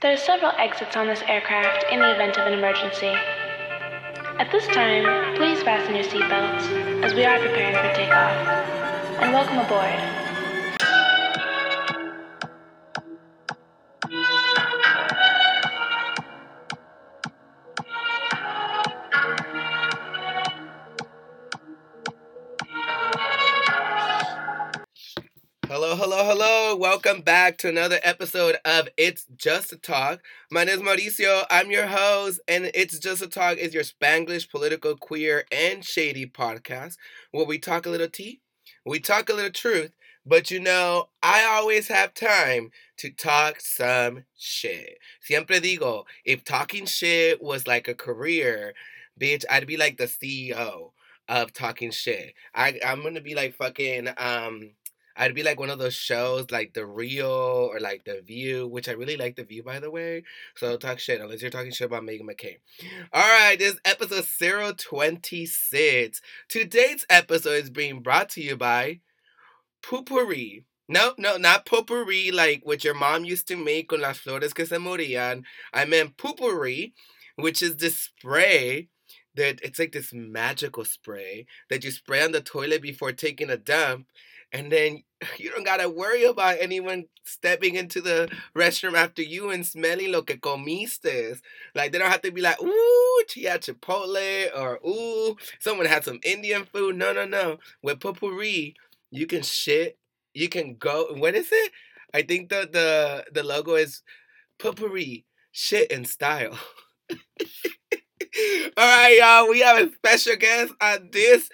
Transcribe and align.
There 0.00 0.12
are 0.12 0.16
several 0.16 0.52
exits 0.58 0.94
on 0.94 1.08
this 1.08 1.22
aircraft 1.26 1.86
in 1.90 1.98
the 1.98 2.14
event 2.14 2.38
of 2.38 2.46
an 2.46 2.52
emergency. 2.52 3.12
At 4.38 4.48
this 4.52 4.64
time, 4.68 5.34
please 5.34 5.60
fasten 5.64 5.96
your 5.96 6.04
seatbelts 6.04 7.02
as 7.02 7.14
we 7.14 7.24
are 7.24 7.36
preparing 7.40 7.74
for 7.74 7.92
takeoff. 7.96 8.46
And 9.20 9.32
welcome 9.32 9.58
aboard. 9.58 10.27
Back 27.48 27.56
to 27.56 27.68
another 27.70 27.98
episode 28.02 28.58
of 28.66 28.90
It's 28.98 29.24
Just 29.34 29.72
a 29.72 29.78
Talk. 29.78 30.20
My 30.50 30.64
name 30.64 30.80
is 30.80 30.82
Mauricio. 30.82 31.46
I'm 31.50 31.70
your 31.70 31.86
host, 31.86 32.40
and 32.46 32.70
It's 32.74 32.98
Just 32.98 33.22
a 33.22 33.26
Talk 33.26 33.56
is 33.56 33.72
your 33.72 33.84
Spanglish, 33.84 34.50
political, 34.50 34.94
queer, 34.98 35.44
and 35.50 35.82
shady 35.82 36.26
podcast 36.26 36.96
where 37.30 37.46
we 37.46 37.58
talk 37.58 37.86
a 37.86 37.88
little 37.88 38.10
tea, 38.10 38.42
we 38.84 39.00
talk 39.00 39.30
a 39.30 39.32
little 39.32 39.50
truth, 39.50 39.92
but 40.26 40.50
you 40.50 40.60
know, 40.60 41.08
I 41.22 41.44
always 41.44 41.88
have 41.88 42.12
time 42.12 42.70
to 42.98 43.08
talk 43.08 43.62
some 43.62 44.24
shit. 44.36 44.98
Siempre 45.22 45.58
digo, 45.58 46.04
if 46.26 46.44
talking 46.44 46.84
shit 46.84 47.42
was 47.42 47.66
like 47.66 47.88
a 47.88 47.94
career, 47.94 48.74
bitch, 49.18 49.46
I'd 49.48 49.66
be 49.66 49.78
like 49.78 49.96
the 49.96 50.04
CEO 50.04 50.90
of 51.28 51.52
talking 51.52 51.92
shit. 51.92 52.34
I, 52.54 52.78
I'm 52.84 53.02
gonna 53.02 53.20
be 53.20 53.34
like 53.34 53.54
fucking 53.54 54.08
um 54.18 54.72
I'd 55.18 55.34
be 55.34 55.42
like 55.42 55.58
one 55.58 55.68
of 55.68 55.80
those 55.80 55.94
shows 55.94 56.46
like 56.52 56.74
The 56.74 56.86
Real 56.86 57.26
or 57.26 57.80
like 57.80 58.04
The 58.04 58.22
View, 58.22 58.68
which 58.68 58.88
I 58.88 58.92
really 58.92 59.16
like 59.16 59.34
The 59.34 59.44
View 59.44 59.64
by 59.64 59.80
the 59.80 59.90
way. 59.90 60.22
So 60.54 60.76
talk 60.76 61.00
shit 61.00 61.20
unless 61.20 61.42
you're 61.42 61.50
talking 61.50 61.72
shit 61.72 61.86
about 61.86 62.04
Meghan 62.04 62.22
McCain. 62.22 62.58
All 63.12 63.20
right, 63.20 63.58
this 63.58 63.80
episode 63.84 64.78
026. 64.78 66.20
Today's 66.48 67.04
episode 67.10 67.64
is 67.64 67.70
being 67.70 68.00
brought 68.00 68.28
to 68.30 68.40
you 68.40 68.56
by 68.56 69.00
Poo-Pourri. 69.82 70.64
No, 70.88 71.12
no, 71.18 71.36
not 71.36 71.66
potpourri 71.66 72.30
like 72.32 72.62
what 72.64 72.82
your 72.82 72.94
mom 72.94 73.24
used 73.26 73.46
to 73.48 73.56
make 73.56 73.90
con 73.90 74.00
las 74.00 74.20
flores 74.20 74.54
que 74.54 74.64
se 74.64 74.76
morían. 74.76 75.42
I 75.74 75.84
meant 75.84 76.16
Poo-Pourri, 76.16 76.92
which 77.36 77.62
is 77.62 77.76
this 77.76 78.00
spray 78.00 78.88
that 79.34 79.60
it's 79.62 79.78
like 79.78 79.92
this 79.92 80.12
magical 80.14 80.84
spray 80.86 81.46
that 81.68 81.84
you 81.84 81.90
spray 81.90 82.22
on 82.22 82.32
the 82.32 82.40
toilet 82.40 82.80
before 82.80 83.12
taking 83.12 83.50
a 83.50 83.56
dump 83.58 84.06
and 84.52 84.70
then 84.72 85.02
you 85.38 85.50
don't 85.50 85.64
gotta 85.64 85.88
worry 85.88 86.24
about 86.24 86.56
anyone 86.60 87.04
stepping 87.24 87.74
into 87.74 88.00
the 88.00 88.28
restroom 88.56 88.94
after 88.94 89.22
you 89.22 89.50
and 89.50 89.66
smelling 89.66 90.12
lo 90.12 90.22
que 90.22 90.36
comiste. 90.36 91.40
Like 91.74 91.92
they 91.92 91.98
don't 91.98 92.10
have 92.10 92.22
to 92.22 92.32
be 92.32 92.40
like, 92.40 92.60
ooh, 92.62 93.24
had 93.44 93.62
Chipotle 93.62 94.48
or 94.56 94.78
ooh, 94.86 95.36
someone 95.60 95.86
had 95.86 96.04
some 96.04 96.20
Indian 96.24 96.64
food. 96.64 96.96
No, 96.96 97.12
no, 97.12 97.26
no. 97.26 97.58
With 97.82 98.00
Poo-Pourri, 98.00 98.74
you 99.10 99.26
can 99.26 99.42
shit. 99.42 99.98
You 100.34 100.48
can 100.48 100.76
go. 100.76 101.14
What 101.14 101.34
is 101.34 101.48
it? 101.50 101.72
I 102.14 102.22
think 102.22 102.48
the 102.48 102.68
the 102.70 103.24
the 103.32 103.42
logo 103.42 103.74
is 103.74 104.02
Poo-Pourri, 104.58 105.24
shit 105.52 105.90
in 105.90 106.04
style. 106.04 106.58
All 108.76 108.84
right, 108.84 109.16
y'all. 109.18 109.48
We 109.48 109.60
have 109.60 109.78
a 109.78 109.92
special 109.92 110.36
guest 110.36 110.72
on 110.80 111.10
this 111.12 111.48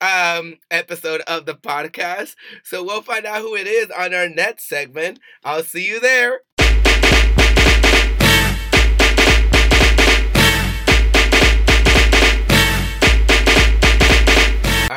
um, 0.00 0.56
episode 0.70 1.20
of 1.22 1.46
the 1.46 1.54
podcast. 1.54 2.34
So 2.64 2.82
we'll 2.82 3.02
find 3.02 3.24
out 3.24 3.40
who 3.42 3.54
it 3.54 3.66
is 3.66 3.90
on 3.90 4.14
our 4.14 4.28
next 4.28 4.68
segment. 4.68 5.20
I'll 5.44 5.62
see 5.62 5.86
you 5.86 6.00
there. 6.00 6.40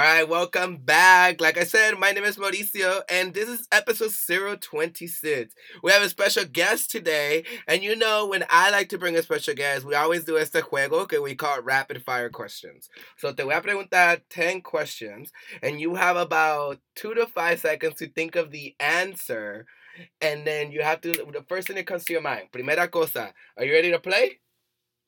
Right, 0.08 0.28
welcome 0.28 0.78
back. 0.78 1.40
Like 1.42 1.58
I 1.58 1.64
said, 1.64 2.00
my 2.00 2.12
name 2.12 2.24
is 2.24 2.38
Mauricio, 2.38 3.02
and 3.10 3.34
this 3.34 3.48
is 3.48 3.68
episode 3.72 4.60
026. 4.62 5.54
We 5.84 5.92
have 5.92 6.02
a 6.02 6.10
special 6.10 6.46
guest 6.46 6.90
today, 6.90 7.44
and 7.68 7.84
you 7.84 7.96
know, 7.96 8.26
when 8.26 8.44
I 8.50 8.72
like 8.72 8.90
to 8.90 8.98
bring 8.98 9.16
a 9.16 9.22
special 9.22 9.54
guest, 9.54 9.86
we 9.86 9.94
always 9.94 10.24
do 10.24 10.38
este 10.38 10.64
juego 10.64 11.08
que 11.08 11.22
we 11.22 11.36
call 11.36 11.60
it 11.60 11.66
rapid 11.66 12.04
fire 12.04 12.30
questions. 12.30 12.90
So, 13.18 13.32
te 13.34 13.44
voy 13.44 13.56
a 13.56 13.62
preguntar 13.62 14.22
10 14.30 14.62
questions, 14.62 15.32
and 15.62 15.80
you 15.80 15.96
have 15.96 16.18
about 16.18 16.80
two 16.96 17.14
to 17.14 17.28
five 17.28 17.60
seconds 17.60 17.96
to 17.98 18.08
think 18.08 18.36
of 18.36 18.52
the 18.52 18.76
answer, 18.80 19.66
and 20.22 20.48
then 20.48 20.72
you 20.72 20.82
have 20.82 21.02
to, 21.02 21.12
the 21.12 21.46
first 21.48 21.68
thing 21.68 21.76
that 21.76 21.86
comes 21.86 22.06
to 22.06 22.14
your 22.14 22.24
mind. 22.24 22.48
Primera 22.52 22.90
cosa, 22.90 23.34
are 23.58 23.66
you 23.66 23.74
ready 23.74 23.92
to 23.92 24.00
play? 24.00 24.41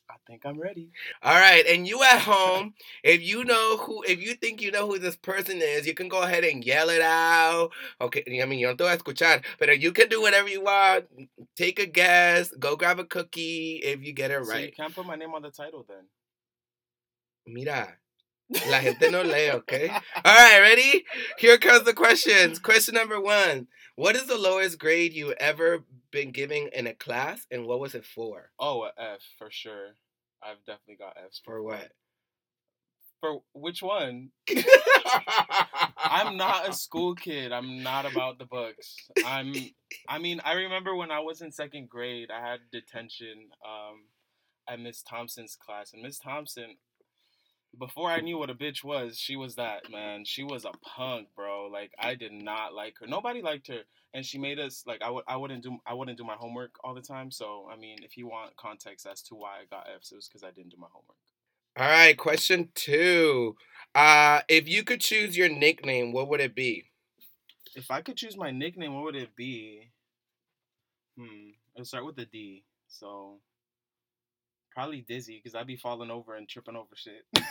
I 0.10 0.16
think 0.28 0.46
I'm 0.46 0.60
ready. 0.60 0.90
All 1.22 1.34
right, 1.34 1.66
and 1.68 1.88
you 1.88 2.04
at 2.04 2.20
home, 2.20 2.74
if 3.04 3.22
you 3.22 3.44
know 3.46 3.78
who, 3.78 4.04
if 4.04 4.22
you 4.22 4.36
think 4.36 4.62
you 4.62 4.72
know 4.72 4.88
who 4.88 5.00
this 5.00 5.16
person 5.16 5.62
is, 5.62 5.88
you 5.88 5.94
can 5.94 6.10
go 6.10 6.22
ahead 6.22 6.44
and 6.44 6.64
yell 6.64 6.90
it 6.90 7.02
out. 7.02 7.72
Okay, 8.02 8.24
I 8.42 8.46
mean, 8.46 8.60
yo 8.60 8.70
no 8.70 8.76
te 8.76 8.84
voy 8.84 8.92
a 8.92 8.98
escuchar, 8.98 9.44
but 9.60 9.80
you 9.80 9.92
can 9.92 10.10
do 10.10 10.22
whatever 10.22 10.50
you 10.50 10.62
want. 10.62 11.06
Take 11.56 11.80
a 11.80 11.86
guess, 11.86 12.52
go 12.60 12.76
grab 12.76 13.00
a 13.00 13.06
cookie 13.06 13.82
if 13.84 14.04
you 14.04 14.14
get 14.14 14.32
it 14.32 14.40
right. 14.40 14.48
So 14.48 14.58
you 14.58 14.72
can't 14.72 14.94
put 14.94 15.06
my 15.06 15.16
name 15.16 15.34
on 15.34 15.42
the 15.42 15.52
title 15.52 15.86
then. 15.88 16.06
Mira, 17.46 17.98
la 18.70 18.82
gente 18.82 19.10
no 19.10 19.22
lee, 19.22 19.52
okay? 19.52 19.90
All 19.90 20.02
right, 20.26 20.60
ready? 20.60 21.06
Here 21.38 21.58
comes 21.58 21.84
the 21.84 21.94
questions. 21.94 22.60
Question 22.60 22.96
number 22.96 23.20
one: 23.20 23.68
What 23.96 24.16
is 24.16 24.26
the 24.26 24.38
lowest 24.38 24.80
grade 24.80 25.14
you 25.14 25.34
ever 25.34 25.84
been 26.12 26.32
giving 26.32 26.70
in 26.74 26.88
a 26.88 26.94
class, 26.94 27.46
and 27.52 27.66
what 27.66 27.80
was 27.80 27.96
it 27.96 28.06
for? 28.06 28.52
Oh, 28.60 28.90
F 28.98 29.20
for 29.38 29.50
sure. 29.50 29.96
I've 30.42 30.64
definitely 30.66 30.98
got 30.98 31.18
Fs. 31.28 31.42
For 31.44 31.62
what? 31.64 31.92
For 33.22 33.42
which 33.54 33.82
one? 33.82 34.30
I'm 35.98 36.36
not 36.36 36.68
a 36.68 36.74
school 36.74 37.16
kid. 37.16 37.52
I'm 37.52 37.82
not 37.82 38.06
about 38.06 38.38
the 38.38 38.46
books. 38.46 38.96
I'm. 39.26 39.54
I 40.10 40.20
mean, 40.20 40.42
I 40.44 40.54
remember 40.54 40.96
when 40.96 41.12
I 41.12 41.20
was 41.20 41.42
in 41.42 41.52
second 41.52 41.90
grade, 41.90 42.30
I 42.32 42.46
had 42.46 42.60
detention 42.72 43.50
um, 43.66 44.04
at 44.68 44.80
Miss 44.80 45.02
Thompson's 45.02 45.56
class, 45.56 45.94
and 45.94 46.04
Miss 46.04 46.20
Thompson. 46.20 46.78
Before 47.80 48.12
I 48.12 48.22
knew 48.22 48.38
what 48.38 48.52
a 48.52 48.56
bitch 48.56 48.84
was, 48.84 49.18
she 49.18 49.36
was 49.36 49.56
that 49.56 49.92
man. 49.92 50.26
She 50.26 50.44
was 50.44 50.64
a 50.64 50.72
punk, 50.84 51.30
bro. 51.36 51.70
Like 51.72 51.92
I 51.98 52.14
did 52.16 52.32
not 52.32 52.74
like 52.74 53.00
her. 53.00 53.08
Nobody 53.08 53.42
liked 53.42 53.68
her, 53.68 53.82
and 54.14 54.24
she 54.26 54.38
made 54.38 54.60
us 54.60 54.84
like 54.86 55.02
I 55.02 55.10
would. 55.10 55.24
I 55.28 55.38
wouldn't 55.38 55.64
do. 55.64 55.78
I 55.86 55.94
wouldn't 55.94 56.18
do 56.18 56.24
my 56.24 56.36
homework 56.36 56.76
all 56.84 56.94
the 56.94 57.02
time. 57.02 57.32
So 57.32 57.68
I 57.72 57.76
mean, 57.76 57.98
if 58.04 58.16
you 58.16 58.28
want 58.28 58.56
context 58.58 59.08
as 59.12 59.22
to 59.24 59.36
why 59.36 59.58
I 59.62 59.66
got 59.70 59.88
Fs, 59.98 60.12
it 60.12 60.16
was 60.16 60.28
because 60.28 60.44
I 60.44 60.52
didn't 60.52 60.70
do 60.70 60.78
my 60.80 60.88
homework. 60.92 61.18
All 61.76 61.88
right, 61.88 62.16
question 62.16 62.70
two. 62.76 63.56
Uh, 63.96 64.42
if 64.48 64.68
you 64.68 64.84
could 64.84 65.02
choose 65.02 65.36
your 65.36 65.50
nickname, 65.50 66.12
what 66.12 66.28
would 66.30 66.42
it 66.42 66.54
be? 66.54 66.86
If 67.76 67.90
I 67.90 68.02
could 68.02 68.18
choose 68.18 68.38
my 68.38 68.52
nickname, 68.52 68.94
what 68.94 69.06
would 69.06 69.16
it 69.16 69.36
be? 69.36 69.90
Hmm. 71.18 71.50
It'll 71.76 71.86
start 71.86 72.06
with 72.06 72.20
a 72.20 72.26
D. 72.26 72.64
So 72.88 73.40
probably 74.74 75.02
Dizzy, 75.02 75.40
because 75.42 75.56
I'd 75.56 75.68
be 75.68 75.76
falling 75.76 76.12
over 76.12 76.36
and 76.36 76.48
tripping 76.48 76.76
over 76.76 76.96
shit. 76.96 77.26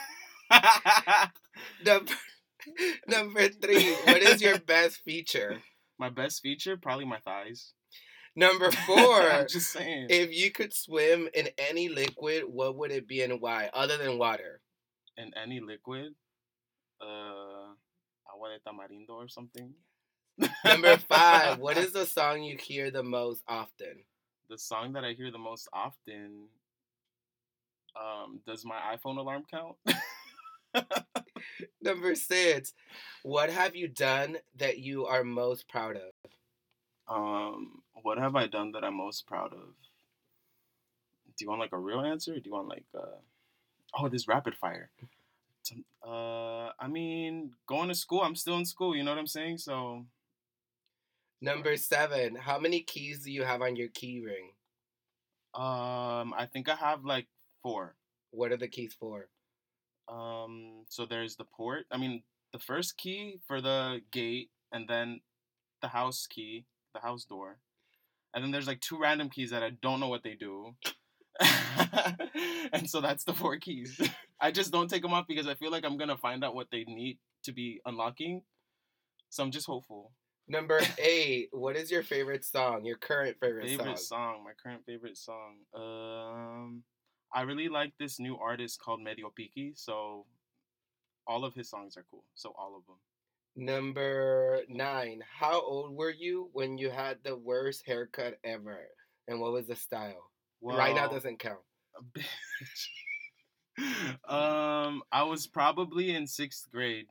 Number, 1.85 2.13
number 3.09 3.49
three, 3.49 3.93
what 4.05 4.23
is 4.23 4.41
your 4.41 4.59
best 4.59 5.03
feature? 5.05 5.59
my 5.99 6.09
best 6.09 6.43
feature, 6.43 6.77
probably 6.77 7.05
my 7.05 7.19
thighs. 7.19 7.75
Number 8.35 8.71
four, 8.87 9.31
I'm 9.31 9.47
just 9.47 9.71
saying. 9.71 10.07
if 10.11 10.35
you 10.35 10.51
could 10.51 10.75
swim 10.75 11.29
in 11.35 11.49
any 11.59 11.89
liquid, 11.89 12.45
what 12.47 12.77
would 12.77 12.91
it 12.91 13.07
be 13.07 13.23
and 13.23 13.41
why, 13.41 13.71
other 13.73 13.99
than 13.99 14.19
water? 14.19 14.61
In 15.17 15.31
any 15.41 15.61
liquid, 15.61 16.15
uh, 17.01 17.75
agua 18.33 18.57
de 18.57 18.61
tamarindo 18.67 19.11
or 19.11 19.29
something. 19.29 19.75
Number 20.65 20.97
five, 20.97 21.59
what 21.59 21.77
is 21.77 21.93
the 21.93 22.07
song 22.07 22.43
you 22.43 22.57
hear 22.57 22.91
the 22.91 23.03
most 23.03 23.43
often? 23.47 24.05
the 24.53 24.59
song 24.59 24.93
that 24.93 25.03
I 25.03 25.15
hear 25.15 25.31
the 25.31 25.39
most 25.39 25.67
often? 25.73 26.49
Um, 27.99 28.41
does 28.47 28.67
my 28.67 28.79
iPhone 28.95 29.17
alarm 29.17 29.45
count? 29.51 29.77
Number 31.83 32.15
six, 32.15 32.75
what 33.23 33.51
have 33.51 33.77
you 33.77 33.89
done 33.89 34.39
that 34.57 34.79
you 34.79 35.07
are 35.07 35.25
most 35.25 35.69
proud 35.69 35.97
of? 35.97 36.13
Um, 37.09 37.83
what 38.03 38.19
have 38.19 38.37
I 38.37 38.47
done 38.47 38.73
that 38.73 38.85
I'm 38.85 38.97
most 38.97 39.27
proud 39.27 39.53
of? 39.53 39.75
Do 41.37 41.45
you 41.45 41.49
want 41.49 41.61
like 41.61 41.73
a 41.73 41.79
real 41.79 42.01
answer? 42.01 42.33
Or 42.33 42.37
do 42.37 42.43
you 42.45 42.53
want 42.53 42.69
like 42.69 42.85
uh 42.95 43.19
oh 43.99 44.09
this 44.09 44.29
rapid 44.29 44.55
fire? 44.55 44.91
Uh, 46.05 46.71
I 46.81 46.89
mean, 46.89 47.53
going 47.67 47.89
to 47.89 47.95
school. 47.95 48.23
I'm 48.23 48.35
still 48.37 48.57
in 48.59 48.65
school. 48.67 48.97
You 48.97 49.05
know 49.05 49.13
what 49.13 49.19
I'm 49.19 49.27
saying? 49.27 49.59
So 49.59 50.05
Number 51.43 51.77
seven, 51.77 52.37
how 52.37 52.59
many 52.59 52.81
keys 52.83 53.25
do 53.25 53.33
you 53.33 53.43
have 53.45 53.63
on 53.63 53.77
your 53.77 53.89
key 53.89 54.21
ring? 54.21 54.53
um, 55.55 56.33
I 56.35 56.47
think 56.51 56.69
I 56.69 56.77
have 56.77 57.05
like 57.05 57.27
four. 57.63 57.95
What 58.31 58.53
are 58.53 58.57
the 58.57 58.69
keys 58.69 58.95
for? 58.99 59.29
Um, 60.13 60.85
so 60.89 61.07
there's 61.07 61.37
the 61.37 61.45
port. 61.45 61.87
I 61.91 61.97
mean, 61.97 62.23
the 62.53 62.59
first 62.59 62.97
key 62.99 63.41
for 63.47 63.61
the 63.61 64.01
gate, 64.11 64.51
and 64.73 64.87
then 64.89 65.21
the 65.81 65.89
house 65.89 66.27
key, 66.29 66.65
the 66.95 67.01
house 67.01 67.25
door, 67.25 67.59
and 68.35 68.45
then 68.45 68.51
there's 68.51 68.67
like 68.67 68.81
two 68.81 68.99
random 69.01 69.31
keys 69.31 69.51
that 69.51 69.63
I 69.63 69.71
don't 69.71 70.01
know 70.01 70.09
what 70.09 70.23
they 70.23 70.35
do. 70.35 70.75
and 72.73 72.89
so 72.89 73.01
that's 73.01 73.25
the 73.25 73.33
four 73.33 73.57
keys. 73.57 74.01
I 74.41 74.51
just 74.51 74.73
don't 74.73 74.89
take 74.89 75.03
them 75.03 75.15
off 75.15 75.27
because 75.27 75.47
I 75.47 75.55
feel 75.55 75.71
like 75.71 75.85
I'm 75.85 75.97
gonna 75.97 76.17
find 76.17 76.45
out 76.45 76.55
what 76.55 76.69
they 76.71 76.85
need 76.85 77.19
to 77.45 77.53
be 77.53 77.81
unlocking. 77.87 78.43
So 79.31 79.43
I'm 79.43 79.51
just 79.51 79.67
hopeful. 79.67 80.13
Number 80.49 80.81
eight. 80.99 81.49
What 81.53 81.77
is 81.77 81.91
your 81.91 82.03
favorite 82.03 82.45
song? 82.45 82.85
Your 82.85 82.97
current 82.97 83.37
favorite, 83.41 83.65
Favorite 83.67 83.99
song? 83.99 84.35
song, 84.35 84.45
my 84.45 84.53
current 84.63 84.83
favorite 84.85 85.17
song. 85.17 85.57
Um, 85.75 86.83
I 87.35 87.43
really 87.43 87.69
like 87.69 87.93
this 87.99 88.19
new 88.19 88.37
artist 88.37 88.81
called 88.81 89.03
Medio 89.03 89.33
Piki. 89.39 89.73
So 89.75 90.27
all 91.27 91.45
of 91.45 91.55
his 91.55 91.71
songs 91.71 91.97
are 91.97 92.05
cool. 92.11 92.25
So 92.35 92.53
all 92.59 92.77
of 92.77 92.87
them. 92.87 92.97
Number 93.57 94.61
nine. 94.69 95.23
How 95.39 95.61
old 95.61 95.97
were 95.97 96.11
you 96.11 96.51
when 96.53 96.79
you 96.79 96.91
had 96.91 97.19
the 97.23 97.37
worst 97.37 97.85
haircut 97.87 98.39
ever? 98.45 98.89
And 99.29 99.41
what 99.41 99.53
was 99.53 99.67
the 99.67 99.77
style? 99.77 100.31
right 100.63 100.95
now 100.95 101.09
doesn't 101.09 101.39
count. 101.39 101.59
bitch. 102.17 102.87
um, 104.29 105.03
I 105.11 105.25
was 105.25 105.47
probably 105.47 106.15
in 106.15 106.27
sixth 106.27 106.71
grade. 106.71 107.07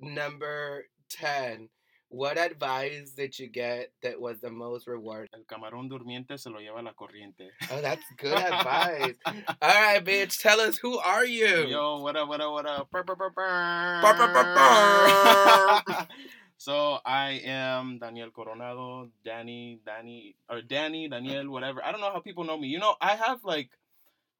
Number 0.00 0.84
10. 1.10 1.68
What 2.08 2.38
advice 2.38 3.10
did 3.10 3.36
you 3.36 3.48
get 3.48 3.90
that 4.02 4.20
was 4.20 4.38
the 4.40 4.50
most 4.50 4.86
rewarding? 4.86 5.28
El 5.34 5.44
camarón 5.44 5.88
durmiente 5.88 6.38
se 6.38 6.50
lo 6.50 6.60
lleva 6.60 6.80
la 6.82 6.92
corriente. 6.92 7.50
Oh, 7.72 7.80
that's 7.80 8.04
good 8.16 8.32
advice. 8.32 9.16
All 9.26 9.34
right, 9.60 10.04
bitch. 10.04 10.40
Tell 10.40 10.60
us 10.60 10.78
who 10.78 10.98
are 10.98 11.26
you? 11.26 11.66
Yo, 11.66 12.00
what 12.00 12.16
up, 12.16 12.28
what 12.28 12.40
up, 12.40 12.52
what 12.52 12.66
up? 12.66 12.90
Brr, 12.92 13.02
brr, 13.02 13.16
brr, 13.16 13.30
brr. 13.30 14.02
so 16.56 16.98
I 17.04 17.40
am 17.44 17.98
Daniel 17.98 18.30
Coronado, 18.30 19.08
Danny, 19.24 19.80
Danny, 19.84 20.36
or 20.48 20.62
Danny, 20.62 21.08
Daniel, 21.08 21.50
whatever. 21.50 21.84
I 21.84 21.90
don't 21.90 22.00
know 22.00 22.12
how 22.12 22.20
people 22.20 22.44
know 22.44 22.56
me. 22.56 22.68
You 22.68 22.78
know, 22.78 22.94
I 23.00 23.16
have 23.16 23.40
like, 23.42 23.70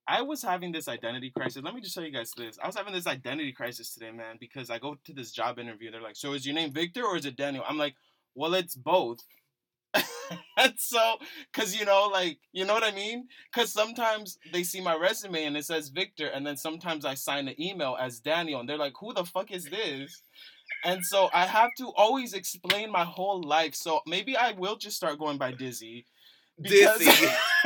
I 0.08 0.23
was 0.23 0.43
having 0.43 0.73
this 0.73 0.88
identity 0.88 1.31
crisis. 1.31 1.62
Let 1.64 1.75
me 1.75 1.81
just 1.81 1.94
show 1.94 2.03
you 2.03 2.12
guys 2.12 2.31
this. 2.37 2.58
I 2.62 2.67
was 2.67 2.76
having 2.76 2.93
this 2.93 3.06
identity 3.06 3.53
crisis 3.53 3.93
today, 3.93 4.12
man, 4.12 4.37
because 4.38 4.70
I 4.70 4.79
go 4.79 4.97
to 5.05 5.12
this 5.12 5.32
job 5.32 5.58
interview. 5.58 5.91
They're 5.91 6.00
like, 6.03 6.17
"So 6.17 6.32
is 6.32 6.47
your 6.47 6.55
name 6.55 6.73
Victor 6.73 7.05
or 7.05 7.17
is 7.17 7.26
it 7.26 7.37
Daniel?" 7.37 7.64
I'm 7.67 7.79
like, 7.79 7.94
"Well, 8.35 8.55
it's 8.55 8.75
both." 8.76 9.20
and 10.56 10.75
so, 10.76 11.17
cause 11.53 11.75
you 11.75 11.85
know, 11.85 12.08
like, 12.12 12.38
you 12.53 12.64
know 12.64 12.75
what 12.75 12.85
I 12.85 12.91
mean? 12.93 13.29
Cause 13.55 13.73
sometimes 13.73 14.38
they 14.53 14.62
see 14.62 14.81
my 14.81 14.94
resume 14.97 15.44
and 15.44 15.56
it 15.56 15.64
says 15.64 15.88
Victor, 15.88 16.26
and 16.29 16.47
then 16.47 16.56
sometimes 16.56 17.05
I 17.05 17.14
sign 17.14 17.49
an 17.49 17.61
email 17.61 17.97
as 18.00 18.20
Daniel, 18.20 18.61
and 18.61 18.69
they're 18.69 18.76
like, 18.79 18.94
"Who 19.00 19.12
the 19.14 19.25
fuck 19.25 19.50
is 19.50 19.64
this?" 19.64 20.23
And 20.85 21.05
so 21.05 21.31
I 21.32 21.47
have 21.47 21.70
to 21.79 21.93
always 21.97 22.32
explain 22.35 22.91
my 22.93 23.05
whole 23.05 23.43
life. 23.43 23.75
So 23.75 24.00
maybe 24.06 24.37
I 24.37 24.53
will 24.53 24.76
just 24.76 24.97
start 24.97 25.19
going 25.19 25.38
by 25.38 25.53
Dizzy. 25.53 26.06
because- 26.61 26.99
Dizzy. 26.99 27.26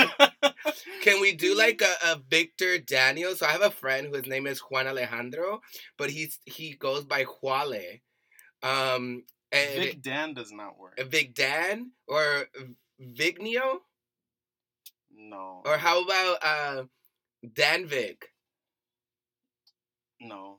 Can 1.03 1.21
we 1.21 1.33
do 1.33 1.57
like 1.57 1.83
a, 1.83 2.13
a 2.13 2.21
Victor 2.29 2.79
Daniel? 2.79 3.35
So 3.35 3.47
I 3.47 3.51
have 3.51 3.63
a 3.63 3.71
friend 3.71 4.09
whose 4.13 4.27
name 4.27 4.47
is 4.47 4.61
Juan 4.61 4.87
Alejandro, 4.87 5.61
but 5.97 6.11
he's 6.11 6.39
he 6.45 6.75
goes 6.75 7.05
by 7.05 7.25
Juale. 7.25 8.01
Um 8.63 9.25
and 9.53 9.83
Vic 9.83 10.03
Dan 10.03 10.35
does 10.35 10.53
not 10.53 10.79
work. 10.79 11.01
Vic 11.11 11.35
Dan 11.35 11.91
or 12.07 12.47
Vignio? 13.01 13.79
No. 15.13 15.63
Or 15.65 15.77
how 15.77 16.05
about 16.05 16.39
uh 16.43 16.85
Dan 17.55 17.87
Vic? 17.87 18.27
no. 20.21 20.59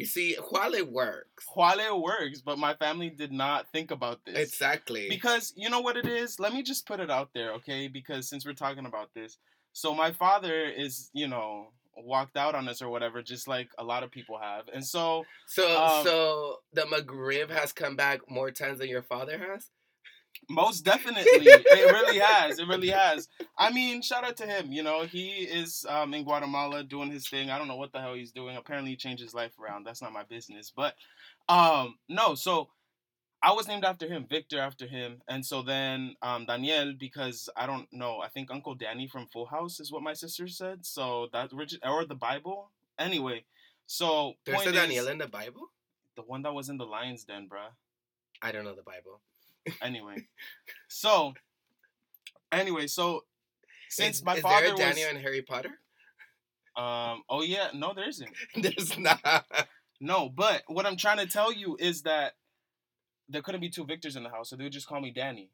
You 0.00 0.06
see, 0.06 0.36
Juale 0.36 0.82
works. 0.82 1.44
Juale 1.54 2.02
works, 2.02 2.40
but 2.40 2.58
my 2.58 2.74
family 2.74 3.10
did 3.10 3.32
not 3.32 3.70
think 3.70 3.90
about 3.90 4.24
this. 4.24 4.36
Exactly. 4.36 5.08
Because 5.08 5.52
you 5.56 5.68
know 5.68 5.80
what 5.80 5.96
it 5.96 6.06
is? 6.06 6.40
Let 6.40 6.54
me 6.54 6.62
just 6.62 6.86
put 6.86 7.00
it 7.00 7.10
out 7.10 7.30
there, 7.34 7.52
okay? 7.52 7.86
Because 7.86 8.28
since 8.28 8.46
we're 8.46 8.54
talking 8.54 8.86
about 8.86 9.10
this, 9.14 9.36
so 9.72 9.94
my 9.94 10.10
father 10.12 10.64
is, 10.64 11.10
you 11.12 11.28
know, 11.28 11.68
walked 11.96 12.36
out 12.36 12.54
on 12.54 12.68
us 12.68 12.80
or 12.80 12.88
whatever, 12.88 13.22
just 13.22 13.46
like 13.46 13.68
a 13.78 13.84
lot 13.84 14.02
of 14.02 14.10
people 14.10 14.38
have. 14.38 14.64
And 14.72 14.84
so, 14.84 15.24
so 15.46 15.80
um, 15.80 16.04
so 16.04 16.56
the 16.72 16.82
McRib 16.82 17.50
has 17.50 17.72
come 17.72 17.94
back 17.94 18.20
more 18.28 18.50
times 18.50 18.78
than 18.78 18.88
your 18.88 19.02
father 19.02 19.38
has? 19.38 19.68
Most 20.48 20.84
definitely, 20.84 21.22
it 21.46 21.92
really 21.92 22.18
has. 22.18 22.58
It 22.58 22.66
really 22.66 22.88
has. 22.88 23.28
I 23.58 23.70
mean, 23.70 24.02
shout 24.02 24.24
out 24.24 24.36
to 24.38 24.46
him. 24.46 24.72
You 24.72 24.82
know, 24.82 25.04
he 25.04 25.28
is 25.44 25.84
um, 25.88 26.14
in 26.14 26.24
Guatemala 26.24 26.82
doing 26.84 27.10
his 27.10 27.28
thing. 27.28 27.50
I 27.50 27.58
don't 27.58 27.68
know 27.68 27.76
what 27.76 27.92
the 27.92 28.00
hell 28.00 28.14
he's 28.14 28.32
doing. 28.32 28.56
Apparently, 28.56 28.90
he 28.90 28.96
changed 28.96 29.22
his 29.22 29.34
life 29.34 29.52
around. 29.58 29.84
That's 29.84 30.02
not 30.02 30.12
my 30.12 30.24
business. 30.24 30.72
But 30.74 30.94
um, 31.48 31.96
no, 32.08 32.34
so 32.34 32.68
I 33.42 33.52
was 33.52 33.68
named 33.68 33.84
after 33.84 34.08
him, 34.08 34.26
Victor 34.28 34.60
after 34.60 34.86
him, 34.86 35.22
and 35.28 35.44
so 35.44 35.62
then 35.62 36.16
um, 36.22 36.46
Daniel 36.46 36.94
because 36.98 37.48
I 37.56 37.66
don't 37.66 37.88
know. 37.92 38.20
I 38.20 38.28
think 38.28 38.50
Uncle 38.50 38.74
Danny 38.74 39.06
from 39.06 39.26
Full 39.26 39.46
House 39.46 39.80
is 39.80 39.92
what 39.92 40.02
my 40.02 40.14
sister 40.14 40.48
said. 40.48 40.84
So 40.84 41.28
that 41.32 41.50
or 41.84 42.04
the 42.04 42.14
Bible. 42.14 42.70
Anyway, 42.98 43.44
so 43.86 44.34
There's 44.44 44.66
a 44.66 44.68
is, 44.68 44.74
Daniel 44.74 45.08
in 45.08 45.18
the 45.18 45.26
Bible? 45.26 45.70
the 46.20 46.26
one 46.26 46.42
that 46.42 46.52
was 46.52 46.68
in 46.68 46.76
the 46.76 46.84
lion's 46.84 47.24
den, 47.24 47.48
bruh 47.50 47.72
I 48.42 48.52
don't 48.52 48.64
know 48.64 48.74
the 48.74 48.82
Bible. 48.82 49.20
Anyway, 49.82 50.26
so 50.88 51.34
anyway, 52.52 52.86
so 52.86 53.24
since 53.88 54.18
is, 54.18 54.24
my 54.24 54.36
is 54.36 54.40
father 54.42 54.66
there 54.66 54.74
a 54.74 54.76
was 54.76 54.80
Daniel 54.80 55.10
in 55.10 55.16
Harry 55.16 55.42
Potter? 55.42 55.70
um 56.76 57.22
oh 57.28 57.42
yeah 57.42 57.66
no 57.74 57.92
there 57.92 58.08
isn't 58.08 58.30
There's 58.56 58.96
not. 58.96 59.20
no 60.00 60.28
but 60.28 60.62
what 60.68 60.86
I'm 60.86 60.96
trying 60.96 61.18
to 61.18 61.26
tell 61.26 61.52
you 61.52 61.76
is 61.80 62.02
that 62.02 62.34
there 63.28 63.42
couldn't 63.42 63.60
be 63.60 63.68
two 63.68 63.84
Victors 63.84 64.14
in 64.14 64.22
the 64.22 64.30
house 64.30 64.50
so 64.50 64.56
they 64.56 64.62
would 64.62 64.72
just 64.72 64.86
call 64.86 65.00
me 65.00 65.10
Danny 65.10 65.50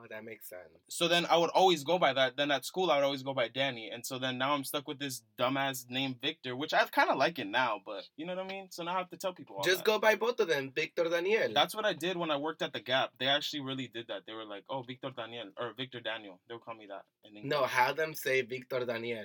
Oh, 0.00 0.06
that 0.10 0.24
makes 0.24 0.48
sense. 0.48 0.62
so 0.88 1.08
then 1.08 1.26
I 1.26 1.36
would 1.36 1.50
always 1.50 1.82
go 1.82 1.98
by 1.98 2.12
that 2.12 2.36
then 2.36 2.52
at 2.52 2.64
school 2.64 2.90
I 2.90 2.96
would 2.98 3.04
always 3.04 3.24
go 3.24 3.34
by 3.34 3.48
Danny 3.48 3.90
and 3.92 4.06
so 4.06 4.16
then 4.18 4.38
now 4.38 4.54
I'm 4.54 4.62
stuck 4.62 4.86
with 4.86 5.00
this 5.00 5.22
dumbass 5.36 5.90
name 5.90 6.14
Victor 6.22 6.54
which 6.54 6.72
I 6.72 6.84
kind 6.84 7.10
of 7.10 7.16
like 7.18 7.38
it 7.40 7.48
now 7.48 7.80
but 7.84 8.04
you 8.16 8.24
know 8.24 8.36
what 8.36 8.44
I 8.44 8.48
mean 8.48 8.68
so 8.70 8.84
now 8.84 8.94
I 8.94 8.98
have 8.98 9.10
to 9.10 9.16
tell 9.16 9.32
people 9.32 9.60
Just 9.64 9.78
that. 9.78 9.84
go 9.84 9.98
by 9.98 10.14
both 10.14 10.38
of 10.38 10.46
them, 10.46 10.70
Victor 10.72 11.04
Daniel. 11.08 11.52
That's 11.52 11.74
what 11.74 11.84
I 11.84 11.94
did 11.94 12.16
when 12.16 12.30
I 12.30 12.36
worked 12.36 12.62
at 12.62 12.72
the 12.72 12.80
Gap. 12.80 13.10
They 13.18 13.26
actually 13.26 13.60
really 13.62 13.88
did 13.92 14.06
that. 14.08 14.22
They 14.26 14.34
were 14.34 14.44
like, 14.44 14.64
"Oh, 14.70 14.82
Victor 14.82 15.10
Daniel 15.10 15.48
or 15.58 15.72
Victor 15.76 16.00
Daniel." 16.00 16.40
They 16.46 16.54
would 16.54 16.62
call 16.64 16.74
me 16.76 16.86
that 16.88 17.02
no, 17.44 17.64
have 17.64 17.96
them 17.96 18.14
say 18.14 18.42
Victor 18.42 18.84
Daniel. 18.84 19.24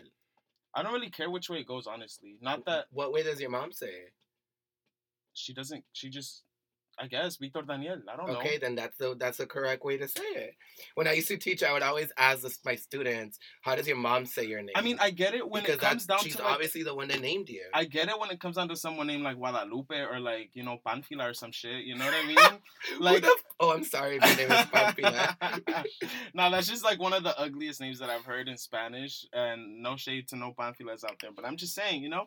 I 0.75 0.81
don't 0.81 0.94
really 0.94 1.12
care 1.12 1.30
which 1.30 1.50
way 1.50 1.60
it 1.60 1.68
goes, 1.68 1.86
honestly. 1.88 2.38
Not 2.42 2.66
that 2.66 2.86
What 2.92 3.14
way 3.14 3.22
does 3.24 3.40
your 3.40 3.52
mom 3.52 3.72
say 3.72 3.94
she 5.34 5.54
doesn't. 5.54 5.84
She 5.94 6.10
just, 6.10 6.44
I 7.00 7.07
guess, 7.07 7.38
Victor 7.38 7.62
Daniel. 7.63 7.98
I 8.12 8.16
don't 8.16 8.25
Okay, 8.30 8.34
know. 8.34 8.40
Okay, 8.40 8.57
then 8.60 8.75
that's 8.75 8.98
the 8.98 9.16
that's 9.18 9.38
the 9.38 9.45
correct 9.48 9.84
way 9.84 9.98
to 9.98 10.07
say 10.07 10.24
it. 10.36 10.56
When 10.95 11.07
I 11.07 11.13
used 11.13 11.28
to 11.30 11.38
teach, 11.38 11.63
I 11.63 11.74
would 11.74 11.81
always 11.81 12.12
ask 12.18 12.44
my 12.63 12.75
students, 12.75 13.40
"How 13.62 13.75
does 13.75 13.88
your 13.88 13.98
mom 13.98 14.25
say 14.25 14.45
your 14.45 14.62
name?" 14.62 14.74
I 14.75 14.81
mean, 14.81 14.98
I 15.01 15.10
get 15.10 15.34
it 15.34 15.48
when 15.50 15.63
because 15.63 15.75
it 15.77 15.82
comes 15.82 16.06
down 16.06 16.20
she's 16.20 16.36
to 16.36 16.44
like, 16.44 16.51
obviously 16.53 16.84
the 16.84 16.94
one 16.94 17.08
that 17.08 17.20
named 17.22 17.50
you. 17.50 17.63
I 17.74 17.86
get 17.86 18.10
it 18.10 18.20
when 18.20 18.29
it 18.29 18.39
comes 18.39 18.56
down 18.58 18.70
to 18.70 18.75
someone 18.75 19.08
named 19.08 19.24
like 19.24 19.38
Guadalupe 19.38 19.96
or 20.00 20.20
like 20.20 20.51
you 20.53 20.63
know 20.63 20.79
Panfila 20.86 21.32
or 21.32 21.34
some 21.34 21.51
shit. 21.51 21.84
You 21.84 21.96
know 21.96 22.06
what 22.06 22.13
I 22.13 22.27
mean? 22.27 22.38
Like- 23.00 23.24
f- 23.24 23.32
oh, 23.60 23.72
I'm 23.72 23.84
sorry, 23.84 24.20
my 24.20 24.34
name 24.36 24.51
is 24.51 24.65
Pampila. 24.68 25.86
no, 26.34 26.51
that's 26.51 26.68
just 26.68 26.84
like 26.84 27.00
one 27.00 27.13
of 27.13 27.24
the 27.24 27.38
ugliest 27.39 27.79
names 27.82 28.00
that 28.00 28.10
I've 28.10 28.25
heard 28.25 28.48
in 28.48 28.58
Spanish, 28.58 29.25
and 29.34 29.82
no 29.82 29.96
shade 29.96 30.27
to 30.29 30.36
no 30.36 30.53
Panfilas 30.58 31.03
out 31.03 31.18
there, 31.22 31.32
but 31.36 31.46
I'm 31.46 31.58
just 31.58 31.74
saying, 31.74 32.03
you 32.03 32.10
know. 32.10 32.25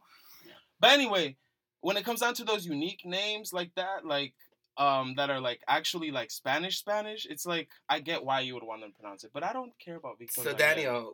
But 0.81 0.91
anyway, 0.93 1.37
when 1.81 1.97
it 1.97 2.05
comes 2.05 2.21
down 2.21 2.35
to 2.35 2.45
those 2.45 2.67
unique 2.67 3.03
names 3.05 3.53
like 3.53 3.71
that, 3.77 4.05
like 4.05 4.35
um, 4.79 5.15
that 5.17 5.31
are 5.31 5.41
like 5.41 5.63
actually 5.69 6.11
like 6.11 6.31
Spanish 6.31 6.79
Spanish, 6.79 7.27
it's 7.29 7.47
like 7.47 7.69
I 7.89 8.01
get 8.01 8.25
why 8.25 8.41
you 8.41 8.55
would 8.55 8.63
want 8.65 8.83
them 8.83 8.93
to 8.93 8.99
pronounce 8.99 9.25
it, 9.25 9.31
but 9.33 9.43
I 9.43 9.53
don't 9.53 9.73
care 9.79 9.97
about 9.97 10.19
Victor. 10.19 10.43
So 10.43 10.53
Daniel, 10.53 11.13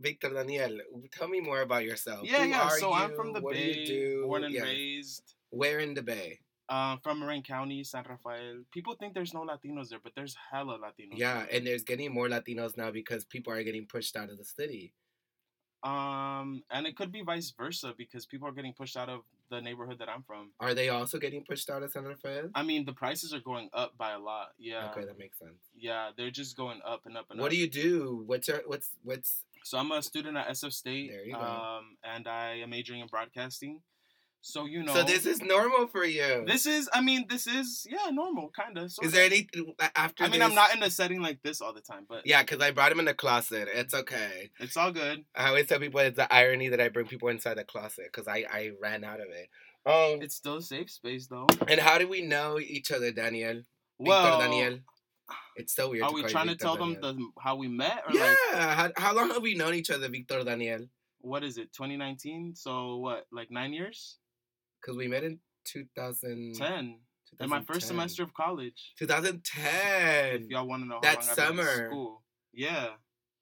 Victor 0.00 0.30
Daniel, 0.30 0.78
tell 1.12 1.28
me 1.28 1.40
more 1.40 1.60
about 1.60 1.84
yourself. 1.84 2.20
Yeah, 2.24 2.44
Who 2.44 2.48
yeah. 2.50 2.68
So 2.68 2.92
I'm 2.92 3.14
from 3.14 3.32
the 3.32 3.40
what 3.40 3.54
Bay, 3.54 3.72
do 3.72 3.80
you 3.80 3.86
do? 3.86 4.26
born 4.26 4.44
and 4.44 4.54
Yes. 4.54 4.64
raised. 4.64 5.34
Where 5.50 5.78
in 5.78 5.94
the 5.94 6.02
Bay? 6.02 6.40
Uh, 6.68 6.96
from 7.02 7.20
Marin 7.20 7.42
County, 7.42 7.84
San 7.84 8.04
Rafael. 8.08 8.64
People 8.72 8.96
think 8.96 9.14
there's 9.14 9.32
no 9.32 9.42
Latinos 9.42 9.88
there, 9.88 10.00
but 10.02 10.12
there's 10.16 10.36
hella 10.50 10.78
Latinos. 10.78 11.16
Yeah, 11.16 11.44
there. 11.44 11.48
and 11.52 11.66
there's 11.66 11.84
getting 11.84 12.12
more 12.12 12.28
Latinos 12.28 12.76
now 12.76 12.90
because 12.90 13.24
people 13.24 13.52
are 13.52 13.62
getting 13.62 13.86
pushed 13.86 14.16
out 14.16 14.30
of 14.30 14.38
the 14.38 14.44
city. 14.44 14.92
Um, 15.84 16.64
and 16.70 16.86
it 16.86 16.96
could 16.96 17.12
be 17.12 17.22
vice 17.22 17.52
versa 17.56 17.94
because 17.96 18.26
people 18.26 18.48
are 18.48 18.52
getting 18.52 18.72
pushed 18.72 18.96
out 18.96 19.08
of 19.08 19.20
the 19.50 19.60
neighborhood 19.60 19.98
that 20.00 20.08
I'm 20.08 20.22
from. 20.22 20.50
Are 20.60 20.74
they 20.74 20.88
also 20.88 21.18
getting 21.18 21.44
pushed 21.44 21.70
out 21.70 21.82
of 21.82 21.90
San 21.90 22.04
Rafael? 22.04 22.50
I 22.54 22.62
mean, 22.62 22.84
the 22.84 22.92
prices 22.92 23.32
are 23.32 23.40
going 23.40 23.68
up 23.72 23.96
by 23.96 24.12
a 24.12 24.18
lot. 24.18 24.48
Yeah, 24.58 24.90
Okay, 24.90 25.04
that 25.04 25.18
makes 25.18 25.38
sense. 25.38 25.58
yeah, 25.76 26.10
they're 26.16 26.30
just 26.30 26.56
going 26.56 26.80
up 26.84 27.02
and 27.06 27.16
up 27.16 27.26
and 27.30 27.38
What 27.40 27.46
up. 27.46 27.46
What 27.46 27.50
do 27.52 27.56
you 27.58 27.68
do? 27.70 28.22
What's 28.26 28.48
your 28.48 28.62
what's 28.66 28.90
what's 29.02 29.44
So 29.64 29.78
I'm 29.78 29.90
a 29.92 30.02
student 30.02 30.36
at 30.36 30.48
SF 30.48 30.72
State. 30.72 31.10
There 31.10 31.24
you 31.24 31.34
go. 31.34 31.40
Um, 31.40 31.96
and 32.04 32.26
I 32.28 32.60
am 32.62 32.70
majoring 32.70 33.00
in 33.00 33.06
broadcasting. 33.08 33.80
So 34.46 34.64
you 34.64 34.84
know, 34.84 34.94
so 34.94 35.02
this 35.02 35.26
is 35.26 35.42
normal 35.42 35.88
for 35.88 36.04
you? 36.04 36.44
this 36.46 36.66
is. 36.66 36.88
I 36.92 37.00
mean, 37.00 37.26
this 37.28 37.48
is 37.48 37.84
yeah, 37.90 38.10
normal, 38.12 38.48
kind 38.54 38.78
of. 38.78 38.92
is 39.02 39.10
there 39.10 39.24
any 39.24 39.48
after? 39.96 40.22
I 40.22 40.28
mean, 40.28 40.40
I'm 40.40 40.54
not 40.54 40.72
in 40.72 40.84
a 40.84 40.90
setting 40.90 41.20
like 41.20 41.42
this 41.42 41.60
all 41.60 41.72
the 41.72 41.80
time, 41.80 42.06
but 42.08 42.24
Yeah, 42.24 42.42
because 42.42 42.60
I 42.60 42.70
brought 42.70 42.92
him 42.92 43.00
in 43.00 43.06
the 43.06 43.14
closet. 43.14 43.68
It's 43.74 43.92
okay. 43.92 44.50
it's 44.60 44.76
all 44.76 44.92
good. 44.92 45.24
I 45.34 45.48
always 45.48 45.66
tell 45.66 45.80
people 45.80 45.98
it's 45.98 46.16
the 46.16 46.32
irony 46.32 46.68
that 46.68 46.80
I 46.80 46.90
bring 46.90 47.06
people 47.06 47.28
inside 47.28 47.54
the 47.54 47.64
closet 47.64 48.04
because 48.12 48.28
I 48.28 48.44
I 48.48 48.70
ran 48.80 49.02
out 49.02 49.18
of 49.18 49.26
it. 49.30 49.48
Um, 49.84 50.22
It's 50.22 50.36
still 50.36 50.58
a 50.58 50.62
safe 50.62 50.90
space 50.92 51.26
though. 51.26 51.48
and 51.66 51.80
how 51.80 51.98
do 51.98 52.06
we 52.06 52.22
know 52.22 52.60
each 52.60 52.92
other, 52.92 53.10
Daniel? 53.10 53.62
Well, 53.98 54.38
Victor 54.38 54.44
Daniel. 54.44 54.78
It's 55.56 55.74
so 55.74 55.90
weird. 55.90 56.04
Are 56.04 56.14
we 56.14 56.22
trying 56.22 56.46
to 56.46 56.52
Victor 56.52 56.66
tell 56.66 56.76
them 56.76 56.98
the 57.00 57.18
how 57.40 57.56
we 57.56 57.66
met 57.66 58.04
or 58.06 58.14
Yeah. 58.14 58.36
like 58.52 58.68
how, 58.76 58.90
how 58.96 59.14
long 59.16 59.30
have 59.30 59.42
we 59.42 59.56
known 59.56 59.74
each 59.74 59.90
other, 59.90 60.08
Victor 60.08 60.44
Daniel? 60.44 60.86
what 61.18 61.42
is 61.42 61.58
it? 61.58 61.72
2019. 61.72 62.54
So 62.54 62.98
what? 62.98 63.26
Like 63.32 63.50
nine 63.50 63.72
years? 63.72 64.18
Because 64.86 64.96
we 64.96 65.08
met 65.08 65.24
in 65.24 65.40
2000, 65.64 66.54
Ten. 66.54 67.00
In 67.40 67.50
my 67.50 67.60
first 67.62 67.88
semester 67.88 68.22
of 68.22 68.32
college. 68.34 68.92
2010. 68.98 70.42
If 70.42 70.48
y'all 70.48 70.66
want 70.66 70.82
to 70.84 70.88
know 70.88 70.96
how 70.96 71.00
That 71.00 71.20
long 71.20 71.28
I've 71.30 71.36
been 71.36 71.44
in 71.44 71.64
summer. 71.64 71.86
school. 71.88 72.22
Yeah. 72.54 72.88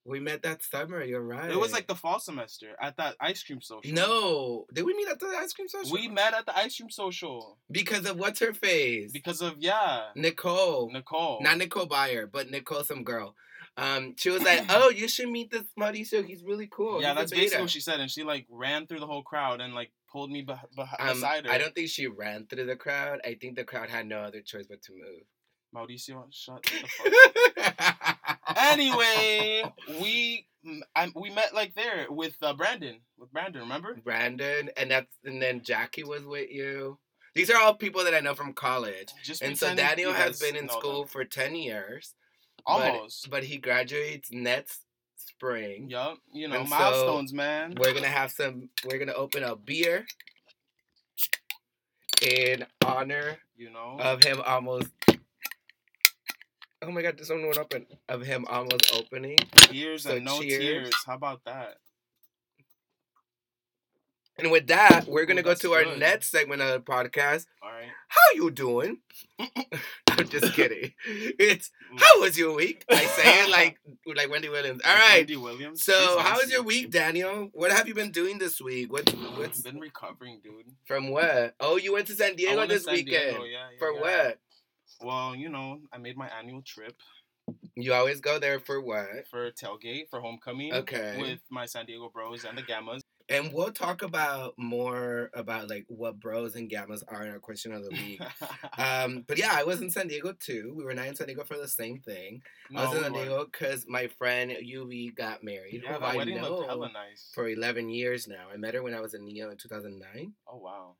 We 0.06 0.20
met 0.20 0.42
that 0.42 0.62
summer. 0.62 1.02
You're 1.04 1.22
right. 1.22 1.50
It 1.50 1.58
was 1.58 1.72
like 1.72 1.86
the 1.86 1.94
fall 1.94 2.18
semester 2.18 2.68
at 2.80 2.96
that 2.96 3.16
ice 3.20 3.42
cream 3.42 3.60
social. 3.60 3.92
No, 3.92 4.66
did 4.72 4.84
we 4.84 4.94
meet 4.94 5.08
at 5.08 5.18
the 5.20 5.26
ice 5.38 5.52
cream 5.54 5.68
social? 5.68 5.92
We 5.92 6.08
met 6.08 6.34
at 6.34 6.44
the 6.46 6.56
ice 6.56 6.76
cream 6.76 6.90
social 6.90 7.58
because 7.70 8.04
of 8.06 8.18
what's 8.18 8.40
her 8.40 8.52
face? 8.52 9.12
because 9.12 9.40
of 9.40 9.54
yeah, 9.58 10.08
Nicole, 10.14 10.90
Nicole. 10.92 11.40
not 11.42 11.56
Nicole 11.58 11.86
Byer, 11.86 12.30
but 12.30 12.50
Nicole, 12.50 12.84
some 12.84 13.02
girl. 13.02 13.34
Um, 13.78 14.14
she 14.18 14.28
was 14.30 14.42
like, 14.42 14.64
"Oh, 14.68 14.90
you 14.90 15.08
should 15.08 15.30
meet 15.30 15.50
this 15.50 15.64
Mauricio. 15.78 16.22
He's 16.24 16.44
really 16.44 16.68
cool." 16.70 17.00
yeah, 17.00 17.08
He's 17.12 17.16
that's 17.16 17.30
basically 17.32 17.62
what 17.62 17.70
she 17.70 17.80
said, 17.80 18.00
and 18.00 18.10
she 18.10 18.24
like 18.24 18.46
ran 18.50 18.86
through 18.86 19.00
the 19.00 19.06
whole 19.06 19.22
crowd 19.22 19.62
and 19.62 19.74
like 19.74 19.90
pulled 20.14 20.30
me 20.30 20.44
beh- 20.44 20.60
beh- 20.78 20.96
Um, 21.00 21.14
beside 21.16 21.44
her. 21.46 21.52
I 21.52 21.58
don't 21.58 21.74
think 21.74 21.88
she 21.90 22.06
ran 22.06 22.46
through 22.46 22.66
the 22.66 22.76
crowd. 22.76 23.20
I 23.24 23.34
think 23.34 23.56
the 23.56 23.64
crowd 23.64 23.90
had 23.90 24.06
no 24.06 24.20
other 24.20 24.40
choice 24.40 24.66
but 24.68 24.80
to 24.82 24.92
move. 24.92 25.24
Mauricio, 25.74 26.24
shut 26.30 26.62
the 26.62 26.86
fuck. 26.86 28.16
up. 28.38 28.38
anyway, 28.56 29.64
we 30.00 30.46
I, 30.94 31.10
we 31.14 31.30
met 31.30 31.52
like 31.54 31.74
there 31.74 32.06
with 32.08 32.36
uh, 32.42 32.52
Brandon. 32.54 33.00
With 33.18 33.32
Brandon, 33.32 33.62
remember? 33.62 33.94
Brandon, 34.04 34.70
and 34.76 34.90
that's 34.90 35.14
and 35.24 35.42
then 35.42 35.62
Jackie 35.62 36.04
was 36.04 36.24
with 36.24 36.50
you. 36.50 36.98
These 37.34 37.50
are 37.50 37.60
all 37.60 37.74
people 37.74 38.04
that 38.04 38.14
I 38.14 38.20
know 38.20 38.34
from 38.34 38.52
college. 38.52 39.08
Just 39.24 39.42
And 39.42 39.58
so 39.58 39.74
Daniel 39.74 40.12
has 40.12 40.38
been 40.38 40.54
in 40.54 40.68
school 40.68 41.00
them. 41.00 41.08
for 41.08 41.24
ten 41.24 41.56
years. 41.56 42.14
almost. 42.64 43.24
But, 43.24 43.38
but 43.38 43.44
he 43.44 43.56
graduates 43.58 44.28
next 44.30 44.83
spring. 45.26 45.88
Yup, 45.90 46.18
you 46.32 46.48
know 46.48 46.60
And 46.60 46.68
so- 46.68 46.74
milestones, 46.74 47.32
man. 47.32 47.74
We're 47.78 47.94
gonna 47.94 48.06
have 48.08 48.30
some. 48.30 48.68
We're 48.84 48.98
gonna 48.98 49.12
open 49.14 49.42
a 49.42 49.56
beer 49.56 50.06
in 52.22 52.64
honor 52.84 53.38
You 53.56 53.70
know, 53.70 53.96
of 54.00 54.22
him 54.22 54.40
almost. 54.44 54.88
Oh 56.82 56.90
my 56.90 57.00
God! 57.02 57.16
This 57.16 57.30
one 57.30 57.42
went 57.42 57.56
open. 57.58 57.86
Of 58.08 58.22
him 58.22 58.44
almost 58.48 58.92
opening. 58.94 59.38
tears 59.52 60.02
so 60.02 60.16
and 60.16 60.24
no 60.24 60.40
cheers. 60.40 60.58
tears. 60.60 60.94
How 61.06 61.14
about 61.14 61.42
that? 61.44 61.78
And 64.36 64.50
with 64.50 64.66
that, 64.66 65.06
we're 65.06 65.26
gonna 65.26 65.40
Ooh, 65.40 65.44
go 65.44 65.54
to 65.54 65.72
our 65.74 65.84
good. 65.84 65.98
next 65.98 66.30
segment 66.30 66.60
of 66.60 66.70
the 66.70 66.80
podcast. 66.80 67.46
All 67.62 67.70
right. 67.70 67.88
How 68.08 68.20
you 68.34 68.50
doing? 68.50 68.98
I'm 69.38 70.28
just 70.28 70.52
kidding. 70.54 70.92
It's 71.06 71.70
mm. 71.92 72.00
how 72.00 72.20
was 72.20 72.36
your 72.36 72.54
week? 72.54 72.84
I 72.90 73.04
say 73.04 73.44
it 73.44 73.50
like 73.50 73.78
like 74.16 74.30
Wendy 74.30 74.48
Williams. 74.48 74.80
All 74.84 74.94
right. 74.94 75.18
Wendy 75.18 75.36
Williams. 75.36 75.84
So 75.84 75.92
She's 75.92 76.26
how 76.26 76.36
was 76.36 76.50
your 76.50 76.62
week, 76.62 76.90
Daniel? 76.90 77.48
What 77.52 77.70
have 77.70 77.86
you 77.86 77.94
been 77.94 78.10
doing 78.10 78.38
this 78.38 78.60
week? 78.60 78.92
What 78.92 79.08
what's 79.36 79.60
been 79.60 79.78
recovering, 79.78 80.40
dude. 80.42 80.64
from 80.84 81.10
what? 81.10 81.54
Oh, 81.60 81.76
you 81.76 81.92
went 81.92 82.08
to 82.08 82.14
San 82.14 82.34
Diego 82.34 82.66
this 82.66 82.84
San 82.84 82.94
weekend. 82.94 83.36
Diego, 83.36 83.44
yeah, 83.44 83.68
yeah, 83.72 83.78
For 83.78 83.92
yeah. 83.92 84.00
what? 84.00 84.38
Well, 85.00 85.36
you 85.36 85.48
know, 85.48 85.78
I 85.92 85.98
made 85.98 86.16
my 86.16 86.28
annual 86.38 86.62
trip 86.62 86.96
You 87.76 87.92
always 87.94 88.20
go 88.20 88.38
there 88.38 88.58
for 88.58 88.80
what? 88.80 89.28
for 89.30 89.50
tailgate 89.52 90.08
for 90.10 90.20
homecoming. 90.20 90.72
Okay. 90.72 91.18
With 91.20 91.40
my 91.50 91.66
San 91.66 91.86
Diego 91.86 92.10
Bros 92.12 92.44
and 92.44 92.58
the 92.58 92.62
Gammas. 92.62 93.00
And 93.28 93.54
we'll 93.54 93.72
talk 93.72 94.02
about 94.02 94.52
more 94.58 95.30
about 95.32 95.70
like 95.70 95.86
what 95.88 96.20
bros 96.20 96.56
and 96.56 96.70
gammas 96.70 97.02
are 97.08 97.24
in 97.24 97.32
our 97.32 97.38
question 97.38 97.72
of 97.72 97.82
the 97.82 97.90
week. 97.90 98.20
um, 98.78 99.24
but 99.26 99.38
yeah, 99.38 99.52
I 99.52 99.64
was 99.64 99.80
in 99.80 99.90
San 99.90 100.08
Diego 100.08 100.34
too. 100.38 100.74
We 100.76 100.84
were 100.84 100.92
not 100.92 101.06
in 101.06 101.16
San 101.16 101.28
Diego 101.28 101.42
for 101.44 101.56
the 101.56 101.68
same 101.68 102.00
thing. 102.00 102.42
no, 102.70 102.82
I 102.82 102.84
was 102.86 102.96
in 102.98 103.02
San. 103.04 103.12
Diego 103.12 103.46
because 103.50 103.86
my 103.88 104.08
friend 104.08 104.50
UV 104.50 105.14
got 105.14 105.42
married. 105.42 105.82
Yeah, 105.84 105.94
who 105.94 106.04
I 106.04 106.16
wedding 106.16 106.40
looked 106.40 106.62
know 106.62 106.66
hella 106.66 106.92
nice. 106.92 107.30
for 107.34 107.48
11 107.48 107.88
years 107.88 108.28
now. 108.28 108.48
I 108.52 108.58
met 108.58 108.74
her 108.74 108.82
when 108.82 108.94
I 108.94 109.00
was 109.00 109.14
in 109.14 109.24
Neo 109.24 109.50
in 109.50 109.56
2009. 109.56 110.32
oh 110.52 110.58
wow. 110.58 110.96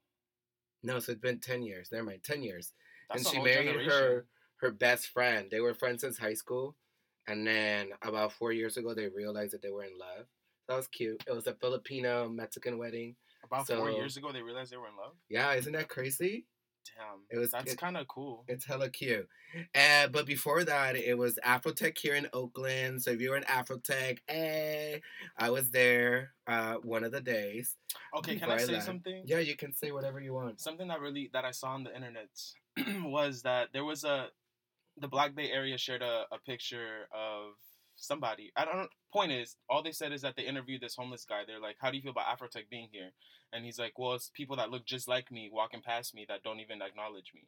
No, 0.82 0.98
so 1.00 1.12
it's 1.12 1.20
been 1.20 1.40
10 1.40 1.62
years. 1.62 1.90
Never 1.92 2.04
mind, 2.04 2.22
10 2.24 2.42
years. 2.42 2.72
That's 3.10 3.24
and 3.24 3.34
she 3.34 3.42
married 3.42 3.66
generation. 3.66 3.90
her 3.90 4.26
her 4.56 4.70
best 4.70 5.08
friend. 5.08 5.48
They 5.50 5.60
were 5.60 5.74
friends 5.74 6.00
since 6.02 6.18
high 6.18 6.34
school, 6.34 6.74
and 7.26 7.46
then 7.46 7.88
about 8.02 8.32
four 8.32 8.52
years 8.52 8.76
ago, 8.76 8.94
they 8.94 9.08
realized 9.08 9.52
that 9.52 9.62
they 9.62 9.70
were 9.70 9.84
in 9.84 9.98
love. 9.98 10.26
That 10.68 10.76
was 10.76 10.88
cute. 10.88 11.22
It 11.26 11.32
was 11.34 11.46
a 11.46 11.54
Filipino 11.54 12.28
Mexican 12.28 12.78
wedding. 12.78 13.16
About 13.44 13.66
four 13.66 13.90
years 13.96 14.16
ago, 14.16 14.32
they 14.32 14.42
realized 14.42 14.72
they 14.72 14.76
were 14.78 14.88
in 14.88 14.96
love. 14.96 15.12
Yeah, 15.28 15.52
isn't 15.52 15.72
that 15.74 15.88
crazy? 15.88 16.46
Damn. 16.96 17.20
It 17.30 17.38
was- 17.38 17.50
That's 17.50 17.74
kind 17.76 17.96
of 17.96 18.06
cool. 18.08 18.44
It's 18.48 18.64
hella 18.64 18.88
cute. 18.90 19.28
Uh, 19.74 20.08
but 20.08 20.26
before 20.26 20.64
that, 20.64 20.96
it 20.96 21.16
was 21.16 21.38
Afrotech 21.44 21.96
here 21.98 22.14
in 22.14 22.28
Oakland. 22.32 23.02
So 23.02 23.10
if 23.12 23.20
you're 23.20 23.36
in 23.36 23.44
Afrotech, 23.44 24.18
hey, 24.26 25.00
I 25.36 25.50
was 25.50 25.70
there 25.70 26.32
uh, 26.46 26.74
one 26.76 27.04
of 27.04 27.12
the 27.12 27.20
days. 27.20 27.76
Okay, 28.16 28.36
can 28.36 28.50
I 28.50 28.58
say 28.58 28.80
something? 28.80 29.22
Yeah, 29.26 29.38
you 29.38 29.56
can 29.56 29.72
say 29.72 29.92
whatever 29.92 30.20
you 30.20 30.32
want. 30.34 30.60
Something 30.60 30.88
that 30.88 31.00
really 31.00 31.30
that 31.32 31.44
I 31.44 31.50
saw 31.52 31.68
on 31.68 31.84
the 31.84 31.94
internet 31.94 32.30
was 33.10 33.42
that 33.42 33.68
there 33.72 33.84
was 33.84 34.04
a 34.04 34.28
the 34.98 35.08
Black 35.08 35.34
Bay 35.34 35.50
area 35.50 35.76
shared 35.78 36.02
a, 36.02 36.24
a 36.32 36.38
picture 36.38 37.08
of 37.12 37.52
somebody. 37.96 38.52
I 38.56 38.64
don't. 38.64 38.90
Point 39.12 39.32
is, 39.32 39.56
all 39.68 39.82
they 39.82 39.92
said 39.92 40.12
is 40.12 40.22
that 40.22 40.34
they 40.36 40.42
interviewed 40.44 40.80
this 40.80 40.96
homeless 40.96 41.24
guy. 41.24 41.42
They're 41.46 41.60
like, 41.60 41.76
"How 41.80 41.90
do 41.90 41.96
you 41.96 42.02
feel 42.02 42.10
about 42.12 42.26
Afrotech 42.36 42.68
being 42.68 42.88
here?" 42.90 43.12
And 43.52 43.64
he's 43.64 43.78
like, 43.78 43.98
"Well, 43.98 44.14
it's 44.14 44.30
people 44.34 44.56
that 44.56 44.70
look 44.70 44.84
just 44.84 45.06
like 45.08 45.30
me 45.30 45.50
walking 45.52 45.82
past 45.82 46.14
me 46.14 46.24
that 46.28 46.42
don't 46.42 46.60
even 46.60 46.82
acknowledge 46.82 47.32
me." 47.34 47.46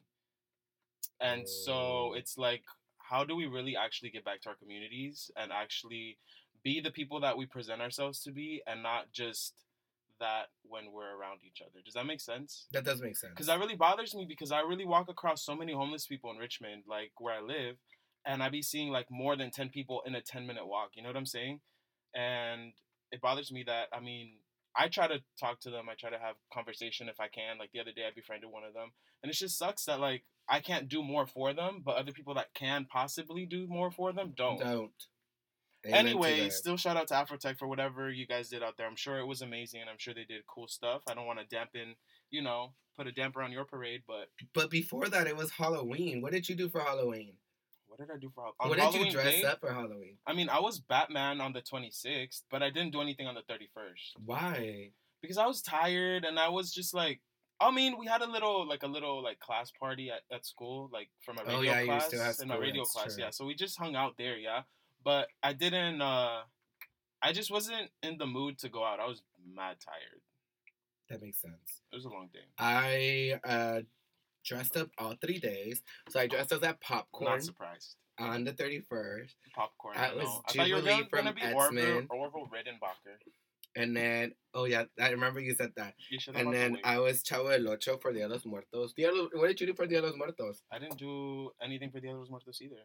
And 1.19 1.47
so 1.47 1.73
Oh. 1.73 2.13
it's 2.13 2.37
like, 2.37 2.63
how 2.99 3.23
do 3.23 3.35
we 3.35 3.47
really 3.47 3.75
actually 3.75 4.09
get 4.11 4.23
back 4.25 4.41
to 4.41 4.49
our 4.49 4.55
communities 4.55 5.31
and 5.35 5.51
actually 5.51 6.17
be 6.63 6.79
the 6.79 6.91
people 6.91 7.19
that 7.21 7.37
we 7.37 7.45
present 7.45 7.81
ourselves 7.81 8.21
to 8.23 8.31
be, 8.31 8.61
and 8.67 8.83
not 8.83 9.11
just 9.11 9.53
that 10.19 10.47
when 10.63 10.91
we're 10.91 11.15
around 11.15 11.41
each 11.43 11.61
other? 11.61 11.81
Does 11.83 11.93
that 11.93 12.05
make 12.05 12.21
sense? 12.21 12.67
That 12.71 12.83
does 12.83 13.01
make 13.01 13.15
sense. 13.15 13.33
because 13.33 13.47
that 13.47 13.59
really 13.59 13.75
bothers 13.75 14.13
me 14.15 14.25
because 14.25 14.51
I 14.51 14.61
really 14.61 14.85
walk 14.85 15.09
across 15.09 15.43
so 15.43 15.55
many 15.55 15.73
homeless 15.73 16.05
people 16.07 16.31
in 16.31 16.37
Richmond, 16.37 16.83
like 16.87 17.11
where 17.19 17.35
I 17.35 17.41
live, 17.41 17.77
and 18.27 18.43
I 18.43 18.49
be 18.49 18.61
seeing 18.61 18.89
like 18.91 19.09
more 19.09 19.35
than 19.35 19.49
ten 19.49 19.69
people 19.69 20.03
in 20.05 20.13
a 20.13 20.21
ten 20.21 20.45
minute 20.45 20.67
walk. 20.67 20.91
You 20.95 21.01
know 21.01 21.09
what 21.09 21.17
I'm 21.17 21.25
saying? 21.25 21.61
And 22.13 22.73
it 23.11 23.21
bothers 23.21 23.51
me 23.51 23.63
that 23.63 23.87
I 23.93 23.99
mean 23.99 24.33
I 24.75 24.89
try 24.89 25.07
to 25.07 25.19
talk 25.39 25.59
to 25.61 25.71
them, 25.71 25.87
I 25.89 25.95
try 25.95 26.11
to 26.11 26.19
have 26.19 26.35
conversation 26.53 27.09
if 27.09 27.19
I 27.19 27.27
can. 27.29 27.57
Like 27.57 27.71
the 27.71 27.79
other 27.79 27.91
day, 27.91 28.03
I 28.07 28.11
befriended 28.13 28.51
one 28.51 28.63
of 28.63 28.73
them, 28.73 28.91
and 29.23 29.31
it 29.31 29.35
just 29.35 29.57
sucks 29.57 29.85
that 29.85 29.99
like 29.99 30.23
I 30.47 30.59
can't 30.59 30.87
do 30.87 31.01
more 31.01 31.25
for 31.25 31.53
them, 31.53 31.81
but 31.83 31.95
other 31.95 32.11
people 32.11 32.35
that 32.35 32.53
can 32.53 32.85
possibly 32.85 33.45
do 33.45 33.65
more 33.67 33.91
for 33.91 34.13
them 34.13 34.33
don't. 34.35 34.59
Don't. 34.59 34.91
Amen 35.85 36.07
Anyway, 36.07 36.49
still 36.49 36.75
shout 36.75 36.97
out 36.97 37.07
to 37.07 37.13
Afrotech 37.13 37.57
for 37.57 37.67
whatever 37.67 38.09
you 38.11 38.27
guys 38.27 38.49
did 38.49 38.63
out 38.63 38.77
there. 38.77 38.87
I'm 38.87 38.95
sure 38.95 39.19
it 39.19 39.27
was 39.27 39.41
amazing, 39.41 39.81
and 39.81 39.89
I'm 39.89 39.97
sure 39.99 40.13
they 40.13 40.25
did 40.25 40.41
cool 40.47 40.67
stuff. 40.67 41.01
I 41.07 41.13
don't 41.13 41.25
want 41.25 41.39
to 41.39 41.45
dampen, 41.45 41.95
you 42.29 42.41
know, 42.41 42.73
put 42.97 43.07
a 43.07 43.11
damper 43.11 43.41
on 43.41 43.51
your 43.51 43.63
parade, 43.65 44.01
but 44.07 44.29
But 44.53 44.69
before 44.69 45.07
that, 45.09 45.27
it 45.27 45.37
was 45.37 45.51
Halloween. 45.51 46.21
What 46.21 46.33
did 46.33 46.49
you 46.49 46.55
do 46.55 46.67
for 46.69 46.81
Halloween? 46.81 47.33
What 47.97 48.07
did 48.07 48.15
I 48.15 48.19
do 48.19 48.31
for 48.33 48.43
Hall- 48.45 48.53
on 48.59 48.69
what 48.69 48.75
did 48.75 48.81
Halloween 48.83 49.05
you 49.07 49.11
dress 49.11 49.35
day? 49.35 49.43
up 49.43 49.59
for 49.59 49.71
Halloween? 49.73 50.17
I 50.25 50.33
mean, 50.33 50.47
I 50.49 50.59
was 50.59 50.79
Batman 50.79 51.41
on 51.41 51.51
the 51.53 51.61
26th, 51.61 52.43
but 52.49 52.63
I 52.63 52.69
didn't 52.69 52.91
do 52.91 53.01
anything 53.01 53.27
on 53.27 53.35
the 53.35 53.41
31st 53.41 54.17
Why? 54.25 54.91
because 55.21 55.37
I 55.37 55.45
was 55.45 55.61
tired 55.61 56.23
and 56.23 56.39
I 56.39 56.47
was 56.49 56.71
just 56.73 56.93
like. 56.93 57.19
I 57.59 57.71
mean, 57.71 57.97
we 57.97 58.05
had 58.05 58.21
a 58.21 58.29
little, 58.29 58.67
like 58.67 58.83
a 58.83 58.87
little, 58.87 59.23
like 59.23 59.39
class 59.39 59.71
party 59.79 60.11
at, 60.11 60.21
at 60.31 60.45
school, 60.45 60.91
like 60.93 61.09
for 61.21 61.33
my 61.33 61.41
Oh, 61.47 61.57
radio 61.57 61.71
yeah, 61.71 61.79
you 61.79 61.85
class. 61.87 62.05
still 62.05 62.21
have 62.23 62.35
in 62.39 62.49
my 62.49 62.55
radio 62.55 62.83
class, 62.83 63.15
true. 63.15 63.23
yeah. 63.23 63.31
So 63.31 63.45
we 63.45 63.55
just 63.55 63.79
hung 63.79 63.95
out 63.95 64.13
there, 64.15 64.37
yeah. 64.37 64.61
But 65.03 65.29
I 65.41 65.53
didn't. 65.53 65.99
uh 65.99 66.41
I 67.19 67.31
just 67.33 67.49
wasn't 67.49 67.89
in 68.03 68.19
the 68.19 68.27
mood 68.27 68.59
to 68.59 68.69
go 68.69 68.83
out. 68.85 68.99
I 68.99 69.07
was 69.07 69.23
mad 69.55 69.77
tired. 69.83 70.21
That 71.09 71.19
makes 71.23 71.41
sense. 71.41 71.81
It 71.91 71.95
was 71.95 72.05
a 72.05 72.09
long 72.09 72.29
day. 72.31 72.45
I 72.59 73.39
uh, 73.43 73.79
dressed 74.47 74.77
up 74.77 74.89
all 74.97 75.15
three 75.21 75.39
days. 75.39 75.81
So 76.09 76.19
I 76.19 76.27
dressed 76.27 76.53
up 76.53 76.63
as 76.63 76.75
popcorn 76.81 77.31
Not 77.31 77.43
surprised. 77.43 77.95
on 78.19 78.43
the 78.43 78.53
31st. 78.53 79.33
Popcorn. 79.53 79.95
That 79.95 80.13
I 80.13 80.15
was 80.15 80.25
know. 80.25 80.41
I 80.47 80.53
thought 80.53 80.67
you 80.67 80.75
were 80.75 80.81
Jubilee 80.81 81.07
from 81.09 81.33
be 81.35 81.53
Orville, 81.53 82.05
Orville 82.09 82.49
Redenbacher. 82.53 83.17
And 83.75 83.95
then, 83.95 84.33
oh 84.55 84.65
yeah, 84.65 84.85
I 84.99 85.09
remember 85.11 85.39
you 85.39 85.53
said 85.53 85.71
that. 85.75 85.93
You 86.09 86.19
should 86.19 86.35
And 86.35 86.51
then. 86.51 86.79
I 86.83 86.97
was 86.97 87.21
Chavo 87.21 87.51
del 87.51 87.69
Ocho 87.71 87.97
for 87.97 88.11
Dia 88.11 88.27
de 88.27 88.33
los 88.33 88.45
Muertos. 88.45 88.93
Dia 88.93 89.11
los- 89.11 89.29
what 89.33 89.47
did 89.49 89.61
you 89.61 89.67
do 89.67 89.73
for 89.75 89.85
Dia 89.85 90.01
de 90.01 90.07
los 90.07 90.15
Muertos? 90.17 90.63
I 90.71 90.79
didn't 90.79 90.97
do 90.97 91.51
anything 91.61 91.91
for 91.91 91.99
the 91.99 92.09
others 92.09 92.29
Muertos 92.29 92.59
either. 92.61 92.81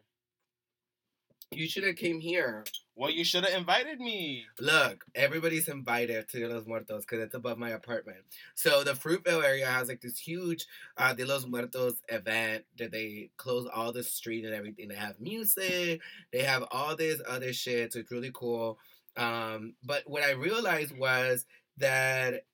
You 1.55 1.67
should 1.67 1.83
have 1.83 1.95
came 1.95 2.19
here. 2.19 2.63
Well, 2.95 3.09
you 3.09 3.23
should 3.23 3.43
have 3.43 3.57
invited 3.57 3.99
me. 3.99 4.45
Look, 4.59 5.05
everybody's 5.15 5.67
invited 5.67 6.29
to 6.29 6.47
los 6.47 6.67
Muertos 6.67 7.05
because 7.05 7.23
it's 7.23 7.33
above 7.33 7.57
my 7.57 7.71
apartment. 7.71 8.19
So 8.53 8.83
the 8.83 8.91
Fruitvale 8.91 9.43
area 9.43 9.65
has 9.65 9.87
like 9.87 10.01
this 10.01 10.19
huge 10.19 10.67
uh, 10.97 11.13
de 11.13 11.25
los 11.25 11.45
Muertos 11.45 11.95
event 12.09 12.65
that 12.77 12.91
they 12.91 13.31
close 13.37 13.67
all 13.73 13.91
the 13.91 14.03
street 14.03 14.45
and 14.45 14.53
everything. 14.53 14.89
They 14.89 14.95
have 14.95 15.19
music, 15.19 16.01
they 16.31 16.43
have 16.43 16.65
all 16.71 16.95
this 16.95 17.19
other 17.27 17.51
shit. 17.51 17.93
So 17.93 17.99
it's 17.99 18.11
really 18.11 18.31
cool. 18.33 18.77
Um, 19.17 19.73
but 19.83 20.03
what 20.05 20.23
I 20.23 20.31
realized 20.31 20.95
was 20.95 21.45
that 21.77 22.45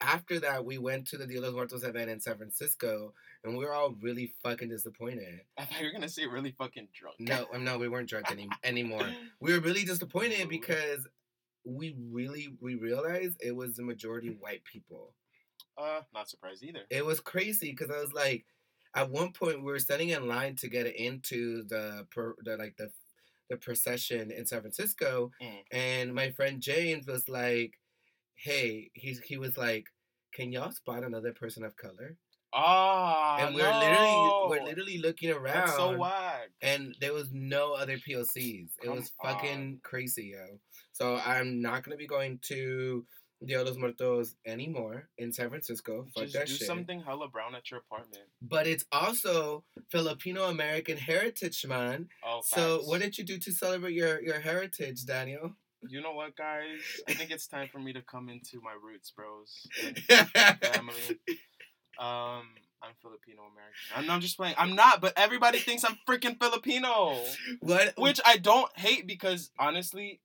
after 0.00 0.40
that, 0.40 0.64
we 0.64 0.78
went 0.78 1.06
to 1.08 1.18
the 1.18 1.26
de 1.26 1.38
los 1.38 1.52
Muertos 1.52 1.84
event 1.84 2.10
in 2.10 2.20
San 2.20 2.36
Francisco 2.36 3.12
and 3.46 3.56
we 3.56 3.64
were 3.64 3.72
all 3.72 3.94
really 4.02 4.32
fucking 4.42 4.68
disappointed. 4.68 5.40
I 5.56 5.64
thought 5.64 5.80
you 5.80 5.86
were 5.86 5.92
gonna 5.92 6.08
say 6.08 6.26
really 6.26 6.52
fucking 6.58 6.88
drunk. 6.92 7.16
No, 7.20 7.46
um, 7.54 7.64
no, 7.64 7.78
we 7.78 7.88
weren't 7.88 8.08
drunk 8.08 8.30
any 8.30 8.48
anymore. 8.64 9.06
We 9.40 9.52
were 9.52 9.60
really 9.60 9.84
disappointed 9.84 10.48
because 10.48 11.06
we 11.64 11.96
really 12.10 12.56
we 12.60 12.74
realized 12.74 13.36
it 13.40 13.54
was 13.56 13.76
the 13.76 13.82
majority 13.82 14.36
white 14.40 14.62
people. 14.64 15.14
Uh, 15.78 16.00
not 16.14 16.28
surprised 16.28 16.62
either. 16.64 16.80
It 16.90 17.04
was 17.04 17.20
crazy 17.20 17.70
because 17.70 17.90
I 17.90 18.00
was 18.00 18.12
like, 18.12 18.44
at 18.94 19.10
one 19.10 19.32
point 19.32 19.58
we 19.62 19.70
were 19.72 19.78
standing 19.78 20.08
in 20.10 20.26
line 20.26 20.56
to 20.56 20.68
get 20.68 20.86
into 20.96 21.64
the 21.64 22.06
per, 22.10 22.34
the 22.44 22.56
like 22.56 22.76
the 22.78 22.90
the 23.50 23.56
procession 23.56 24.30
in 24.32 24.44
San 24.46 24.60
Francisco, 24.62 25.30
Mm. 25.40 25.62
and 25.70 26.14
my 26.14 26.30
friend 26.30 26.60
James 26.60 27.06
was 27.06 27.28
like, 27.28 27.74
"Hey," 28.34 28.90
he's 28.94 29.20
he 29.20 29.36
was 29.38 29.56
like, 29.56 29.86
"Can 30.32 30.50
y'all 30.52 30.72
spot 30.72 31.04
another 31.04 31.32
person 31.32 31.62
of 31.62 31.76
color?" 31.76 32.16
Ah, 32.54 33.38
and 33.38 33.54
we're 33.54 33.70
no. 33.70 33.78
literally 33.78 34.30
we're 34.60 34.64
literally 34.64 34.98
looking 34.98 35.30
around, 35.30 35.66
That's 35.66 35.76
so 35.76 35.96
wide. 35.96 36.48
and 36.62 36.94
there 37.00 37.12
was 37.12 37.28
no 37.32 37.74
other 37.74 37.96
POCs. 37.98 38.36
It 38.36 38.86
Come 38.86 38.96
was 38.96 39.12
fucking 39.22 39.58
on. 39.58 39.80
crazy, 39.82 40.32
yo. 40.34 40.58
So 40.92 41.16
I'm 41.16 41.60
not 41.60 41.82
gonna 41.84 41.96
be 41.96 42.06
going 42.06 42.38
to 42.48 43.04
Dia 43.44 43.58
de 43.58 43.64
los 43.64 43.76
Muertos 43.76 44.34
anymore 44.46 45.08
in 45.18 45.30
San 45.30 45.50
Francisco. 45.50 46.06
Fuck 46.14 46.22
Just 46.24 46.32
that 46.34 46.46
do 46.46 46.54
shit. 46.54 46.66
something 46.66 47.02
hella 47.02 47.28
brown 47.28 47.54
at 47.54 47.70
your 47.70 47.80
apartment. 47.80 48.24
But 48.40 48.66
it's 48.66 48.86
also 48.90 49.62
Filipino 49.90 50.44
American 50.44 50.96
Heritage 50.96 51.66
Month. 51.66 52.08
Oh, 52.24 52.40
So 52.42 52.78
facts. 52.78 52.88
what 52.88 53.00
did 53.02 53.18
you 53.18 53.24
do 53.24 53.38
to 53.38 53.52
celebrate 53.52 53.92
your 53.92 54.22
your 54.22 54.40
heritage, 54.40 55.04
Daniel? 55.04 55.52
You 55.88 56.00
know 56.00 56.12
what, 56.14 56.34
guys? 56.34 56.80
I 57.06 57.12
think 57.12 57.30
it's 57.30 57.46
time 57.46 57.68
for 57.70 57.78
me 57.78 57.92
to 57.92 58.00
come 58.02 58.30
into 58.30 58.60
my 58.62 58.72
roots, 58.82 59.12
bros. 59.14 59.66
family. 60.62 61.20
Um, 61.98 62.46
I'm 62.82 62.92
Filipino 63.00 63.42
American. 63.42 63.94
I'm, 63.94 64.10
I'm 64.10 64.20
just 64.20 64.36
playing. 64.36 64.54
I'm 64.58 64.74
not, 64.74 65.00
but 65.00 65.14
everybody 65.16 65.58
thinks 65.58 65.84
I'm 65.84 65.98
freaking 66.08 66.38
Filipino, 66.38 67.18
what? 67.60 67.94
which 67.96 68.20
I 68.24 68.36
don't 68.36 68.70
hate 68.78 69.06
because 69.06 69.50
honestly, 69.58 70.20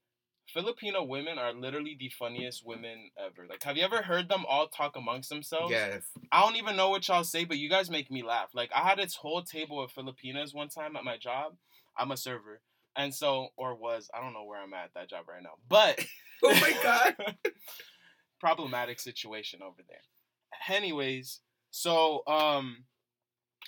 Filipino 0.54 1.04
women 1.04 1.38
are 1.38 1.54
literally 1.54 1.96
the 1.98 2.10
funniest 2.10 2.66
women 2.66 3.12
ever. 3.18 3.48
Like, 3.50 3.64
have 3.64 3.78
you 3.78 3.84
ever 3.84 4.02
heard 4.02 4.28
them 4.30 4.44
all 4.48 4.68
talk 4.68 4.96
amongst 4.98 5.30
themselves? 5.30 5.72
Yes. 5.72 6.04
I 6.32 6.42
don't 6.42 6.58
even 6.58 6.76
know 6.76 6.90
what 6.90 7.08
y'all 7.08 7.24
say, 7.24 7.46
but 7.46 7.58
you 7.58 7.70
guys 7.70 7.90
make 7.90 8.12
me 8.12 8.22
laugh. 8.22 8.50
Like 8.54 8.72
I 8.76 8.88
had 8.88 9.00
this 9.00 9.16
whole 9.16 9.42
table 9.44 9.82
of 9.82 9.92
Filipinas 9.92 10.54
one 10.54 10.70
time 10.70 10.96
at 10.96 11.04
my 11.04 11.18
job. 11.18 11.56
I'm 11.98 12.12
a 12.12 12.18
server. 12.18 12.62
And 12.98 13.14
so 13.16 13.50
or 13.56 13.76
was, 13.76 14.10
I 14.14 14.22
don't 14.22 14.34
know 14.34 14.44
where 14.44 14.62
I'm 14.62 14.74
at 14.74 14.86
at 14.86 14.94
that 14.96 15.10
job 15.10 15.26
right 15.30 15.42
now. 15.42 15.54
But 15.70 16.06
Oh 16.44 16.54
my 16.60 16.74
god. 16.84 17.36
problematic 18.40 19.00
situation 19.00 19.62
over 19.62 19.82
there. 19.88 20.76
Anyways, 20.76 21.40
so 21.72 22.22
um 22.28 22.86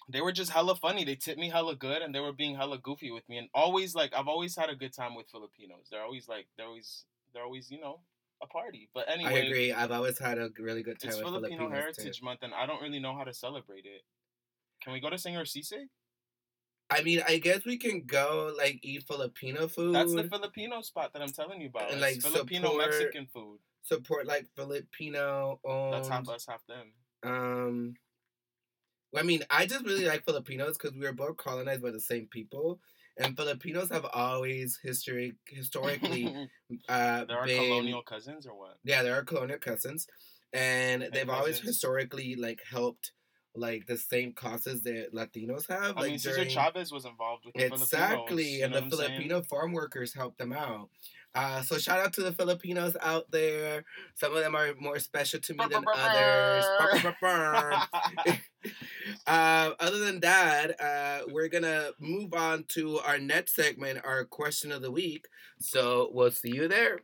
they 0.09 0.21
were 0.21 0.31
just 0.33 0.51
hella 0.51 0.75
funny. 0.75 1.05
They 1.05 1.15
tipped 1.15 1.39
me 1.39 1.49
hella 1.49 1.75
good 1.75 2.01
and 2.01 2.13
they 2.13 2.19
were 2.19 2.33
being 2.33 2.55
hella 2.55 2.77
goofy 2.77 3.09
with 3.11 3.27
me. 3.29 3.37
And 3.37 3.47
always 3.53 3.95
like 3.95 4.13
I've 4.13 4.27
always 4.27 4.55
had 4.55 4.69
a 4.69 4.75
good 4.75 4.93
time 4.93 5.15
with 5.15 5.29
Filipinos. 5.29 5.87
They're 5.89 6.03
always 6.03 6.27
like 6.27 6.47
they're 6.57 6.67
always 6.67 7.05
they're 7.33 7.43
always, 7.43 7.71
you 7.71 7.79
know, 7.79 8.01
a 8.41 8.47
party. 8.47 8.89
But 8.93 9.09
anyway, 9.09 9.31
I 9.31 9.37
agree. 9.45 9.73
I've 9.73 9.91
always 9.91 10.19
had 10.19 10.37
a 10.37 10.49
really 10.59 10.83
good 10.83 10.99
time 10.99 11.09
it's 11.09 11.17
with 11.17 11.25
Filipino 11.25 11.57
Filipinos 11.57 11.71
Heritage 11.79 12.19
too. 12.19 12.25
Month, 12.25 12.39
and 12.43 12.53
I 12.53 12.65
don't 12.65 12.81
really 12.81 12.99
know 12.99 13.15
how 13.15 13.23
to 13.23 13.33
celebrate 13.33 13.85
it. 13.85 14.03
Can 14.83 14.93
we 14.93 14.99
go 14.99 15.09
to 15.09 15.17
Senor 15.17 15.43
Sisig? 15.45 15.87
I 16.89 17.01
mean, 17.01 17.21
I 17.27 17.37
guess 17.37 17.63
we 17.65 17.77
can 17.77 18.03
go 18.05 18.53
like 18.57 18.79
eat 18.83 19.03
Filipino 19.07 19.67
food. 19.69 19.95
That's 19.95 20.13
the 20.13 20.25
Filipino 20.25 20.81
spot 20.81 21.13
that 21.13 21.21
I'm 21.21 21.31
telling 21.31 21.61
you 21.61 21.69
about. 21.69 21.91
And, 21.91 22.01
like, 22.01 22.21
Filipino 22.21 22.71
support- 22.71 22.89
Mexican 22.89 23.27
food. 23.33 23.59
support 23.83 24.27
like 24.27 24.47
Filipino 24.55 25.59
That's 25.91 26.09
half 26.09 26.19
owned. 26.19 26.29
us, 26.29 26.45
half 26.47 26.65
them. 26.67 26.91
Um, 27.23 27.95
I 29.15 29.21
mean, 29.23 29.43
I 29.49 29.65
just 29.65 29.85
really 29.85 30.05
like 30.05 30.25
Filipinos 30.25 30.77
because 30.77 30.95
we 30.97 31.05
were 31.05 31.13
both 31.13 31.37
colonized 31.37 31.81
by 31.83 31.91
the 31.91 31.99
same 31.99 32.27
people, 32.31 32.79
and 33.17 33.35
Filipinos 33.37 33.89
have 33.91 34.05
always 34.11 34.79
history 34.81 35.33
historically 35.47 36.25
uh 36.89 37.25
there 37.25 37.37
are 37.37 37.45
been 37.45 37.59
colonial 37.59 38.01
cousins 38.01 38.47
or 38.47 38.57
what? 38.57 38.77
yeah, 38.83 39.03
there 39.03 39.13
are 39.15 39.23
colonial 39.23 39.59
cousins, 39.59 40.07
and 40.51 41.09
they've 41.13 41.29
always 41.29 41.59
historically 41.59 42.35
like 42.35 42.59
helped 42.69 43.11
like 43.55 43.85
the 43.85 43.97
same 43.97 44.33
causes 44.33 44.81
that 44.81 45.13
Latinos 45.13 45.67
have. 45.69 45.95
I 45.95 46.01
like 46.01 46.09
mean, 46.09 46.19
Cesar 46.19 46.37
during- 46.37 46.49
Chavez 46.49 46.91
was 46.91 47.05
involved 47.05 47.45
with 47.45 47.53
the 47.53 47.65
Exactly, 47.67 48.57
Filipinos. 48.61 48.63
and 48.63 48.73
the 48.73 48.77
I'm 48.79 48.89
saying? 48.91 49.09
Filipino 49.11 49.43
farm 49.43 49.73
workers 49.73 50.15
helped 50.15 50.39
them 50.39 50.51
out. 50.53 50.89
Uh, 51.35 51.61
so 51.63 51.77
shout 51.77 51.99
out 51.99 52.13
to 52.13 52.21
the 52.21 52.31
Filipinos 52.31 52.95
out 53.01 53.29
there. 53.31 53.83
Some 54.15 54.35
of 54.35 54.43
them 54.43 54.55
are 54.55 54.73
more 54.79 54.99
special 54.99 55.39
to 55.39 55.53
me 55.53 55.65
than 55.69 55.83
others. 55.93 56.65
uh, 59.27 59.71
other 59.79 59.99
than 59.99 60.19
that, 60.21 60.79
uh, 60.79 61.25
we're 61.31 61.47
gonna 61.47 61.91
move 61.99 62.33
on 62.33 62.65
to 62.69 62.99
our 62.99 63.17
next 63.17 63.55
segment, 63.55 63.99
our 64.05 64.25
question 64.25 64.71
of 64.71 64.81
the 64.81 64.91
week. 64.91 65.25
So 65.59 66.09
we'll 66.13 66.31
see 66.31 66.51
you 66.55 66.67
there. 66.67 66.99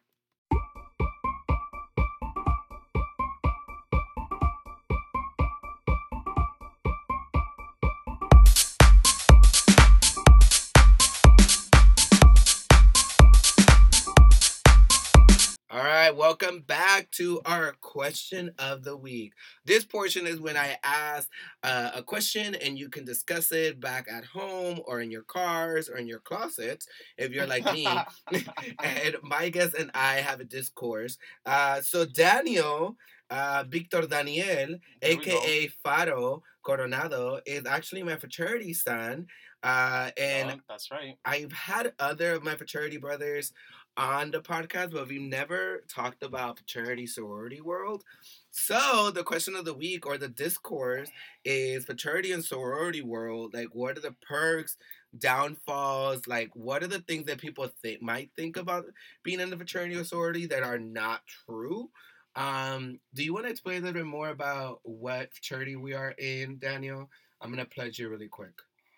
Welcome 16.50 16.66
back 16.66 17.12
to 17.12 17.40
our 17.46 17.74
question 17.80 18.50
of 18.58 18.84
the 18.84 18.98
week. 18.98 19.34
This 19.66 19.86
portion 19.86 20.26
is 20.26 20.42
when 20.42 20.58
I 20.58 20.78
ask 20.84 21.30
uh, 21.62 21.92
a 21.94 22.02
question 22.02 22.56
and 22.56 22.76
you 22.76 22.90
can 22.90 23.06
discuss 23.06 23.52
it 23.52 23.80
back 23.80 24.08
at 24.12 24.26
home 24.26 24.80
or 24.88 25.00
in 25.00 25.12
your 25.12 25.22
cars 25.22 25.90
or 25.90 25.98
in 25.98 26.08
your 26.08 26.18
closets 26.18 26.88
if 27.20 27.32
you're 27.32 27.46
like 27.46 27.72
me. 27.72 27.86
and 28.84 29.16
my 29.22 29.50
guest 29.50 29.76
and 29.76 29.92
I 29.94 30.16
have 30.16 30.40
a 30.40 30.44
discourse. 30.44 31.20
Uh, 31.46 31.82
so 31.82 32.04
Daniel, 32.04 32.96
uh, 33.30 33.64
Victor 33.68 34.08
Daniel, 34.08 34.80
aka 35.04 35.68
Faro 35.84 36.42
Coronado, 36.64 37.42
is 37.46 37.68
actually 37.68 38.02
my 38.02 38.16
fraternity 38.16 38.74
son. 38.74 39.28
Uh, 39.62 40.10
and 40.18 40.52
Oh, 40.52 40.60
that's 40.70 40.90
right. 40.90 41.18
I've 41.26 41.52
had 41.52 41.94
other 42.00 42.34
of 42.34 42.44
my 42.44 42.56
fraternity 42.56 42.98
brothers 42.98 43.52
on 44.00 44.32
the 44.32 44.40
podcast, 44.40 44.94
but 44.94 45.10
we've 45.10 45.22
never 45.22 45.84
talked 45.94 46.24
about 46.24 46.58
fraternity 46.58 47.06
sorority 47.06 47.60
world. 47.60 48.06
So 48.52 49.12
the 49.12 49.24
question 49.24 49.56
of 49.56 49.66
the 49.66 49.74
week 49.74 50.08
or 50.08 50.18
the 50.18 50.30
discourse 50.30 51.10
is 51.44 51.86
fraternity 51.86 52.32
and 52.32 52.44
sorority 52.44 53.02
world. 53.02 53.54
Like, 53.54 53.76
what 53.76 53.98
are 53.98 54.02
the 54.02 54.16
perks, 54.28 54.78
downfalls? 55.18 56.28
Like, 56.28 56.50
what 56.56 56.82
are 56.82 56.88
the 56.88 57.02
things 57.02 57.26
that 57.26 57.40
people 57.40 57.68
think 57.82 58.02
might 58.02 58.32
think 58.38 58.56
about 58.58 58.86
being 59.24 59.42
in 59.42 59.50
the 59.50 59.58
fraternity 59.58 59.98
or 59.98 60.06
sorority 60.06 60.48
that 60.48 60.64
are 60.64 60.80
not 60.80 61.22
true? 61.46 61.90
Um, 62.38 63.00
do 63.14 63.24
you 63.24 63.34
want 63.34 63.48
to 63.48 63.52
explain 63.52 63.82
a 63.82 63.86
little 63.86 64.02
bit 64.02 64.06
more 64.06 64.30
about 64.30 64.80
what 64.84 65.34
fraternity 65.34 65.76
we 65.76 65.94
are 65.94 66.12
in, 66.18 66.58
Daniel? 66.58 67.10
I'm 67.42 67.50
gonna 67.50 67.66
pledge 67.66 68.00
you 68.00 68.10
really 68.10 68.30
quick. 68.30 68.54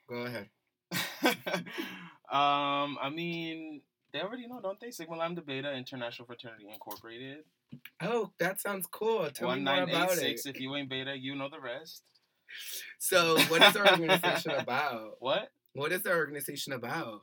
Go 0.07 0.27
ahead. 0.27 0.49
um, 2.31 2.97
I 3.01 3.09
mean, 3.13 3.81
they 4.13 4.21
already 4.21 4.47
know, 4.47 4.59
don't 4.61 4.79
they? 4.79 4.91
Sigma 4.91 5.15
Lambda 5.15 5.41
Beta 5.41 5.73
International 5.73 6.25
Fraternity 6.25 6.67
Incorporated. 6.71 7.43
Oh, 8.01 8.31
that 8.39 8.59
sounds 8.59 8.87
cool. 8.91 9.29
Tell 9.31 9.49
me 9.49 9.61
more 9.61 9.75
nine 9.75 9.89
about 9.89 10.11
eight 10.11 10.17
it. 10.17 10.19
six. 10.19 10.45
If 10.45 10.59
you 10.59 10.75
ain't 10.75 10.89
beta, 10.89 11.17
you 11.17 11.35
know 11.35 11.49
the 11.49 11.59
rest. 11.59 12.03
So, 12.99 13.39
what 13.47 13.61
is 13.61 13.75
our 13.75 13.89
organization 13.91 14.51
about? 14.51 15.13
What? 15.19 15.51
What 15.73 15.91
is 15.91 16.05
our 16.05 16.17
organization 16.17 16.73
about? 16.73 17.21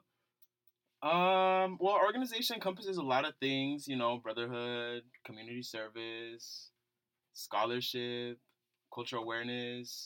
Um, 1.03 1.77
well, 1.81 2.01
organization 2.03 2.57
encompasses 2.57 2.97
a 2.97 3.03
lot 3.03 3.27
of 3.27 3.35
things, 3.41 3.87
you 3.87 3.97
know, 3.97 4.19
brotherhood, 4.19 5.03
community 5.25 5.63
service, 5.63 6.71
scholarship, 7.35 8.39
cultural 8.93 9.23
awareness. 9.23 10.05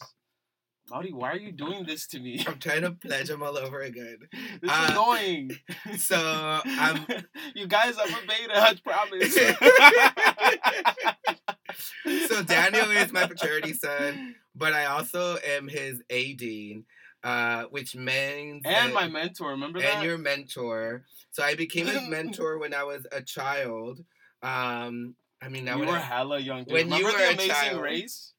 Maudie, 0.90 1.12
why 1.12 1.32
are 1.32 1.38
you 1.38 1.52
doing 1.52 1.84
this 1.86 2.06
to 2.08 2.18
me? 2.20 2.44
I'm 2.46 2.58
trying 2.58 2.82
to 2.82 2.90
pledge 2.92 3.28
them 3.28 3.42
all 3.42 3.56
over 3.56 3.80
again. 3.80 4.18
This 4.60 4.70
is 4.70 4.76
Uh, 4.76 4.88
annoying. 4.90 5.50
So, 5.98 6.60
I'm. 6.66 7.06
you 7.54 7.66
guys, 7.66 7.94
I'm 8.00 8.12
a 8.12 8.20
beta, 8.26 8.60
I 8.60 8.74
promise. 8.84 9.34
So, 12.28 12.42
Daniel 12.42 12.90
is 12.90 13.12
my 13.12 13.26
fraternity 13.26 13.72
son, 13.74 14.34
but 14.54 14.72
I 14.72 14.86
also 14.86 15.36
am 15.46 15.68
his 15.68 16.02
AD, 16.10 16.82
uh, 17.24 17.64
which 17.70 17.94
means. 17.94 18.62
and 18.64 18.90
that- 18.90 18.94
my 18.94 19.08
mentor, 19.08 19.50
remember 19.50 19.80
that? 19.80 19.94
and 19.96 20.04
your 20.04 20.18
mentor. 20.18 21.04
So, 21.30 21.42
I 21.42 21.54
became 21.54 21.86
his 21.86 22.06
mentor 22.08 22.58
when 22.58 22.74
I 22.74 22.84
was 22.84 23.06
a 23.12 23.22
child. 23.22 24.04
Um, 24.42 25.14
I 25.40 25.48
mean, 25.48 25.64
that 25.66 25.78
you 25.78 25.86
were 25.86 25.98
hella 25.98 26.38
young, 26.38 26.64
dude. 26.64 26.72
when 26.74 26.90
you 26.92 27.04
were 27.04 27.12
the 27.12 27.28
a 27.30 27.32
Amazing 27.32 27.48
child. 27.50 27.80
Race? 27.80 28.31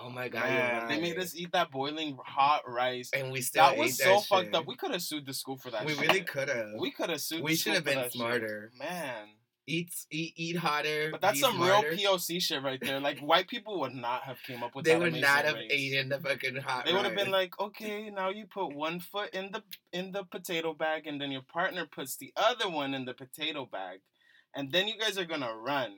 Oh 0.00 0.10
my 0.10 0.28
god, 0.28 0.42
Man, 0.44 0.88
they 0.88 1.00
made 1.00 1.18
us 1.18 1.34
eat 1.36 1.52
that 1.52 1.70
boiling 1.70 2.18
hot 2.24 2.62
rice. 2.68 3.10
and 3.14 3.30
we 3.30 3.40
still 3.40 3.64
That 3.64 3.78
was 3.78 3.96
that 3.98 4.04
so 4.04 4.20
fucked 4.20 4.46
shit. 4.46 4.54
up. 4.54 4.66
We 4.66 4.76
could 4.76 4.90
have 4.90 5.02
sued 5.02 5.24
the 5.26 5.32
school 5.34 5.56
for 5.56 5.70
that. 5.70 5.84
We 5.86 5.92
shit. 5.94 6.00
really 6.08 6.20
could 6.22 6.48
have. 6.48 6.66
We 6.78 6.90
could 6.90 7.10
have 7.10 7.20
sued. 7.20 7.42
We 7.42 7.54
should 7.54 7.74
have 7.74 7.84
been 7.84 7.94
that 7.96 8.04
shit. 8.12 8.12
smarter. 8.14 8.72
Man, 8.78 9.28
Eat, 9.66 9.94
eat, 10.10 10.34
eat 10.36 10.56
hotter. 10.56 11.08
But 11.12 11.22
that's 11.22 11.40
some 11.40 11.54
smarter. 11.54 11.88
real 11.90 12.16
POC 12.18 12.42
shit 12.42 12.62
right 12.62 12.78
there. 12.82 13.00
Like 13.00 13.20
white 13.20 13.48
people 13.48 13.80
would 13.80 13.94
not 13.94 14.22
have 14.24 14.36
came 14.46 14.62
up 14.62 14.74
with 14.74 14.84
They 14.84 14.90
that. 14.92 15.00
would 15.00 15.14
not 15.14 15.46
have 15.46 15.54
race. 15.54 15.72
eaten 15.72 16.10
the 16.10 16.18
fucking 16.20 16.56
hot. 16.56 16.84
They 16.84 16.92
would 16.92 17.06
have 17.06 17.14
been 17.16 17.30
like, 17.30 17.58
okay, 17.58 18.10
now 18.10 18.28
you 18.28 18.44
put 18.44 18.74
one 18.74 19.00
foot 19.00 19.30
in 19.32 19.52
the 19.52 19.62
in 19.92 20.12
the 20.12 20.24
potato 20.24 20.74
bag, 20.74 21.06
and 21.06 21.18
then 21.18 21.30
your 21.32 21.40
partner 21.42 21.86
puts 21.86 22.16
the 22.16 22.30
other 22.36 22.68
one 22.68 22.92
in 22.92 23.06
the 23.06 23.14
potato 23.14 23.64
bag, 23.64 24.00
and 24.54 24.70
then 24.70 24.86
you 24.86 24.98
guys 24.98 25.16
are 25.16 25.24
gonna 25.24 25.54
run. 25.56 25.96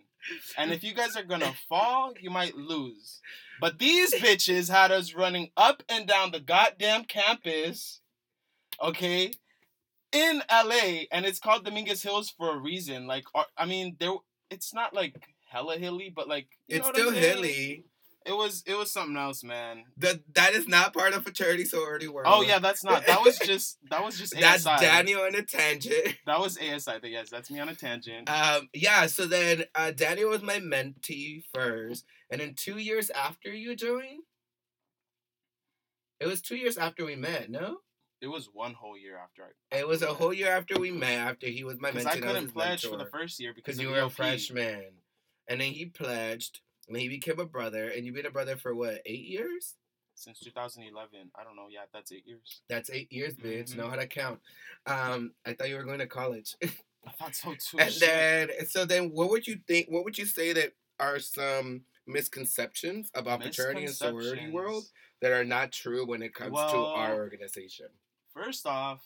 And 0.57 0.73
if 0.73 0.83
you 0.83 0.95
guys 0.95 1.17
are 1.17 1.25
gonna 1.25 1.55
fall, 1.69 2.15
you 2.21 2.31
might 2.31 2.57
lose. 2.57 3.21
But 3.61 3.79
these 3.79 4.15
bitches 4.15 4.71
had 4.71 4.93
us 4.93 5.15
running 5.15 5.51
up 5.57 5.83
and 5.89 6.07
down 6.07 6.31
the 6.31 6.41
goddamn 6.41 7.05
campus, 7.05 8.01
okay, 8.83 9.33
in 10.13 10.43
LA, 10.51 11.05
and 11.13 11.25
it's 11.25 11.39
called 11.39 11.65
Dominguez 11.65 12.03
Hills 12.03 12.31
for 12.31 12.55
a 12.55 12.59
reason. 12.59 13.07
Like, 13.07 13.25
uh, 13.35 13.45
I 13.57 13.67
mean, 13.67 13.97
there, 13.99 14.13
it's 14.51 14.75
not 14.75 14.95
like 14.95 15.17
hella 15.49 15.79
hilly, 15.79 16.13
but 16.15 16.29
like, 16.29 16.49
it's 16.69 16.81
know 16.81 16.89
what 16.89 16.97
I'm 16.97 17.15
still 17.15 17.21
hilly. 17.21 17.85
It 18.27 18.37
was, 18.37 18.65
it 18.67 18.77
was 18.77 18.91
something 18.91 19.17
else, 19.17 19.45
man. 19.45 19.85
That 19.99 20.21
that 20.35 20.55
is 20.55 20.67
not 20.67 20.93
part 20.93 21.15
of 21.15 21.23
fraternity 21.23 21.65
sorority 21.65 22.09
world. 22.09 22.27
Oh 22.29 22.43
yeah, 22.43 22.59
that's 22.59 22.83
not. 22.83 23.07
That 23.07 23.25
was 23.25 23.39
just. 23.45 23.79
That 23.91 24.05
was 24.05 24.19
just. 24.19 24.35
ASI. 24.35 24.43
that's 24.43 24.65
Daniel 24.65 25.23
on 25.23 25.35
a 25.35 25.43
tangent. 25.43 26.17
That 26.27 26.41
was 26.41 26.59
ASI. 26.59 26.99
Yes, 27.05 27.31
that's 27.31 27.51
me 27.51 27.61
on 27.61 27.69
a 27.69 27.75
tangent. 27.75 28.29
Um, 28.29 28.69
yeah. 28.73 29.07
So 29.07 29.27
then, 29.27 29.65
uh, 29.75 29.93
Daniel 29.93 30.31
was 30.31 30.43
my 30.43 30.59
mentee 30.59 31.45
first, 31.55 32.05
and 32.31 32.41
then 32.41 32.55
two 32.57 32.79
years 32.79 33.11
after 33.11 33.53
you 33.53 33.77
joined, 33.77 34.25
it 36.19 36.27
was 36.27 36.41
two 36.41 36.57
years 36.57 36.77
after 36.77 37.05
we 37.05 37.15
met. 37.15 37.51
No, 37.51 37.79
it 38.21 38.29
was 38.29 38.49
one 38.53 38.75
whole 38.75 38.97
year 38.97 39.19
after 39.19 39.45
I. 39.73 39.79
it 39.79 39.87
was 39.87 40.03
a 40.03 40.15
whole 40.15 40.33
year 40.33 40.51
after 40.51 40.79
we 40.79 40.91
met. 40.91 41.19
After 41.19 41.47
he 41.47 41.65
was 41.65 41.81
my 41.81 41.91
Because 41.91 42.07
I 42.07 42.19
couldn't 42.19 42.49
pledge 42.49 42.85
for 42.87 42.97
the 42.97 43.07
first 43.07 43.39
year 43.39 43.53
because 43.55 43.79
you 43.79 43.91
were 43.91 44.01
a 44.01 44.11
freshman, 44.11 44.85
and 45.49 45.61
then 45.61 45.73
he 45.73 45.87
pledged, 45.87 46.61
and 46.89 46.97
he 46.97 47.09
became 47.09 47.39
a 47.41 47.47
brother, 47.47 47.89
and 47.89 48.05
you've 48.05 48.15
been 48.15 48.27
a 48.27 48.31
brother 48.31 48.57
for 48.57 48.75
what 48.75 49.03
eight 49.07 49.27
years? 49.27 49.75
since 50.17 50.41
2011. 50.41 51.31
I 51.39 51.45
don't 51.45 51.57
know. 51.57 51.67
Yeah, 51.71 51.81
that's 51.93 52.11
eight 52.11 52.27
years. 52.27 52.63
That's 52.69 52.91
eight 52.91 53.13
years, 53.13 53.35
bitch. 53.35 53.73
Mhm. 53.73 53.77
Know 53.77 53.89
how 53.89 53.97
to 53.97 54.07
count. 54.07 54.41
Um, 54.87 55.35
I 55.45 55.53
thought 55.53 55.69
you 55.69 55.77
were 55.77 55.85
going 55.85 55.99
to 55.99 56.07
college. 56.07 56.57
I 57.07 57.11
thought 57.13 57.35
so 57.35 57.55
too. 57.55 57.79
and 57.79 57.93
shit. 57.93 58.01
then, 58.01 58.67
so 58.69 58.85
then, 58.85 59.11
what 59.11 59.31
would 59.31 59.47
you 59.47 59.59
think? 59.69 59.89
What 59.89 60.05
would 60.05 60.19
you 60.19 60.27
say 60.27 60.53
that 60.55 60.73
are 60.99 61.19
some 61.19 61.83
misconceptions 62.07 63.11
about 63.15 63.43
fraternity 63.43 63.85
and 63.85 63.95
sorority 63.95 64.51
world 64.51 64.85
that 65.21 65.33
are 65.33 65.45
not 65.45 65.73
true 65.73 66.07
when 66.07 66.23
it 66.23 66.35
comes 66.35 66.57
to 66.57 66.77
our 66.77 67.15
organization? 67.15 67.87
First 68.33 68.67
off, 68.67 69.05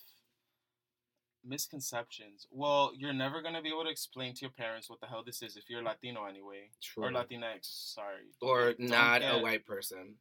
misconceptions. 1.44 2.46
Well, 2.50 2.92
you're 2.96 3.12
never 3.12 3.42
gonna 3.42 3.62
be 3.62 3.70
able 3.70 3.84
to 3.84 3.90
explain 3.90 4.34
to 4.34 4.40
your 4.42 4.50
parents 4.50 4.88
what 4.90 5.00
the 5.00 5.06
hell 5.06 5.22
this 5.24 5.42
is 5.42 5.56
if 5.56 5.68
you're 5.68 5.82
Latino 5.82 6.24
anyway, 6.24 6.70
True. 6.82 7.04
or 7.04 7.10
Latinx. 7.10 7.60
Sorry. 7.94 8.26
Or 8.40 8.72
don't 8.72 8.80
not 8.90 9.22
a 9.22 9.38
white 9.38 9.66
person. 9.66 10.16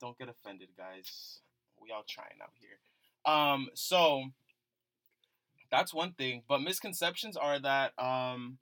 don't 0.00 0.18
get 0.18 0.28
offended, 0.28 0.68
guys. 0.76 1.40
We 1.80 1.90
all 1.90 2.04
trying 2.08 2.40
out 2.42 2.50
here. 2.60 2.78
Um, 3.32 3.68
so 3.74 4.24
that's 5.70 5.94
one 5.94 6.12
thing. 6.12 6.42
But 6.48 6.60
misconceptions 6.60 7.36
are 7.36 7.58
that 7.60 7.92
um 7.98 8.58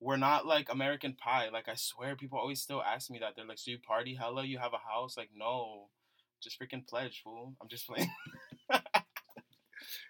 we're 0.00 0.16
not 0.16 0.46
like 0.46 0.72
American 0.72 1.14
Pie. 1.14 1.48
Like 1.52 1.68
I 1.68 1.74
swear, 1.74 2.14
people 2.16 2.38
always 2.38 2.60
still 2.60 2.82
ask 2.82 3.10
me 3.10 3.18
that. 3.18 3.34
They're 3.34 3.44
like, 3.44 3.58
"So 3.58 3.70
you 3.72 3.78
party 3.78 4.14
hella? 4.14 4.44
You 4.44 4.58
have 4.58 4.72
a 4.72 4.78
house?" 4.92 5.16
Like, 5.16 5.30
no, 5.34 5.88
just 6.40 6.60
freaking 6.60 6.86
pledge, 6.86 7.20
fool. 7.24 7.54
I'm 7.60 7.68
just 7.68 7.86
playing. 7.86 8.08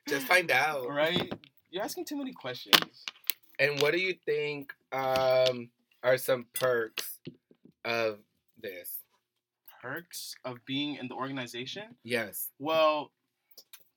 Just 0.08 0.26
find 0.26 0.50
out. 0.50 0.88
right? 0.88 1.32
You're 1.70 1.82
asking 1.82 2.06
too 2.06 2.16
many 2.16 2.32
questions. 2.32 3.04
And 3.58 3.80
what 3.80 3.92
do 3.92 4.00
you 4.00 4.14
think 4.24 4.72
um, 4.92 5.70
are 6.02 6.16
some 6.16 6.46
perks 6.54 7.18
of 7.84 8.18
this? 8.60 8.98
Perks 9.82 10.34
of 10.44 10.64
being 10.64 10.96
in 10.96 11.08
the 11.08 11.14
organization. 11.14 11.96
Yes. 12.04 12.50
Well, 12.58 13.12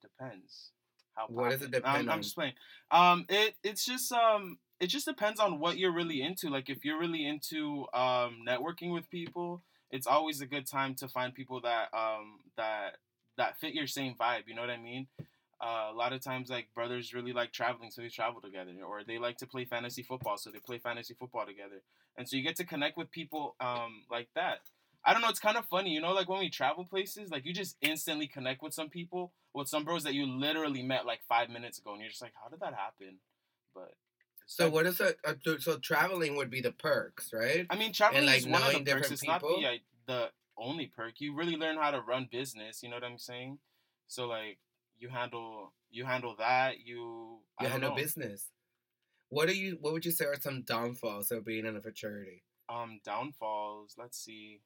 depends. 0.02 0.72
How 1.16 1.26
What 1.28 1.52
does 1.52 1.62
it 1.62 1.72
depend 1.72 2.08
on? 2.08 2.10
I'm 2.10 2.22
just 2.22 2.36
playing. 2.36 2.54
Um, 2.92 3.26
it 3.30 3.56
it's 3.64 3.86
just 3.86 4.12
um, 4.12 4.58
it 4.80 4.88
just 4.88 5.06
depends 5.06 5.40
on 5.40 5.60
what 5.60 5.78
you're 5.78 5.94
really 5.94 6.22
into. 6.22 6.50
Like 6.50 6.70
if 6.70 6.86
you're 6.86 7.00
really 7.00 7.26
into 7.26 7.86
um 7.94 8.40
networking 8.48 8.94
with 8.94 9.10
people, 9.10 9.64
it's 9.90 10.08
always 10.08 10.42
a 10.42 10.46
good 10.46 10.68
time 10.68 10.96
to 10.96 11.08
find 11.08 11.34
people 11.34 11.62
that 11.62 11.90
um 11.94 12.40
that 12.58 12.98
that 13.38 13.58
fit 13.60 13.74
your 13.74 13.88
same 13.88 14.16
vibe. 14.16 14.44
You 14.48 14.56
know 14.56 14.62
what 14.62 14.70
I 14.70 14.78
mean? 14.78 15.08
Uh, 15.62 15.90
a 15.92 15.94
lot 15.96 16.12
of 16.12 16.22
times, 16.22 16.50
like 16.50 16.68
brothers 16.74 17.14
really 17.14 17.34
like 17.34 17.52
traveling, 17.52 17.92
so 17.92 18.02
they 18.02 18.10
travel 18.10 18.42
together, 18.42 18.72
or 18.88 19.04
they 19.04 19.20
like 19.20 19.38
to 19.38 19.46
play 19.46 19.64
fantasy 19.64 20.02
football, 20.02 20.36
so 20.38 20.50
they 20.50 20.58
play 20.60 20.80
fantasy 20.80 21.14
football 21.14 21.46
together, 21.46 21.84
and 22.18 22.28
so 22.28 22.36
you 22.36 22.42
get 22.42 22.56
to 22.56 22.66
connect 22.66 22.98
with 22.98 23.12
people 23.12 23.56
um 23.60 24.04
like 24.10 24.28
that. 24.34 24.60
I 25.06 25.14
don't 25.14 25.22
know. 25.22 25.30
It's 25.30 25.40
kind 25.40 25.58
of 25.58 25.66
funny, 25.68 25.92
you 25.92 26.02
know, 26.02 26.14
like 26.14 26.30
when 26.30 26.40
we 26.40 26.50
travel 26.50 26.86
places, 26.86 27.30
like 27.32 27.46
you 27.46 27.54
just 27.54 27.76
instantly 27.82 28.28
connect 28.28 28.62
with 28.64 28.74
some 28.74 28.90
people, 28.90 29.34
with 29.54 29.68
some 29.68 29.84
bros 29.84 30.04
that 30.04 30.14
you 30.16 30.26
literally 30.26 30.82
met 30.84 31.06
like 31.06 31.22
five 31.30 31.50
minutes 31.50 31.78
ago, 31.80 31.92
and 31.94 32.02
you're 32.02 32.10
just 32.10 32.22
like, 32.24 32.34
how 32.42 32.50
did 32.50 32.60
that 32.62 32.74
happen? 32.74 33.18
But 33.76 33.94
So 34.48 34.66
like- 34.66 34.74
what 34.74 34.86
is 34.88 35.00
it? 35.00 35.18
Uh, 35.24 35.34
so- 35.60 35.78
traveling 35.80 36.36
would 36.38 36.50
be 36.50 36.62
the 36.62 36.72
perks, 36.72 37.34
right? 37.34 37.66
I 37.70 37.76
mean, 37.76 37.94
traveling 37.94 38.26
like, 38.26 38.40
is 38.40 38.48
one 38.48 38.62
of 38.64 38.68
the 38.70 38.74
perks. 38.80 38.84
different 38.86 39.12
It's 39.12 39.26
not 39.26 39.42
people? 39.42 39.62
the 39.62 39.80
the 40.08 40.32
only 40.58 40.88
perk. 40.88 41.22
You 41.22 41.36
really 41.36 41.56
learn 41.56 41.78
how 41.78 41.92
to 41.92 42.02
run 42.02 42.28
business. 42.32 42.82
You 42.84 42.90
know 42.90 42.96
what 42.98 43.04
I'm 43.04 43.18
saying? 43.20 43.60
So 44.08 44.28
like, 44.28 44.58
you 45.02 45.10
handle 45.10 45.74
you 45.90 46.06
handle 46.06 46.36
that. 46.38 46.80
You 46.80 47.40
You 47.60 47.68
don't 47.68 47.72
handle 47.72 47.96
business. 47.96 48.48
What 49.30 49.48
do 49.48 49.58
you? 49.58 49.78
What 49.82 49.94
would 49.94 50.06
you 50.06 50.12
say 50.12 50.26
are 50.26 50.40
some 50.40 50.62
downfalls 50.62 51.32
of 51.32 51.46
being 51.46 51.66
in 51.66 51.76
a 51.76 51.82
fraternity? 51.82 52.44
Um, 52.70 53.00
downfalls. 53.04 53.96
Let's 53.98 54.18
see. 54.18 54.62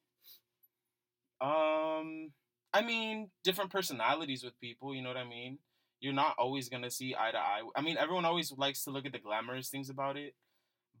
Um, 1.40 2.32
I 2.72 2.82
mean, 2.84 3.30
different 3.44 3.70
personalities 3.70 4.44
with 4.44 4.60
people. 4.60 4.94
You 4.94 5.02
know 5.02 5.08
what 5.08 5.16
I 5.16 5.24
mean? 5.24 5.58
You're 6.00 6.12
not 6.12 6.34
always 6.38 6.68
gonna 6.68 6.90
see 6.90 7.16
eye 7.18 7.30
to 7.30 7.38
eye. 7.38 7.62
I 7.74 7.80
mean, 7.80 7.96
everyone 7.96 8.24
always 8.24 8.52
likes 8.52 8.84
to 8.84 8.90
look 8.90 9.06
at 9.06 9.12
the 9.12 9.18
glamorous 9.18 9.70
things 9.70 9.88
about 9.88 10.16
it, 10.16 10.34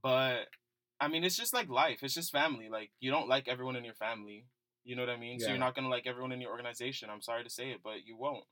but 0.02 0.46
I 0.98 1.08
mean, 1.08 1.24
it's 1.24 1.36
just 1.36 1.52
like 1.52 1.68
life. 1.68 1.98
It's 2.02 2.14
just 2.14 2.32
family. 2.32 2.68
Like 2.70 2.90
you 3.00 3.10
don't 3.10 3.28
like 3.28 3.48
everyone 3.48 3.76
in 3.76 3.84
your 3.84 3.94
family. 3.94 4.46
You 4.84 4.96
know 4.96 5.02
what 5.02 5.10
I 5.10 5.18
mean? 5.18 5.38
So 5.40 5.48
you're 5.48 5.58
not 5.58 5.74
gonna 5.74 5.88
like 5.88 6.06
everyone 6.06 6.32
in 6.32 6.40
your 6.40 6.52
organization. 6.52 7.10
I'm 7.10 7.20
sorry 7.20 7.44
to 7.44 7.50
say 7.50 7.70
it, 7.70 7.80
but 7.82 8.06
you 8.06 8.16
won't. 8.16 8.44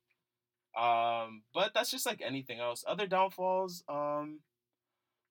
Um, 0.76 1.42
but 1.52 1.72
that's 1.74 1.90
just 1.90 2.06
like 2.06 2.20
anything 2.20 2.60
else. 2.60 2.84
Other 2.86 3.06
downfalls. 3.06 3.84
Um, 3.88 4.40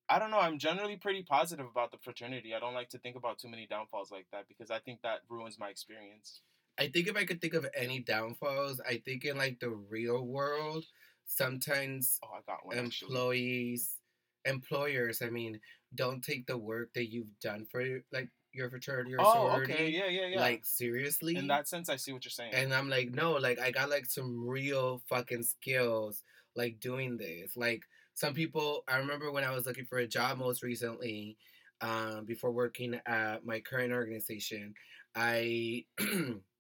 I 0.10 0.20
don't 0.20 0.32
know. 0.32 0.40
I'm 0.40 0.60
generally 0.60 0.98
pretty 0.98 1.24
positive 1.24 1.66
about 1.70 1.92
the 1.92 1.98
fraternity. 1.98 2.54
I 2.54 2.60
don't 2.60 2.74
like 2.74 2.90
to 2.90 3.00
think 3.00 3.16
about 3.16 3.40
too 3.40 3.48
many 3.50 3.68
downfalls 3.68 4.12
like 4.12 4.28
that 4.32 4.48
because 4.48 4.70
I 4.72 4.80
think 4.80 5.02
that 5.02 5.20
ruins 5.30 5.58
my 5.60 5.70
experience. 5.70 6.42
I 6.78 6.88
think 6.88 7.08
if 7.08 7.16
I 7.16 7.26
could 7.26 7.42
think 7.42 7.54
of 7.54 7.68
any 7.76 8.00
downfalls, 8.00 8.82
I 8.88 9.02
think 9.06 9.26
in 9.26 9.38
like 9.38 9.60
the 9.60 9.70
real 9.70 10.26
world, 10.26 10.86
sometimes 11.26 12.20
Oh, 12.24 12.30
I 12.36 12.42
got 12.46 12.66
one. 12.66 12.78
actually. 12.78 13.08
employees, 13.10 13.98
employers, 14.46 15.22
I 15.22 15.30
mean, 15.30 15.60
don't 15.96 16.24
take 16.24 16.48
the 16.48 16.58
work 16.58 16.94
that 16.96 17.12
you've 17.12 17.40
done 17.42 17.66
for 17.70 17.84
like 18.12 18.30
your 18.54 18.70
fraternity 18.70 19.14
or 19.14 19.22
Oh, 19.22 19.32
sorority 19.34 19.74
okay. 19.74 19.90
Yeah, 19.90 20.08
yeah, 20.08 20.28
yeah. 20.28 20.40
like 20.40 20.66
seriously. 20.66 21.36
In 21.36 21.48
that 21.48 21.68
sense, 21.68 21.90
I 21.90 21.96
see 21.96 22.14
what 22.14 22.24
you're 22.26 22.32
saying. 22.32 22.54
And 22.54 22.74
I'm 22.74 22.90
like, 22.90 23.12
no, 23.12 23.34
like 23.34 23.60
I 23.60 23.72
got 23.72 23.90
like 23.90 24.06
some 24.06 24.48
real 24.48 25.02
fucking 25.10 25.44
skills 25.44 26.24
like 26.56 26.80
doing 26.80 27.18
this. 27.18 27.56
Like 27.56 27.84
some 28.14 28.34
people 28.34 28.84
I 28.88 28.98
remember 28.98 29.32
when 29.32 29.44
I 29.44 29.52
was 29.52 29.66
looking 29.66 29.86
for 29.86 29.98
a 29.98 30.08
job 30.08 30.38
most 30.38 30.64
recently, 30.64 31.38
um, 31.82 32.26
before 32.26 32.52
working 32.52 33.00
at 33.06 33.46
my 33.46 33.60
current 33.60 33.92
organization, 33.92 34.74
I 35.16 35.86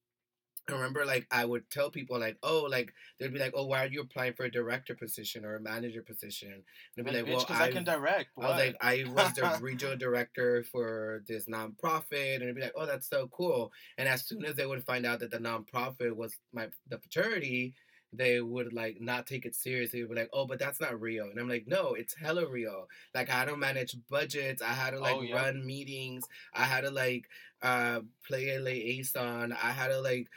I 0.70 0.74
remember 0.74 1.06
like 1.06 1.28
I 1.30 1.44
would 1.44 1.70
tell 1.70 1.90
people 1.90 2.20
like, 2.20 2.38
oh, 2.42 2.68
like 2.70 2.94
they'd 3.20 3.34
be 3.34 3.40
like, 3.40 3.54
oh, 3.56 3.66
why 3.66 3.84
are 3.84 3.88
you 3.88 4.02
applying 4.02 4.34
for 4.34 4.46
a 4.46 4.52
director 4.52 4.96
position 4.96 5.44
or 5.44 5.56
a 5.56 5.62
manager 5.62 6.02
position? 6.02 6.64
And 6.98 7.08
I'd 7.08 7.12
be 7.12 7.18
like, 7.18 7.28
like, 7.28 7.36
well, 7.36 7.46
because 7.46 7.62
I 7.62 7.72
can 7.72 7.84
direct. 7.84 8.30
I 8.40 8.48
was 8.48 8.58
like, 8.58 8.78
I 8.82 9.04
was 9.08 9.34
the 9.34 9.60
regional 9.62 9.98
director 9.98 10.64
for 10.72 11.24
this 11.28 11.48
nonprofit, 11.48 12.36
and 12.36 12.44
it'd 12.44 12.56
be 12.56 12.62
like, 12.62 12.74
oh, 12.76 12.86
that's 12.86 13.10
so 13.10 13.28
cool. 13.28 13.72
And 13.98 14.08
as 14.08 14.26
soon 14.26 14.46
as 14.46 14.56
they 14.56 14.66
would 14.66 14.86
find 14.86 15.06
out 15.06 15.20
that 15.20 15.32
the 15.32 15.38
nonprofit 15.38 16.16
was 16.16 16.38
my 16.54 16.68
the 16.88 16.98
fraternity, 16.98 17.74
they 18.16 18.40
would 18.42 18.74
like 18.74 19.02
not 19.02 19.26
take 19.28 19.46
it 19.46 19.56
seriously. 19.56 20.00
They 20.00 20.04
would 20.06 20.16
be 20.16 20.22
like, 20.22 20.30
oh, 20.34 20.46
but 20.46 20.60
that's 20.60 20.80
not 20.80 21.00
real. 21.02 21.26
And 21.26 21.40
I'm 21.40 21.50
like, 21.50 21.68
no, 21.68 21.94
it's 21.94 22.14
hella 22.14 22.48
real. 22.48 22.88
Like 23.14 23.30
I 23.30 23.34
had 23.34 23.46
to 23.46 23.58
manage 23.58 23.96
budgets, 24.10 24.62
I 24.62 24.74
had 24.74 24.92
to 24.92 25.00
like 25.00 25.16
Oh, 25.16 25.22
yeah. 25.22 25.36
run 25.36 25.66
meetings, 25.66 26.24
I 26.54 26.64
had 26.64 26.82
to 26.82 26.92
like 26.92 27.26
uh 27.62 28.02
play 28.28 28.56
a 28.56 28.60
liaison, 28.60 29.52
I 29.54 29.72
had 29.72 29.88
to 29.88 30.00
like 30.02 30.28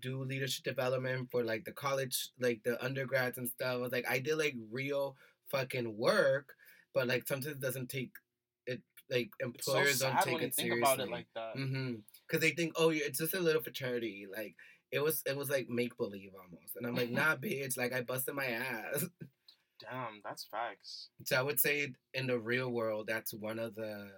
do 0.00 0.22
leadership 0.24 0.64
development 0.64 1.30
for 1.30 1.42
like 1.42 1.64
the 1.64 1.72
college, 1.72 2.28
like 2.38 2.62
the 2.62 2.82
undergrads 2.84 3.38
and 3.38 3.48
stuff. 3.48 3.74
I 3.74 3.76
was 3.76 3.92
like, 3.92 4.08
I 4.08 4.18
did 4.18 4.36
like 4.38 4.54
real 4.70 5.16
fucking 5.48 5.96
work, 5.96 6.54
but 6.92 7.06
like 7.08 7.26
sometimes 7.26 7.56
it 7.56 7.60
doesn't 7.60 7.88
take 7.88 8.10
it. 8.66 8.80
Like 9.10 9.30
it's 9.40 9.66
so 9.66 9.72
employers 9.76 9.98
don't 10.00 10.20
take 10.20 10.36
it 10.36 10.54
think 10.54 10.54
seriously. 10.54 10.78
about 10.80 11.00
it 11.00 11.10
like 11.10 11.26
that. 11.34 11.56
Mm-hmm. 11.56 11.94
Because 12.26 12.40
they 12.40 12.50
think, 12.52 12.72
oh, 12.76 12.88
yeah, 12.88 13.02
it's 13.06 13.18
just 13.18 13.34
a 13.34 13.38
little 13.40 13.62
fraternity. 13.62 14.26
Like 14.34 14.54
it 14.94 15.02
was, 15.02 15.22
it 15.26 15.36
was 15.36 15.50
like 15.50 15.68
make 15.68 15.96
believe 15.96 16.30
almost. 16.34 16.76
And 16.76 16.86
I'm 16.86 16.94
like, 16.94 17.06
mm-hmm. 17.06 17.16
nah, 17.16 17.36
bitch. 17.36 17.76
Like 17.76 17.92
I 17.92 18.02
busted 18.02 18.34
my 18.34 18.46
ass. 18.46 19.04
Damn, 19.80 20.20
that's 20.24 20.44
facts. 20.44 21.08
So 21.24 21.36
I 21.36 21.42
would 21.42 21.58
say 21.58 21.92
in 22.14 22.26
the 22.28 22.38
real 22.38 22.70
world, 22.70 23.06
that's 23.08 23.34
one 23.34 23.58
of 23.58 23.74
the 23.74 24.08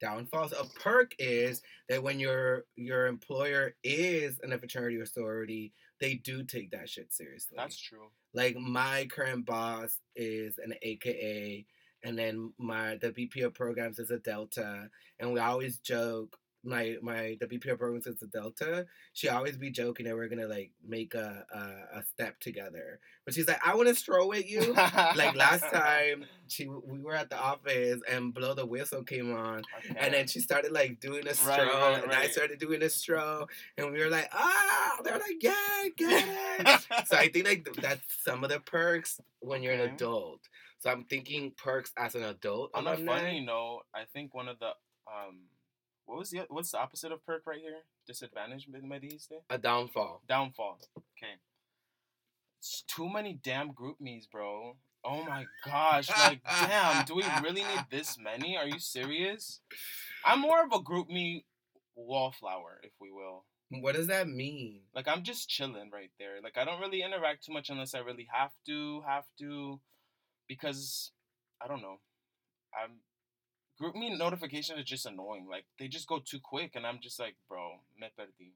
downfalls. 0.00 0.52
A 0.52 0.64
perk 0.80 1.14
is 1.18 1.62
that 1.88 2.02
when 2.02 2.18
your 2.20 2.64
your 2.76 3.06
employer 3.06 3.74
is 3.82 4.40
in 4.42 4.52
a 4.52 4.58
fraternity 4.58 4.96
or 4.96 5.06
sorority, 5.06 5.72
they 6.00 6.14
do 6.14 6.42
take 6.42 6.72
that 6.72 6.88
shit 6.88 7.12
seriously. 7.12 7.56
That's 7.56 7.78
true. 7.78 8.08
like 8.34 8.56
my 8.56 9.06
current 9.06 9.46
boss 9.46 10.00
is 10.16 10.58
an 10.58 10.74
AKA, 10.82 11.64
and 12.02 12.18
then 12.18 12.52
my 12.58 12.96
the 12.96 13.12
VP 13.12 13.42
of 13.42 13.54
programs 13.54 13.98
is 13.98 14.10
a 14.10 14.18
Delta, 14.18 14.90
and 15.18 15.32
we 15.32 15.40
always 15.40 15.78
joke. 15.78 16.36
My 16.64 16.96
my 17.02 17.36
the 17.40 17.46
VP 17.46 17.68
of 17.68 17.78
programs 17.78 18.06
is 18.06 18.16
Delta. 18.32 18.86
She 19.12 19.28
always 19.28 19.56
be 19.56 19.70
joking 19.70 20.06
that 20.06 20.14
we're 20.16 20.28
gonna 20.28 20.46
like 20.48 20.70
make 20.86 21.14
a 21.14 21.44
a, 21.54 21.98
a 21.98 22.02
step 22.04 22.40
together, 22.40 23.00
but 23.24 23.34
she's 23.34 23.46
like, 23.46 23.60
I 23.64 23.74
want 23.74 23.88
to 23.88 23.94
stroll 23.94 24.28
with 24.28 24.48
you. 24.50 24.72
like 24.72 25.34
last 25.36 25.64
time, 25.72 26.24
she 26.48 26.66
we 26.66 27.00
were 27.02 27.14
at 27.14 27.28
the 27.30 27.38
office 27.38 28.00
and 28.10 28.32
blow 28.32 28.54
the 28.54 28.64
whistle 28.64 29.02
came 29.02 29.34
on, 29.34 29.62
Okay. 29.78 29.94
and 29.98 30.14
then 30.14 30.26
she 30.26 30.40
started 30.40 30.72
like 30.72 31.00
doing 31.00 31.26
a 31.28 31.34
stroll, 31.34 31.58
Right, 31.58 31.68
right, 31.94 32.02
and 32.02 32.12
I 32.12 32.28
started 32.28 32.58
doing 32.58 32.82
a 32.82 32.88
stroll, 32.88 33.46
and 33.76 33.92
we 33.92 33.98
were 33.98 34.10
like, 34.10 34.28
ah, 34.32 34.96
they're 35.04 35.14
like, 35.18 35.42
yeah, 35.42 35.54
get 35.96 36.24
it. 36.60 36.86
so 37.06 37.16
I 37.16 37.28
think 37.28 37.46
like 37.46 37.68
that's 37.82 38.02
some 38.24 38.42
of 38.42 38.50
the 38.50 38.60
perks 38.60 39.20
when 39.40 39.62
you're 39.62 39.74
an 39.74 39.80
adult. 39.80 40.40
So 40.78 40.90
I'm 40.90 41.04
thinking 41.04 41.52
perks 41.56 41.92
as 41.98 42.14
an 42.14 42.24
adult. 42.24 42.70
On 42.74 42.86
a 42.86 42.96
funny 42.96 43.40
note, 43.40 43.82
I 43.94 44.04
think 44.12 44.34
one 44.34 44.48
of 44.48 44.58
the 44.58 44.68
um, 45.06 45.38
what 46.06 46.18
was 46.18 46.30
the 46.30 46.42
what's 46.48 46.70
the 46.70 46.78
opposite 46.78 47.12
of 47.12 47.24
perk 47.24 47.42
right 47.46 47.60
here? 47.60 47.82
Disadvantage, 48.06 48.68
me 48.68 48.80
me 48.80 48.98
dijiste? 48.98 49.42
a 49.50 49.58
downfall. 49.58 50.22
Downfall. 50.28 50.78
Okay. 50.96 51.34
It's 52.58 52.82
too 52.86 53.08
many 53.08 53.38
damn 53.42 53.72
GroupMe's, 53.72 54.26
bro. 54.26 54.76
Oh 55.04 55.22
my 55.24 55.44
gosh! 55.64 56.08
Like, 56.08 56.40
damn, 56.44 57.04
do 57.04 57.14
we 57.14 57.24
really 57.42 57.60
need 57.62 57.84
this 57.90 58.16
many? 58.18 58.56
Are 58.56 58.66
you 58.66 58.78
serious? 58.78 59.60
I'm 60.24 60.40
more 60.40 60.62
of 60.64 60.72
a 60.72 60.78
GroupMe 60.78 61.44
wallflower, 61.94 62.80
if 62.82 62.92
we 63.00 63.10
will. 63.10 63.44
What 63.70 63.96
does 63.96 64.06
that 64.06 64.28
mean? 64.28 64.80
Like, 64.94 65.08
I'm 65.08 65.22
just 65.22 65.48
chilling 65.48 65.90
right 65.92 66.10
there. 66.18 66.40
Like, 66.42 66.56
I 66.56 66.64
don't 66.64 66.80
really 66.80 67.02
interact 67.02 67.44
too 67.44 67.52
much 67.52 67.68
unless 67.70 67.94
I 67.94 67.98
really 67.98 68.28
have 68.32 68.52
to, 68.66 69.02
have 69.06 69.24
to, 69.40 69.80
because 70.48 71.10
I 71.62 71.68
don't 71.68 71.82
know. 71.82 71.98
I'm 72.74 73.00
GroupMe 73.80 74.16
notifications 74.16 74.78
are 74.78 74.84
just 74.84 75.06
annoying. 75.06 75.46
Like, 75.50 75.64
they 75.78 75.88
just 75.88 76.06
go 76.06 76.18
too 76.24 76.38
quick, 76.42 76.72
and 76.76 76.86
I'm 76.86 77.00
just 77.02 77.18
like, 77.18 77.34
bro, 77.48 77.72
me 77.98 78.08
perdí. 78.18 78.52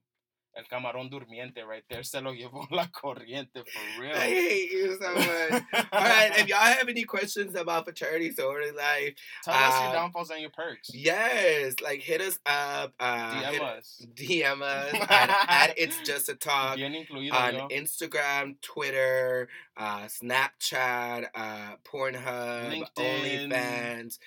El 0.57 0.64
camarón 0.64 1.09
durmiente 1.11 1.62
right 1.64 1.85
there 1.90 2.02
se 2.02 2.20
lo 2.20 2.33
llevó 2.33 2.66
la 2.72 2.87
corriente 2.87 3.62
for 3.64 4.00
real. 4.00 4.16
I 4.16 4.18
hate 4.31 4.70
you 4.72 4.98
so 5.00 5.14
much. 5.14 5.62
All 5.92 6.00
right, 6.02 6.33
if 6.38 6.48
y'all 6.48 6.59
have 6.59 6.88
any 6.88 7.04
questions 7.04 7.54
about 7.54 7.85
fraternity 7.85 8.33
sorority 8.33 8.72
life, 8.72 9.14
Tell 9.44 9.54
us 9.54 9.78
your 9.81 9.90
uh, 9.90 9.92
downfalls 9.92 10.31
and 10.31 10.40
your 10.40 10.50
perks. 10.50 10.90
yes, 10.92 11.74
like 11.85 12.00
hit 12.00 12.20
us 12.22 12.40
up. 12.46 12.92
Uh, 12.98 13.35
DM 13.42 13.50
hit- 13.52 13.62
us. 13.62 14.07
DM 14.14 14.62
us 14.62 14.94
at, 15.11 15.46
at 15.48 15.74
it's 15.78 16.00
just 16.00 16.28
a 16.31 16.35
talk 16.35 16.76
Bien 16.76 16.92
incluido 16.94 17.35
on 17.35 17.54
yo. 17.54 17.68
Instagram, 17.68 18.57
Twitter, 18.62 19.48
uh, 19.76 20.07
Snapchat, 20.07 21.26
uh, 21.35 21.76
Pornhub, 21.85 22.72
LinkedIn. 22.96 23.48
OnlyFans. 23.52 24.18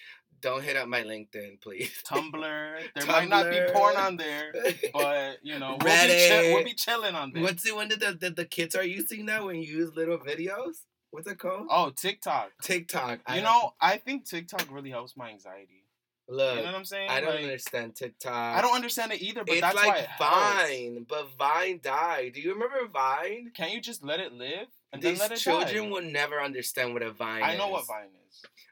Don't 0.41 0.63
hit 0.63 0.75
up 0.75 0.87
my 0.87 1.03
LinkedIn, 1.03 1.61
please. 1.61 1.91
Tumblr. 2.07 2.75
There 2.95 3.05
might 3.05 3.29
not 3.29 3.49
be 3.49 3.59
porn 3.73 3.95
on 3.95 4.17
there, 4.17 4.51
but 4.93 5.37
you 5.43 5.59
know 5.59 5.77
we'll 5.81 6.07
be, 6.07 6.27
chill- 6.27 6.53
we'll 6.55 6.63
be 6.63 6.73
chilling 6.73 7.15
on 7.15 7.31
there. 7.33 7.43
What's 7.43 7.63
the 7.63 7.75
one 7.75 7.89
that 7.89 7.99
the, 7.99 8.13
that 8.21 8.35
the 8.35 8.45
kids 8.45 8.75
are 8.75 8.83
using 8.83 9.25
now 9.25 9.45
when 9.47 9.57
you 9.57 9.63
use 9.77 9.95
little 9.95 10.17
videos? 10.17 10.81
What's 11.11 11.27
it 11.27 11.37
called? 11.39 11.67
Oh, 11.69 11.89
TikTok. 11.91 12.51
TikTok. 12.63 13.19
You 13.29 13.35
don't- 13.35 13.43
know, 13.43 13.73
I 13.81 13.97
think 13.97 14.25
TikTok 14.25 14.67
really 14.71 14.89
helps 14.91 15.15
my 15.17 15.29
anxiety. 15.29 15.83
look, 16.29 16.55
You 16.55 16.61
know 16.61 16.67
what 16.67 16.75
I'm 16.75 16.85
saying? 16.85 17.09
I 17.09 17.19
don't 17.19 17.35
Like, 17.35 17.43
understand 17.43 17.95
TikTok. 17.95 18.33
I 18.57 18.61
don't 18.61 18.73
understand 18.75 19.11
it 19.11 19.21
either, 19.21 19.43
but 19.43 19.51
it's 19.53 19.61
that's 19.61 19.75
like 19.75 19.87
why 19.87 19.97
it 19.97 20.07
helps. 20.07 20.69
Vine, 20.69 21.05
but 21.09 21.27
Vine 21.37 21.79
died. 21.83 22.31
Do 22.33 22.41
you 22.41 22.53
remember 22.53 22.87
Vine? 22.87 23.51
Can't 23.53 23.73
you 23.73 23.81
just 23.81 24.03
let 24.03 24.19
it 24.21 24.31
live 24.31 24.67
and 24.93 25.01
These 25.01 25.19
then 25.19 25.29
let 25.29 25.37
it 25.37 25.41
children 25.41 25.83
die? 25.83 25.89
will 25.89 26.01
never 26.01 26.41
understand 26.41 26.93
what 26.93 27.03
a 27.03 27.11
Vine 27.11 27.43
I 27.43 27.49
is. 27.49 27.55
I 27.55 27.57
know 27.57 27.67
what 27.69 27.85
Vine 27.87 28.05
is. 28.05 28.20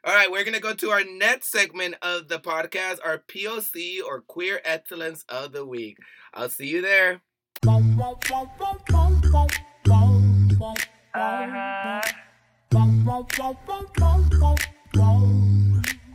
All 0.04 0.14
right, 0.14 0.30
we're 0.30 0.44
gonna 0.44 0.60
go 0.60 0.74
to 0.74 0.90
our 0.90 1.04
next 1.04 1.50
segment 1.50 1.96
of 2.02 2.28
the 2.28 2.38
podcast, 2.38 2.98
our 3.04 3.18
POC 3.18 3.98
or 4.06 4.22
Queer 4.22 4.60
Excellence 4.64 5.24
of 5.28 5.52
the 5.52 5.64
Week. 5.66 5.98
I'll 6.32 6.48
see 6.48 6.68
you 6.68 6.80
there. 6.80 7.20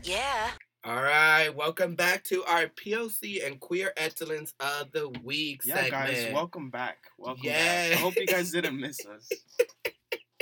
Yeah. 0.04 0.52
All 0.84 1.02
right, 1.02 1.50
welcome 1.50 1.96
back 1.96 2.24
to 2.26 2.44
our 2.46 2.68
POC 2.68 3.46
and 3.46 3.60
Queer 3.60 3.92
Excellence 3.98 4.54
of 4.60 4.92
the 4.92 5.10
Week 5.24 5.62
Yeah, 5.66 5.76
segment. 5.76 5.92
guys, 5.92 6.28
welcome 6.34 6.70
back. 6.70 6.98
Welcome 7.18 7.48
back. 7.48 7.92
I 7.92 7.96
hope 7.96 8.16
you 8.16 8.28
guys 8.28 8.52
didn't 8.52 8.80
miss 8.80 8.98
us. 9.06 9.30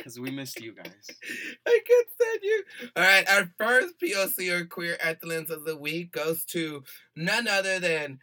Because 0.03 0.19
we 0.19 0.31
missed 0.31 0.59
you 0.59 0.73
guys. 0.73 1.07
I 1.65 1.79
can't 1.87 2.07
stand 2.19 2.39
you. 2.43 2.63
All 2.97 3.03
right, 3.03 3.29
our 3.29 3.49
first 3.57 3.93
POC 4.01 4.51
or 4.51 4.65
Queer 4.65 4.97
Excellence 4.99 5.49
of 5.49 5.63
the 5.63 5.77
Week 5.77 6.11
goes 6.11 6.43
to 6.47 6.83
none 7.15 7.47
other 7.47 7.79
than 7.79 8.19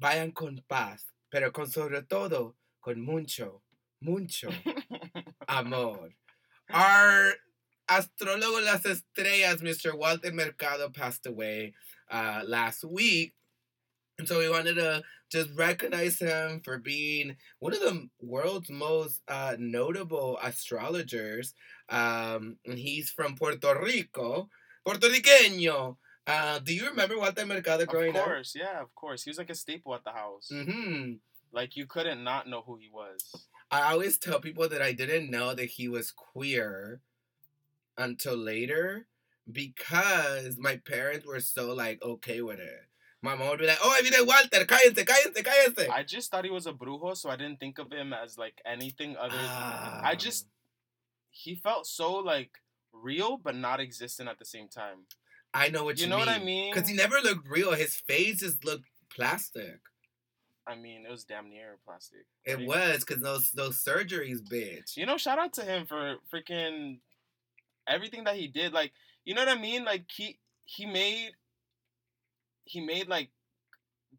Vayan 0.00 0.32
con 0.32 0.60
paz, 0.68 1.02
pero 1.28 1.50
con 1.50 1.66
sobre 1.66 2.02
todo 2.02 2.54
con 2.80 3.04
mucho, 3.04 3.62
mucho 4.00 4.50
amor. 5.48 6.10
Our 6.72 7.32
astrólogo 7.90 8.64
las 8.64 8.86
estrellas, 8.86 9.60
Mr. 9.60 9.98
Walter 9.98 10.32
Mercado, 10.32 10.88
passed 10.88 11.26
away 11.26 11.74
uh, 12.12 12.42
last 12.46 12.84
week. 12.84 13.34
And 14.20 14.28
so 14.28 14.38
we 14.38 14.48
wanted 14.48 14.76
to 14.76 15.02
just 15.32 15.50
recognize 15.56 16.18
him 16.18 16.60
for 16.62 16.78
being 16.78 17.36
one 17.58 17.72
of 17.72 17.80
the 17.80 18.08
world's 18.20 18.70
most 18.70 19.22
uh, 19.28 19.56
notable 19.58 20.38
astrologers. 20.42 21.54
Um, 21.88 22.58
and 22.66 22.78
he's 22.78 23.10
from 23.10 23.34
Puerto 23.34 23.80
Rico, 23.82 24.48
Puertorriqueño. 24.86 25.96
Uh, 26.26 26.58
do 26.60 26.74
you 26.74 26.86
remember 26.86 27.18
Walter 27.18 27.46
Mercado 27.46 27.86
growing 27.86 28.10
up? 28.10 28.16
Of 28.16 28.24
course, 28.24 28.54
yeah, 28.54 28.80
of 28.80 28.94
course. 28.94 29.22
He 29.24 29.30
was 29.30 29.38
like 29.38 29.50
a 29.50 29.54
staple 29.54 29.94
at 29.94 30.04
the 30.04 30.12
house. 30.12 30.48
hmm 30.52 31.14
Like 31.50 31.76
you 31.76 31.86
couldn't 31.86 32.22
not 32.22 32.46
know 32.46 32.62
who 32.64 32.76
he 32.76 32.90
was. 32.92 33.48
I 33.70 33.90
always 33.92 34.18
tell 34.18 34.38
people 34.38 34.68
that 34.68 34.82
I 34.82 34.92
didn't 34.92 35.30
know 35.30 35.54
that 35.54 35.64
he 35.70 35.88
was 35.88 36.12
queer 36.12 37.00
until 37.96 38.36
later 38.36 39.06
because 39.50 40.58
my 40.58 40.76
parents 40.76 41.26
were 41.26 41.40
so 41.40 41.72
like 41.74 42.00
okay 42.02 42.40
with 42.42 42.60
it. 42.60 42.86
My 43.22 43.36
mom 43.36 43.50
would 43.50 43.60
be 43.60 43.66
like, 43.66 43.78
"Oh, 43.82 43.90
I 43.90 44.02
viene 44.02 44.26
Walter, 44.26 44.66
cállense, 44.66 45.04
cállense, 45.04 45.42
cállense." 45.42 45.88
I 45.88 46.02
just 46.02 46.30
thought 46.30 46.44
he 46.44 46.50
was 46.50 46.66
a 46.66 46.72
brujo, 46.72 47.16
so 47.16 47.30
I 47.30 47.36
didn't 47.36 47.60
think 47.60 47.78
of 47.78 47.92
him 47.92 48.12
as 48.12 48.36
like 48.36 48.60
anything 48.66 49.16
other. 49.16 49.36
Ah. 49.38 50.00
I 50.02 50.16
just 50.16 50.48
he 51.30 51.54
felt 51.54 51.86
so 51.86 52.14
like 52.14 52.58
real 52.92 53.36
but 53.36 53.54
not 53.54 53.80
existent 53.80 54.28
at 54.28 54.38
the 54.38 54.44
same 54.44 54.68
time. 54.68 55.06
I 55.54 55.68
know 55.68 55.84
what 55.84 55.98
you, 55.98 56.04
You 56.04 56.10
know 56.10 56.18
what 56.18 56.28
I 56.28 56.38
mean? 56.38 56.72
Because 56.72 56.88
he 56.88 56.96
never 56.96 57.20
looked 57.20 57.48
real. 57.48 57.72
His 57.72 57.94
face 57.94 58.40
just 58.40 58.64
looked 58.64 58.86
plastic. 59.08 59.80
I 60.66 60.76
mean, 60.76 61.04
it 61.06 61.10
was 61.10 61.24
damn 61.24 61.50
near 61.50 61.78
plastic. 61.84 62.26
It 62.44 62.56
right? 62.56 62.66
was 62.66 63.04
because 63.04 63.22
those 63.22 63.50
those 63.50 63.82
surgeries, 63.82 64.40
bitch. 64.40 64.96
You 64.96 65.06
know, 65.06 65.16
shout 65.16 65.38
out 65.38 65.52
to 65.54 65.62
him 65.62 65.86
for 65.86 66.16
freaking 66.32 66.98
everything 67.86 68.24
that 68.24 68.36
he 68.36 68.46
did. 68.46 68.72
Like, 68.72 68.92
you 69.24 69.34
know 69.34 69.44
what 69.44 69.56
I 69.56 69.60
mean? 69.60 69.84
Like 69.84 70.04
he 70.10 70.38
he 70.64 70.86
made 70.86 71.32
he 72.64 72.80
made 72.80 73.08
like 73.08 73.30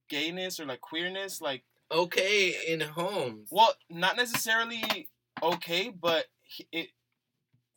gayness 0.10 0.60
or 0.60 0.65
like 0.65 0.82
queerness 0.82 1.41
like 1.41 1.63
Okay, 1.91 2.56
in 2.67 2.79
homes. 2.79 3.49
well, 3.51 3.73
not 3.89 4.17
necessarily 4.17 5.08
okay, 5.43 5.89
but 5.89 6.25
he, 6.41 6.67
it 6.71 6.88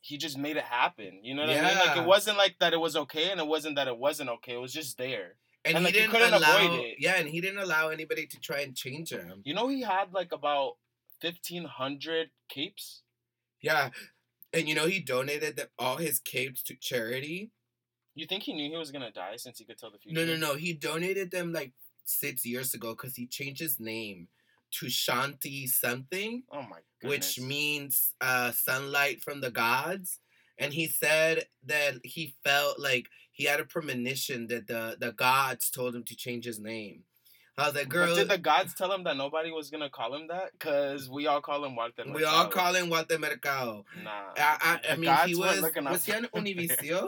he 0.01 0.17
just 0.17 0.37
made 0.37 0.57
it 0.57 0.63
happen. 0.63 1.19
You 1.21 1.35
know 1.35 1.41
what 1.41 1.51
I 1.51 1.61
mean? 1.61 1.77
Like 1.77 1.97
it 1.97 2.05
wasn't 2.05 2.37
like 2.37 2.55
that 2.59 2.73
it 2.73 2.79
was 2.79 2.95
okay 2.95 3.29
and 3.29 3.39
it 3.39 3.47
wasn't 3.47 3.75
that 3.75 3.87
it 3.87 3.97
wasn't 3.97 4.29
okay. 4.29 4.53
It 4.53 4.61
was 4.61 4.73
just 4.73 4.97
there. 4.97 5.35
and, 5.65 5.75
and, 5.75 5.79
he 5.79 5.83
like, 5.85 5.93
didn't 5.93 6.11
couldn't 6.11 6.33
allow. 6.33 6.57
avoid 6.57 6.79
it. 6.79 6.95
Yeah, 6.99 7.15
and 7.17 7.27
he 7.27 7.41
didn't 7.41 7.59
allow 7.59 7.89
anybody 7.89 8.25
to 8.25 8.39
try 8.39 8.61
and 8.61 8.75
change 8.75 9.11
him. 9.11 9.41
You 9.43 9.53
know 9.53 9.67
he 9.67 9.81
had 9.81 10.13
like 10.13 10.31
about 10.31 10.77
1500 11.21 12.29
capes. 12.49 13.03
Yeah, 13.61 13.89
and 14.53 14.67
you 14.67 14.75
know 14.75 14.87
he 14.87 14.99
donated 14.99 15.57
the, 15.57 15.69
all 15.77 15.97
his 15.97 16.19
capes 16.19 16.63
to 16.63 16.75
charity. 16.75 17.51
You 18.17 18.25
think 18.25 18.41
he 18.43 18.53
knew 18.53 18.67
he 18.67 18.75
was 18.77 18.89
going 18.89 19.03
to 19.05 19.11
die 19.11 19.35
since 19.37 19.59
he 19.59 19.65
could 19.65 19.77
tell 19.77 19.91
the 19.91 19.99
future? 19.99 20.15
No, 20.15 20.25
no, 20.25 20.37
no. 20.37 20.55
He 20.55 20.73
donated 20.73 21.29
them 21.29 21.53
like 21.53 21.73
six 22.03 22.43
years 22.45 22.73
ago 22.73 22.95
because 22.95 23.15
he 23.15 23.27
changed 23.27 23.61
his 23.61 23.79
name 23.79 24.27
to 24.71 24.87
Shanti 24.87 25.67
something, 25.69 26.41
Oh 26.51 26.63
my 26.63 26.79
goodness. 26.99 27.37
which 27.37 27.45
means 27.45 28.15
uh, 28.19 28.51
sunlight 28.51 29.21
from 29.21 29.41
the 29.41 29.51
gods. 29.51 30.19
And 30.57 30.73
he 30.73 30.87
said 30.87 31.45
that 31.67 31.99
he 32.03 32.33
felt 32.43 32.79
like 32.79 33.07
he 33.31 33.43
had 33.43 33.59
a 33.59 33.65
premonition 33.65 34.47
that 34.47 34.65
the, 34.65 34.97
the 34.99 35.11
gods 35.11 35.69
told 35.69 35.95
him 35.95 36.03
to 36.05 36.15
change 36.15 36.45
his 36.45 36.59
name. 36.59 37.03
I 37.55 37.67
was 37.67 37.75
like, 37.75 37.85
But 37.85 37.93
girl, 37.93 38.15
did 38.15 38.29
the 38.29 38.37
gods 38.39 38.73
tell 38.73 38.91
him 38.91 39.03
that 39.03 39.17
nobody 39.17 39.51
was 39.51 39.69
gonna 39.69 39.89
call 39.89 40.15
him 40.15 40.27
that? 40.27 40.57
Cause 40.59 41.09
we 41.09 41.25
all 41.27 41.41
call 41.41 41.63
him 41.65 41.75
Walter. 41.75 42.03
we 42.11 42.23
all 42.23 42.47
call 42.47 42.73
him 42.73 42.89
Walter 42.89 43.17
Mercado. 43.17 43.85
Nah. 44.03 44.09
I, 44.37 44.79
I, 44.85 44.93
I 44.93 44.95
mean, 44.95 45.15
he 45.25 45.35
was 45.35 45.61
was 45.61 46.05
he 46.05 46.13
on. 46.13 46.23
Univision? 46.35 47.07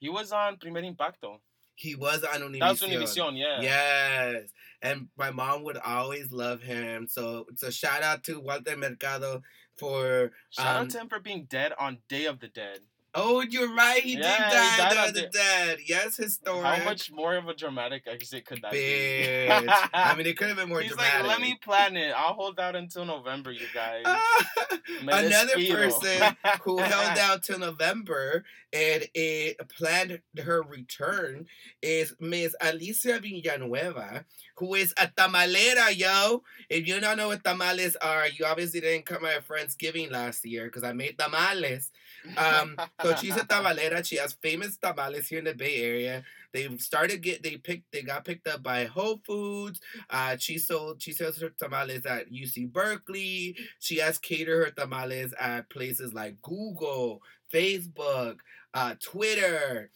He 0.00 0.08
was 0.08 0.32
on 0.32 0.56
Primer 0.56 0.82
Impacto. 0.82 1.40
He 1.74 1.94
was 1.94 2.24
on 2.24 2.40
Univision. 2.40 2.60
That 2.60 2.70
was 2.70 2.82
Univision, 2.82 3.38
yeah. 3.38 3.60
Yes, 3.60 4.50
and 4.82 5.08
my 5.16 5.30
mom 5.30 5.62
would 5.64 5.76
always 5.78 6.32
love 6.32 6.62
him. 6.62 7.06
So, 7.06 7.46
so 7.56 7.70
shout 7.70 8.02
out 8.02 8.24
to 8.24 8.40
Walter 8.40 8.76
Mercado 8.76 9.42
for. 9.78 10.32
Shout 10.50 10.76
um, 10.76 10.82
out 10.82 10.90
to 10.90 11.00
him 11.00 11.08
for 11.08 11.20
being 11.20 11.46
dead 11.48 11.72
on 11.78 11.98
Day 12.08 12.24
of 12.24 12.40
the 12.40 12.48
Dead. 12.48 12.80
Oh, 13.14 13.40
you're 13.40 13.74
right. 13.74 14.00
He 14.02 14.12
Yeah, 14.14 14.50
did 14.50 14.60
he 14.60 14.76
died 14.78 14.92
the 14.92 15.00
other 15.00 15.12
the- 15.22 15.26
dead. 15.28 15.78
Yes, 15.86 16.16
historic. 16.16 16.64
How 16.64 16.84
much 16.84 17.10
more 17.10 17.34
of 17.36 17.48
a 17.48 17.54
dramatic 17.54 18.04
exit 18.06 18.44
could 18.46 18.60
that 18.62 18.70
be? 18.70 19.48
I 19.50 20.14
mean, 20.16 20.26
it 20.26 20.36
could 20.36 20.48
have 20.48 20.56
been 20.56 20.68
more 20.68 20.80
He's 20.82 20.90
dramatic. 20.92 21.26
like, 21.26 21.28
let 21.28 21.40
me 21.40 21.58
plan 21.62 21.96
it. 21.96 22.12
I'll 22.16 22.34
hold 22.34 22.60
out 22.60 22.76
until 22.76 23.04
November, 23.04 23.50
you 23.50 23.66
guys. 23.74 24.04
Another 25.02 25.54
person 25.68 26.36
who 26.62 26.78
held 26.78 27.18
out 27.18 27.42
till 27.42 27.58
November 27.58 28.44
and 28.72 29.04
it 29.14 29.56
planned 29.76 30.20
her 30.44 30.62
return 30.62 31.46
is 31.82 32.14
Miss 32.20 32.54
Alicia 32.60 33.18
Villanueva, 33.20 34.24
who 34.56 34.74
is 34.74 34.94
a 34.96 35.08
tamalera, 35.08 35.96
yo. 35.96 36.42
If 36.68 36.86
you 36.86 37.00
don't 37.00 37.16
know 37.16 37.28
what 37.28 37.42
tamales 37.42 37.96
are, 37.96 38.28
you 38.28 38.44
obviously 38.44 38.80
didn't 38.80 39.06
come 39.06 39.24
at 39.24 39.46
Friendsgiving 39.46 40.12
last 40.12 40.44
year 40.44 40.66
because 40.66 40.84
I 40.84 40.92
made 40.92 41.18
tamales. 41.18 41.90
Um, 42.36 42.76
so 43.02 43.14
she's 43.20 43.36
a 43.36 43.40
tamalera. 43.40 44.04
She 44.04 44.16
has 44.16 44.32
famous 44.34 44.76
tamales 44.76 45.28
here 45.28 45.38
in 45.38 45.44
the 45.44 45.54
Bay 45.54 45.76
Area. 45.82 46.22
They 46.52 46.68
started 46.78 47.22
get 47.22 47.42
they 47.42 47.56
picked 47.56 47.92
they 47.92 48.02
got 48.02 48.24
picked 48.24 48.48
up 48.48 48.62
by 48.62 48.84
Whole 48.84 49.20
Foods. 49.24 49.80
Uh, 50.08 50.36
she 50.38 50.58
sold 50.58 51.00
she 51.00 51.12
sells 51.12 51.40
her 51.40 51.50
tamales 51.50 52.04
at 52.06 52.32
UC 52.32 52.72
Berkeley. 52.72 53.56
She 53.78 53.98
has 53.98 54.18
catered 54.18 54.66
her 54.66 54.70
tamales 54.72 55.32
at 55.38 55.70
places 55.70 56.12
like 56.12 56.42
Google, 56.42 57.22
Facebook, 57.52 58.38
uh, 58.74 58.94
Twitter. 59.00 59.90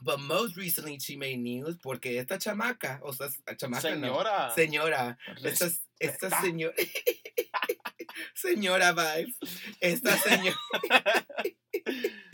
But 0.00 0.20
most 0.20 0.56
recently 0.56 0.98
she 1.00 1.16
made 1.16 1.40
news 1.40 1.76
porque 1.82 2.18
esta 2.18 2.38
chamaca, 2.38 3.00
o 3.02 3.10
sea, 3.10 3.28
chamaca 3.56 3.98
no, 3.98 4.08
Señora. 4.08 4.54
señora, 4.54 5.16
esta, 5.42 5.70
esta 6.00 6.30
señora, 6.30 6.72
señora 8.34 8.92
vibes, 8.92 9.34
esta 9.80 10.16
señora. 10.16 10.56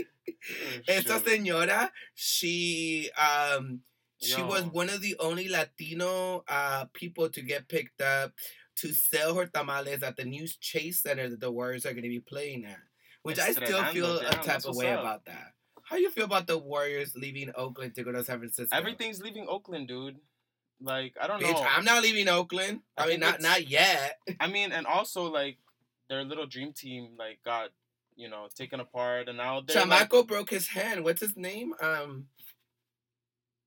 Esta 0.86 1.20
señora, 1.20 1.90
she 2.14 3.10
um 3.16 3.80
she 4.20 4.42
was 4.42 4.64
one 4.64 4.90
of 4.90 5.00
the 5.00 5.16
only 5.18 5.48
Latino 5.48 6.44
uh 6.48 6.84
people 6.92 7.28
to 7.30 7.40
get 7.40 7.68
picked 7.68 8.00
up 8.02 8.32
to 8.76 8.92
sell 8.92 9.34
her 9.34 9.46
tamales 9.46 10.02
at 10.02 10.16
the 10.16 10.24
new 10.24 10.46
Chase 10.60 11.02
Center 11.02 11.28
that 11.28 11.40
the 11.40 11.50
Warriors 11.50 11.86
are 11.86 11.92
going 11.92 12.02
to 12.02 12.08
be 12.08 12.20
playing 12.20 12.64
at. 12.64 12.78
Which 13.22 13.38
I 13.38 13.52
still 13.52 13.82
feel 13.84 14.18
a 14.18 14.24
type 14.24 14.44
that's 14.44 14.64
of 14.66 14.76
way 14.76 14.92
up. 14.92 15.00
about 15.00 15.24
that. 15.26 15.52
How 15.82 15.96
you 15.96 16.10
feel 16.10 16.24
about 16.24 16.46
the 16.46 16.58
Warriors 16.58 17.14
leaving 17.14 17.50
Oakland 17.54 17.94
to 17.94 18.02
go 18.02 18.12
to 18.12 18.24
San 18.24 18.38
Francisco? 18.38 18.76
Everything's 18.76 19.20
leaving 19.22 19.46
Oakland, 19.48 19.88
dude. 19.88 20.16
Like 20.80 21.16
I 21.20 21.26
don't 21.26 21.40
Bitch, 21.40 21.52
know. 21.52 21.66
I'm 21.66 21.84
not 21.84 22.02
leaving 22.02 22.28
Oakland. 22.28 22.80
I, 22.98 23.04
I 23.04 23.06
mean, 23.08 23.20
not 23.20 23.40
not 23.40 23.68
yet. 23.68 24.18
I 24.40 24.48
mean, 24.48 24.72
and 24.72 24.86
also 24.86 25.30
like 25.30 25.58
their 26.08 26.24
little 26.24 26.46
dream 26.46 26.72
team 26.72 27.10
like 27.18 27.38
got 27.44 27.70
you 28.16 28.28
know 28.28 28.48
taken 28.54 28.80
apart, 28.80 29.28
and 29.28 29.38
now 29.38 29.60
they're 29.60 29.86
like, 29.86 30.10
broke 30.26 30.50
his 30.50 30.68
hand. 30.68 31.04
What's 31.04 31.20
his 31.20 31.36
name? 31.36 31.74
Um, 31.80 32.26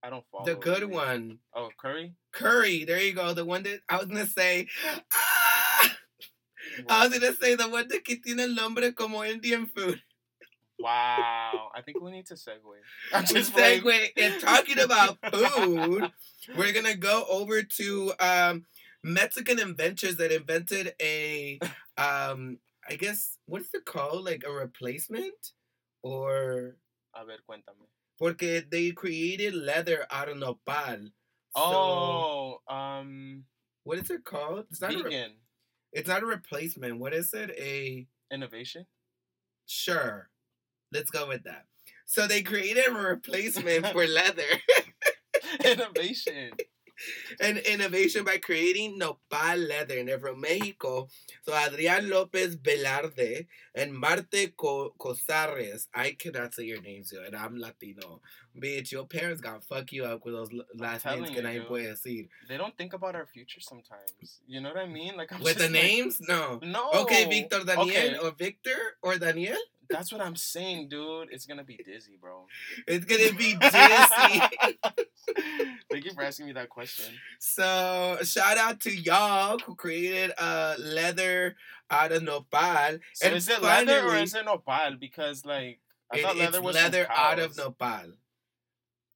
I 0.03 0.09
don't 0.09 0.25
follow 0.31 0.45
the 0.45 0.55
good 0.55 0.81
really. 0.81 0.93
one. 0.93 1.39
Oh, 1.55 1.69
Curry. 1.79 2.13
Curry. 2.31 2.83
There 2.85 3.01
you 3.01 3.13
go. 3.13 3.33
The 3.33 3.45
one 3.45 3.63
that 3.63 3.79
I 3.89 3.97
was 3.97 4.05
gonna 4.07 4.27
say. 4.27 4.67
Ah! 5.13 5.97
I 6.89 7.07
was 7.07 7.17
gonna 7.17 7.35
say 7.35 7.55
the 7.55 7.69
one 7.69 7.87
that 7.89 8.05
tiene 8.05 8.39
el 8.39 8.53
nombre 8.53 8.91
como 8.91 9.23
Indian 9.23 9.65
food. 9.65 10.01
Wow. 10.79 11.69
I 11.75 11.81
think 11.81 12.01
we 12.01 12.11
need 12.11 12.27
to 12.27 12.35
segue. 12.35 12.57
I'm 13.13 13.25
just 13.25 13.53
segue 13.53 14.09
and 14.15 14.41
talking 14.41 14.79
about 14.79 15.17
food, 15.31 16.11
we're 16.55 16.73
gonna 16.73 16.95
go 16.95 17.25
over 17.29 17.63
to 17.63 18.13
um, 18.19 18.65
Mexican 19.03 19.59
inventors 19.59 20.17
that 20.17 20.31
invented 20.31 20.93
a 21.01 21.59
um, 21.97 22.59
I 22.89 22.95
guess 22.95 23.37
what 23.45 23.61
is 23.61 23.69
it 23.73 23.85
called? 23.85 24.25
Like 24.25 24.43
a 24.45 24.51
replacement, 24.51 25.51
or 26.03 26.75
A 27.15 27.25
ver, 27.25 27.37
cuéntame. 27.49 27.87
porque 28.19 28.63
they 28.69 28.91
created 28.91 29.53
leather 29.53 30.05
out 30.11 30.29
of 30.29 30.37
nopal. 30.37 31.09
So, 31.55 31.61
Oh, 31.61 32.61
um, 32.67 33.43
what 33.83 33.97
is 33.97 34.09
it 34.11 34.23
called? 34.23 34.65
It's 34.71 34.81
not 34.81 34.93
a 34.93 35.03
re- 35.03 35.35
it's 35.93 36.07
not 36.07 36.21
a 36.23 36.25
replacement. 36.25 36.99
What 36.99 37.13
is 37.13 37.33
it? 37.33 37.51
A 37.57 38.05
innovation. 38.31 38.85
Sure. 39.65 40.29
Let's 40.91 41.09
go 41.11 41.27
with 41.27 41.43
that. 41.43 41.65
So 42.05 42.27
they 42.27 42.41
created 42.41 42.87
a 42.87 42.91
replacement 42.93 43.87
for 43.93 44.05
leather. 44.07 44.43
innovation. 45.65 46.51
An 47.39 47.57
innovation 47.57 48.23
by 48.23 48.37
creating 48.37 48.97
nopal 48.97 49.57
leather, 49.57 49.97
and 49.97 50.07
they're 50.07 50.19
from 50.19 50.41
Mexico. 50.41 51.07
So 51.43 51.55
Adrian 51.55 52.09
Lopez 52.09 52.55
Velarde 52.55 53.47
and 53.75 53.93
Marte 53.93 54.55
Co- 54.55 54.93
Cosares. 54.99 55.87
I 55.93 56.11
cannot 56.17 56.53
say 56.53 56.63
your 56.63 56.81
names, 56.81 57.11
yo, 57.11 57.23
and 57.23 57.35
I'm 57.35 57.57
Latino. 57.57 58.21
Bitch, 58.59 58.91
your 58.91 59.05
parents 59.05 59.41
got 59.41 59.61
to 59.61 59.67
fuck 59.67 59.91
you 59.91 60.05
up 60.05 60.25
with 60.25 60.33
those 60.33 60.49
last 60.75 61.05
names 61.05 61.29
telling 61.29 61.33
que 61.33 61.41
nadie 61.41 61.67
puede 61.67 61.91
decir. 61.91 62.27
They 62.47 62.57
don't 62.57 62.75
think 62.75 62.93
about 62.93 63.15
our 63.15 63.25
future 63.25 63.59
sometimes. 63.61 64.41
You 64.47 64.61
know 64.61 64.69
what 64.69 64.79
I 64.79 64.87
mean? 64.87 65.15
Like 65.15 65.31
I'm 65.31 65.41
With 65.41 65.57
the 65.57 65.63
like, 65.63 65.71
names? 65.71 66.19
No. 66.21 66.59
No. 66.63 66.91
Okay, 67.01 67.25
Victor 67.29 67.63
Daniel 67.63 67.87
Okay, 67.87 68.17
or 68.17 68.31
Victor 68.31 68.77
or 69.01 69.17
Daniel? 69.17 69.57
That's 69.89 70.11
what 70.11 70.21
I'm 70.21 70.35
saying, 70.35 70.89
dude. 70.89 71.29
It's 71.31 71.45
gonna 71.45 71.63
be 71.63 71.77
dizzy, 71.77 72.17
bro. 72.19 72.45
It's 72.87 73.05
gonna 73.05 73.33
be 73.33 73.55
dizzy. 73.55 75.03
Thank 75.91 76.05
you 76.05 76.13
for 76.13 76.23
asking 76.23 76.47
me 76.47 76.53
that 76.53 76.69
question. 76.69 77.13
So 77.39 78.17
shout 78.23 78.57
out 78.57 78.79
to 78.81 78.95
y'all 78.95 79.59
who 79.59 79.75
created 79.75 80.31
uh 80.37 80.75
leather 80.79 81.55
out 81.89 82.11
of 82.11 82.23
nopal. 82.23 82.99
So 83.13 83.27
And 83.27 83.35
is 83.35 83.49
it 83.49 83.61
leather 83.61 84.05
or 84.05 84.15
is 84.15 84.33
it 84.35 84.45
nopal? 84.45 84.99
Because 84.99 85.45
like 85.45 85.79
I 86.11 86.17
It- 86.17 86.21
thought 86.23 86.37
leather 86.37 86.61
was 86.61 86.75
leather 86.75 87.07
out 87.09 87.39
of 87.39 87.57
nopal. 87.57 88.13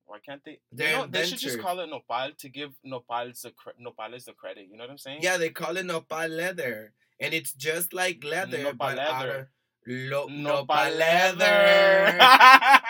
Why 0.06 0.18
can't 0.26 0.44
they? 0.44 0.60
They're 0.74 0.92
you 0.92 0.98
know, 0.98 1.08
they 1.08 1.26
should 1.26 1.40
just 1.40 1.60
call 1.62 1.80
it 1.80 1.88
nopal 1.88 2.32
to 2.38 2.50
give 2.50 2.72
nopals 2.84 3.42
the 3.44 3.52
cre- 3.52 3.70
nopales 3.82 4.26
the 4.26 4.34
credit. 4.34 4.68
You 4.70 4.76
know 4.76 4.84
what 4.84 4.92
I'm 4.92 4.98
saying? 4.98 5.20
Yeah, 5.22 5.38
they 5.38 5.50
call 5.52 5.78
it 5.78 5.86
nopal 5.86 6.28
leather, 6.28 6.92
and 7.20 7.34
it's 7.34 7.54
just 7.54 7.94
like 7.94 8.22
leather, 8.22 8.58
Nopal 8.58 8.76
but 8.78 9.00
out 9.00 9.30
of 9.30 9.48
lo- 9.88 10.28
Nopal 10.28 10.66
nopal 10.68 10.98
leather. 10.98 11.38
leather. 11.38 12.18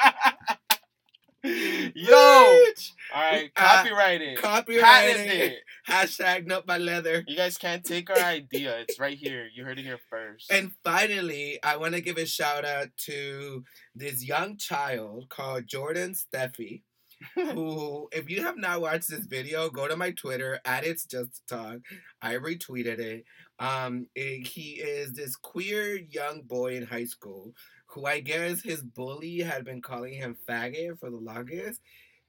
Yo. 1.96 2.10
Bitch. 2.16 2.92
All 3.14 3.22
right, 3.22 3.52
Uh, 3.56 3.62
copyrighted. 3.62 4.38
Copyrighted. 4.38 4.82
Patented 5.16 5.52
it. 5.52 5.60
Hashtag 5.88 6.46
nopal 6.46 6.80
leather. 6.80 7.24
You 7.28 7.36
guys 7.36 7.58
can't 7.58 7.84
take 7.84 8.10
our 8.10 8.18
idea. 8.18 8.80
It's 8.80 9.00
right 9.00 9.18
here. 9.18 9.48
You 9.54 9.66
heard 9.66 9.80
it 9.80 9.84
here 9.84 10.00
first. 10.10 10.52
And 10.52 10.72
finally, 10.84 11.60
I 11.64 11.78
want 11.78 11.96
to 11.96 12.02
give 12.02 12.18
a 12.18 12.26
shout 12.26 12.66
out 12.66 12.90
to 13.06 13.64
this 13.96 14.26
young 14.26 14.58
child 14.58 15.30
called 15.30 15.68
Jordan 15.68 16.14
Steffi. 16.14 16.84
who, 17.36 18.08
if 18.12 18.30
you 18.30 18.42
have 18.42 18.58
not 18.58 18.82
watched 18.82 19.10
this 19.10 19.26
video, 19.26 19.70
go 19.70 19.88
to 19.88 19.96
my 19.96 20.12
Twitter 20.12 20.60
at 20.66 20.84
it's 20.84 21.06
just 21.06 21.44
talk. 21.48 21.78
I 22.22 22.36
retweeted 22.36 22.98
it. 23.00 23.26
Um, 23.60 24.08
eh, 24.16 24.38
he 24.44 24.82
is 24.82 25.14
this 25.14 25.36
queer 25.36 25.98
young 25.98 26.42
boy 26.42 26.76
in 26.76 26.86
high 26.88 27.06
school 27.06 27.54
who 27.92 28.06
I 28.06 28.20
guess 28.22 28.62
his 28.62 28.82
bully 28.82 29.40
had 29.40 29.66
been 29.66 29.82
calling 29.82 30.14
him 30.14 30.38
faggot 30.48 31.00
for 31.00 31.10
the 31.10 31.18
longest. 31.18 31.82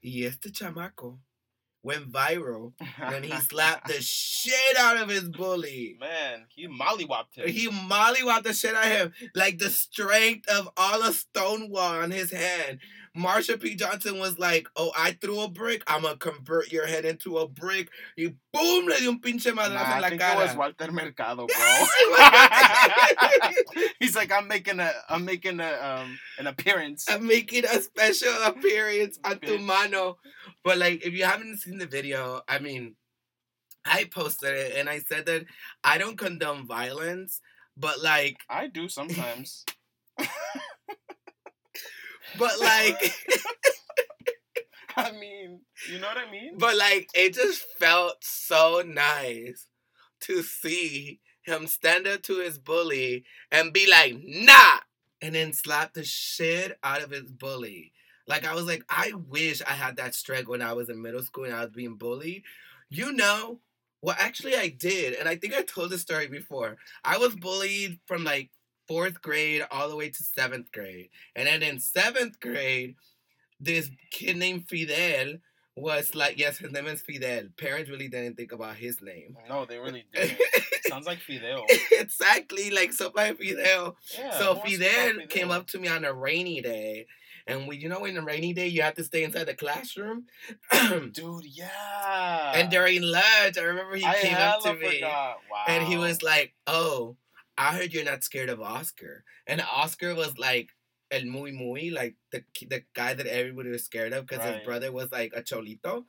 Y 0.03 0.25
este 0.27 0.53
chamaco 0.53 1.19
went 1.83 2.11
viral 2.13 2.73
when 3.09 3.23
he 3.23 3.33
slapped 3.41 3.89
the 3.89 3.95
shit 4.01 4.77
out 4.79 4.97
of 4.97 5.09
his 5.09 5.29
bully. 5.29 5.97
Man, 6.01 6.47
he 6.49 6.69
mollywopped 6.69 7.35
him. 7.35 7.49
He 7.49 7.69
mollywopped 7.69 8.45
the 8.45 8.53
shit 8.53 8.75
out 8.75 8.87
of 8.87 8.91
him. 8.93 9.13
Like 9.35 9.59
the 9.59 9.71
strength 9.71 10.49
of 10.49 10.69
all 10.77 11.03
of 11.03 11.15
Stonewall 11.15 12.03
on 12.03 12.11
his 12.11 12.33
hand. 12.33 12.79
Marsha 13.17 13.61
P. 13.61 13.75
Johnson 13.75 14.19
was 14.19 14.39
like, 14.39 14.67
Oh, 14.75 14.91
I 14.97 15.13
threw 15.13 15.41
a 15.41 15.49
brick. 15.49 15.83
I'm 15.87 16.03
gonna 16.03 16.17
convert 16.17 16.73
your 16.73 16.87
head 16.87 17.05
into 17.05 17.37
a 17.39 17.47
brick. 17.47 17.91
Y 18.17 18.33
boom, 18.53 18.87
le 18.87 18.99
di 18.99 19.07
un 19.07 19.21
pinche 19.21 19.53
madrazo 19.53 19.75
Nah, 19.75 19.93
en 19.93 19.99
I 19.99 20.01
la 20.01 20.09
think 20.09 20.23
it 20.23 20.37
was. 20.37 20.57
Walter 20.57 20.93
Mercado, 20.93 21.47
bro. 21.47 21.57
Yes, 21.57 21.91
it 22.01 23.55
was. 23.75 23.85
He's 24.01 24.17
like, 24.17 24.33
I'm 24.33 24.49
making 24.49 24.81
a, 24.81 24.91
I'm 25.11 25.25
making 25.27 25.61
a, 25.61 25.73
um, 26.03 26.19
an 26.39 26.47
appearance. 26.47 27.05
I'm 27.09 27.27
making 27.27 27.65
a 27.67 27.83
special 27.83 28.33
appearance 28.45 29.19
on 29.25 29.39
tu 29.41 29.59
mano. 29.59 30.17
But 30.65 30.79
like, 30.79 31.05
if 31.05 31.13
you 31.13 31.25
haven't 31.25 31.59
seen 31.59 31.77
the 31.79 31.87
video, 31.87 32.41
I 32.49 32.61
mean, 32.61 32.97
I 33.85 34.05
posted 34.05 34.55
it 34.55 34.77
and 34.77 34.89
I 34.89 35.01
said 35.01 35.27
that 35.27 35.45
I 35.85 35.99
don't 35.99 36.17
condone 36.17 36.67
violence, 36.67 37.41
but 37.77 38.03
like, 38.03 38.39
I 38.49 38.69
do 38.69 38.89
sometimes. 38.89 39.65
but 42.39 42.59
like. 42.61 43.15
I 44.97 45.11
mean, 45.13 45.61
you 45.91 45.99
know 45.99 46.09
what 46.09 46.19
I 46.19 46.31
mean? 46.31 46.59
But 46.59 46.77
like 46.77 47.09
it 47.15 47.35
just 47.35 47.65
felt 47.79 48.17
so 48.23 48.83
nice 48.87 49.67
to 50.23 50.43
see 50.43 51.21
him 51.43 51.67
stand 51.67 52.07
up 52.07 52.23
to 52.23 52.41
his 52.41 52.59
bully 52.59 53.25
and 53.51 53.73
be 53.73 53.89
like, 53.91 54.17
nah, 54.25 54.79
and 55.21 55.35
then 55.35 55.53
slap 55.53 55.95
the 55.95 56.05
shit 56.05 56.79
out 56.83 57.03
of 57.03 57.11
his 57.11 57.31
bully. 57.31 57.93
Like 58.27 58.47
I 58.47 58.55
was 58.55 58.67
like, 58.67 58.85
I 58.89 59.13
wish 59.29 59.63
I 59.63 59.73
had 59.73 59.97
that 59.97 60.15
strength 60.15 60.49
when 60.49 60.63
I 60.63 60.73
was 60.75 60.89
in 60.89 61.03
middle 61.03 61.23
school 61.23 61.45
and 61.45 61.55
I 61.55 61.63
was 61.63 61.71
being 61.71 61.97
bullied. 61.97 62.45
You 62.89 63.13
know, 63.13 63.61
well 64.03 64.17
actually 64.19 64.57
I 64.57 64.69
did, 64.69 65.15
and 65.15 65.29
I 65.29 65.37
think 65.37 65.55
I 65.55 65.63
told 65.63 65.91
this 65.91 66.03
story 66.03 66.29
before. 66.29 66.77
I 67.05 67.19
was 67.19 67.35
bullied 67.35 67.99
from 68.07 68.25
like 68.25 68.51
fourth 68.93 69.23
grade 69.23 69.63
all 69.71 69.89
the 69.89 69.97
way 69.97 70.11
to 70.11 70.23
seventh 70.23 70.71
grade. 70.73 71.09
And 71.35 71.47
then 71.47 71.63
in 71.63 71.81
seventh 71.81 72.41
grade, 72.41 72.97
this 73.59 73.91
kid 74.11 74.37
named 74.37 74.69
Fidel 74.69 75.37
was 75.77 76.15
like, 76.15 76.39
yes, 76.39 76.59
his 76.59 76.73
name 76.73 76.87
is 76.87 77.01
Fidel. 77.01 77.45
Parents 77.57 77.91
really 77.91 78.09
didn't 78.09 78.37
think 78.37 78.53
about 78.53 78.77
his 78.77 79.01
name. 79.01 79.37
No, 79.49 79.65
they 79.65 79.79
really 79.79 80.05
didn't. 80.15 80.39
Sounds 80.87 81.07
like 81.07 81.21
Fidel. 81.21 81.65
exactly, 81.93 82.71
like 82.71 82.91
Sopa 82.91 83.37
Fidel. 83.39 83.97
Yeah, 84.19 84.39
so 84.39 84.55
to 84.57 84.61
Fidel 84.61 85.27
came 85.29 85.51
up 85.51 85.67
to 85.69 85.79
me 85.79 85.89
on 85.89 86.05
a 86.05 86.13
rainy 86.13 86.61
day. 86.61 87.07
And 87.47 87.67
we, 87.67 87.77
you 87.77 87.89
know, 87.89 88.05
in 88.05 88.17
a 88.17 88.23
rainy 88.23 88.53
day, 88.53 88.69
you 88.69 88.83
have 88.83 88.95
to 88.95 89.05
stay 89.05 89.25
inside 89.25 89.45
the 89.45 89.55
classroom. 89.55 90.27
Dude, 91.13 91.45
yeah. 91.45 92.53
and 92.55 92.71
during 92.71 93.03
lunch, 93.03 93.59
I 93.59 93.63
remember 93.63 93.97
he 93.97 94.05
I 94.05 94.15
came 94.21 94.37
up 94.37 94.63
to 94.63 94.75
me. 94.75 94.97
forgot. 95.01 95.37
Wow. 95.51 95.65
And 95.67 95.85
he 95.85 95.97
was 95.97 96.23
like, 96.23 96.55
"Oh, 96.69 97.17
I 97.59 97.77
heard 97.77 97.93
you're 97.93 98.05
not 98.05 98.25
scared 98.25 98.49
of 98.49 98.61
Oscar." 98.61 99.25
And 99.47 99.61
Oscar 99.61 100.15
was 100.15 100.39
like 100.39 100.71
el 101.11 101.25
muy 101.25 101.53
muy, 101.53 101.91
like 101.91 102.17
the 102.31 102.45
the 102.69 102.83
guy 102.95 103.15
that 103.15 103.27
everybody 103.27 103.71
was 103.71 103.85
scared 103.85 104.13
of 104.13 104.27
because 104.27 104.45
his 104.45 104.65
brother 104.65 104.91
was 104.93 105.13
like 105.13 105.33
a 105.37 105.43
cholito. 105.43 106.05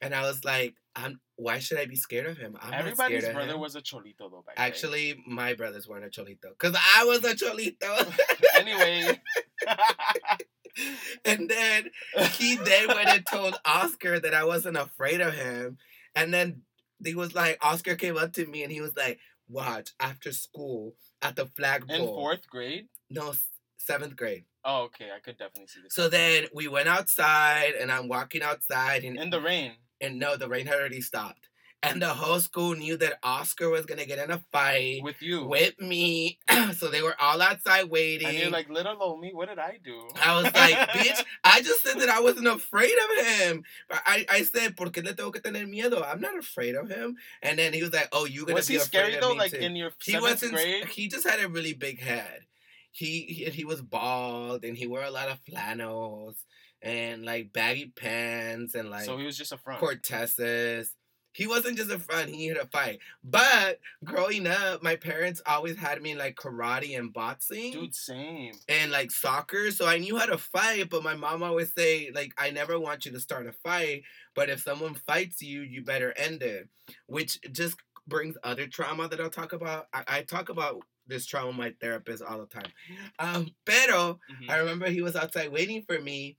And 0.00 0.14
I 0.14 0.22
was 0.22 0.44
like, 0.44 0.74
"I'm. 0.96 1.20
Why 1.36 1.60
should 1.60 1.78
I 1.78 1.86
be 1.86 1.96
scared 1.96 2.26
of 2.26 2.36
him? 2.36 2.56
I'm 2.60 2.74
Everybody's 2.74 2.98
not 2.98 3.06
scared 3.06 3.24
of 3.24 3.32
brother 3.34 3.54
him." 3.54 3.60
was 3.60 3.76
a 3.76 3.80
cholito 3.80 4.30
though. 4.30 4.44
Actually, 4.56 5.22
my 5.26 5.54
brothers 5.54 5.86
weren't 5.86 6.04
a 6.04 6.08
cholito 6.08 6.50
because 6.58 6.76
I 6.96 7.04
was 7.04 7.24
a 7.24 7.34
cholito. 7.34 8.12
anyway. 8.56 9.20
and 11.24 11.48
then 11.48 11.90
he 12.32 12.56
then 12.56 12.88
went 12.88 13.08
and 13.08 13.26
told 13.26 13.54
Oscar 13.64 14.18
that 14.18 14.34
I 14.34 14.44
wasn't 14.44 14.76
afraid 14.76 15.20
of 15.20 15.34
him. 15.34 15.78
And 16.14 16.32
then 16.32 16.62
he 17.04 17.14
was 17.14 17.34
like, 17.34 17.58
Oscar 17.62 17.96
came 17.96 18.16
up 18.16 18.32
to 18.34 18.46
me 18.46 18.62
and 18.62 18.72
he 18.72 18.80
was 18.80 18.96
like, 18.96 19.18
watch 19.48 19.90
after 20.00 20.32
school 20.32 20.94
at 21.20 21.36
the 21.36 21.46
flagpole. 21.46 21.96
in 21.96 22.06
fourth 22.06 22.48
grade. 22.48 22.86
No, 23.10 23.34
seventh 23.76 24.16
grade. 24.16 24.44
Oh, 24.64 24.82
okay. 24.84 25.08
I 25.14 25.20
could 25.20 25.38
definitely 25.38 25.66
see 25.66 25.80
this. 25.82 25.94
So 25.94 26.08
then 26.08 26.46
we 26.54 26.68
went 26.68 26.88
outside 26.88 27.72
and 27.80 27.90
I'm 27.90 28.08
walking 28.08 28.42
outside 28.42 29.04
and, 29.04 29.18
in 29.18 29.30
the 29.30 29.40
rain. 29.40 29.72
and 30.00 30.18
no, 30.18 30.36
the 30.36 30.48
rain 30.48 30.66
had 30.66 30.76
already 30.76 31.00
stopped. 31.00 31.48
And 31.84 32.00
the 32.00 32.10
whole 32.10 32.38
school 32.38 32.74
knew 32.76 32.96
that 32.98 33.18
Oscar 33.24 33.68
was 33.68 33.86
gonna 33.86 34.04
get 34.06 34.20
in 34.20 34.30
a 34.30 34.38
fight 34.52 35.00
with 35.02 35.20
you. 35.20 35.44
with 35.46 35.80
me. 35.80 36.38
so 36.76 36.88
they 36.88 37.02
were 37.02 37.16
all 37.20 37.42
outside 37.42 37.90
waiting. 37.90 38.28
and 38.28 38.36
you're 38.38 38.50
like, 38.50 38.68
little 38.68 38.96
old 39.00 39.20
me, 39.20 39.32
what 39.34 39.48
did 39.48 39.58
I 39.58 39.78
do? 39.82 40.08
I 40.24 40.34
was 40.40 40.44
like, 40.54 40.76
bitch, 40.90 41.24
I 41.44 41.60
just 41.60 41.82
said 41.82 41.98
that 41.98 42.08
I 42.08 42.20
wasn't 42.20 42.46
afraid 42.46 42.92
of 43.18 43.26
him. 43.26 43.64
But 43.88 44.00
I, 44.06 44.24
I 44.30 44.42
said, 44.42 44.76
¿por 44.76 44.90
qué 44.90 45.02
le 45.04 45.12
tengo 45.14 45.32
que 45.32 45.40
tener 45.40 45.66
miedo? 45.66 46.04
I'm 46.06 46.20
not 46.20 46.38
afraid 46.38 46.76
of 46.76 46.88
him. 46.88 47.16
And 47.42 47.58
then 47.58 47.72
he 47.72 47.82
was 47.82 47.92
like, 47.92 48.08
oh, 48.12 48.26
you 48.26 48.42
gonna 48.44 48.54
Was 48.54 48.68
be 48.68 48.74
he 48.74 48.76
afraid 48.78 48.86
scary 48.88 49.14
of 49.16 49.20
though? 49.22 49.32
me 49.32 49.38
Like 49.38 49.50
too. 49.50 49.56
in 49.58 49.74
your 49.74 49.90
he 50.04 50.18
wasn't. 50.20 50.52
grade? 50.52 50.84
He 50.86 51.08
just 51.08 51.26
had 51.26 51.40
a 51.42 51.48
really 51.48 51.72
big 51.74 52.00
head. 52.00 52.46
He, 52.92 53.22
he 53.22 53.44
he 53.46 53.64
was 53.64 53.80
bald 53.82 54.64
and 54.64 54.76
he 54.76 54.86
wore 54.86 55.02
a 55.02 55.10
lot 55.10 55.28
of 55.30 55.38
flannels 55.48 56.36
and 56.82 57.24
like 57.24 57.52
baggy 57.52 57.86
pants 57.86 58.74
and 58.74 58.90
like 58.90 59.04
so 59.06 59.16
he 59.16 59.24
was 59.24 59.36
just 59.36 59.50
a 59.52 59.56
front. 59.56 59.80
Cortezes. 59.80 60.88
He 61.32 61.46
wasn't 61.46 61.76
just 61.78 61.90
a 61.90 61.98
friend, 61.98 62.28
he 62.34 62.46
had 62.46 62.56
a 62.58 62.66
fight. 62.66 63.00
But 63.24 63.80
growing 64.04 64.46
up, 64.46 64.82
my 64.82 64.96
parents 64.96 65.40
always 65.46 65.76
had 65.76 66.00
me 66.02 66.12
in 66.12 66.18
like 66.18 66.36
karate 66.36 66.98
and 66.98 67.12
boxing 67.12 67.72
Dude, 67.72 67.94
same. 67.94 68.52
and 68.68 68.90
like 68.92 69.10
soccer, 69.10 69.70
so 69.70 69.86
I 69.86 69.98
knew 69.98 70.16
how 70.16 70.26
to 70.26 70.38
fight. 70.38 70.90
But 70.90 71.02
my 71.02 71.14
mom 71.14 71.42
always 71.42 71.72
say 71.74 72.10
like, 72.14 72.32
I 72.38 72.50
never 72.50 72.78
want 72.78 73.04
you 73.04 73.12
to 73.12 73.20
start 73.20 73.46
a 73.46 73.52
fight, 73.52 74.04
but 74.34 74.50
if 74.50 74.60
someone 74.60 74.94
fights 74.94 75.42
you, 75.42 75.62
you 75.62 75.82
better 75.84 76.12
end 76.16 76.42
it. 76.42 76.68
Which 77.06 77.40
just 77.52 77.76
brings 78.06 78.36
other 78.42 78.66
trauma 78.66 79.08
that 79.08 79.20
I'll 79.20 79.30
talk 79.30 79.52
about. 79.52 79.86
I, 79.92 80.04
I 80.08 80.22
talk 80.22 80.48
about 80.48 80.82
this 81.06 81.26
trauma 81.26 81.48
with 81.48 81.56
my 81.56 81.74
therapist 81.80 82.22
all 82.22 82.38
the 82.38 82.46
time. 82.46 82.72
Um, 83.18 83.54
pero 83.64 84.20
Mhm. 84.30 84.48
I 84.48 84.58
remember 84.58 84.88
he 84.88 85.02
was 85.02 85.16
outside 85.16 85.50
waiting 85.52 85.82
for 85.84 86.00
me, 86.00 86.38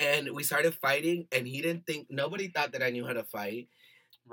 and 0.00 0.30
we 0.32 0.42
started 0.42 0.74
fighting, 0.74 1.26
and 1.32 1.46
he 1.46 1.60
didn't 1.60 1.86
think 1.86 2.06
nobody 2.10 2.48
thought 2.48 2.72
that 2.72 2.82
I 2.82 2.90
knew 2.90 3.06
how 3.06 3.12
to 3.12 3.24
fight. 3.24 3.68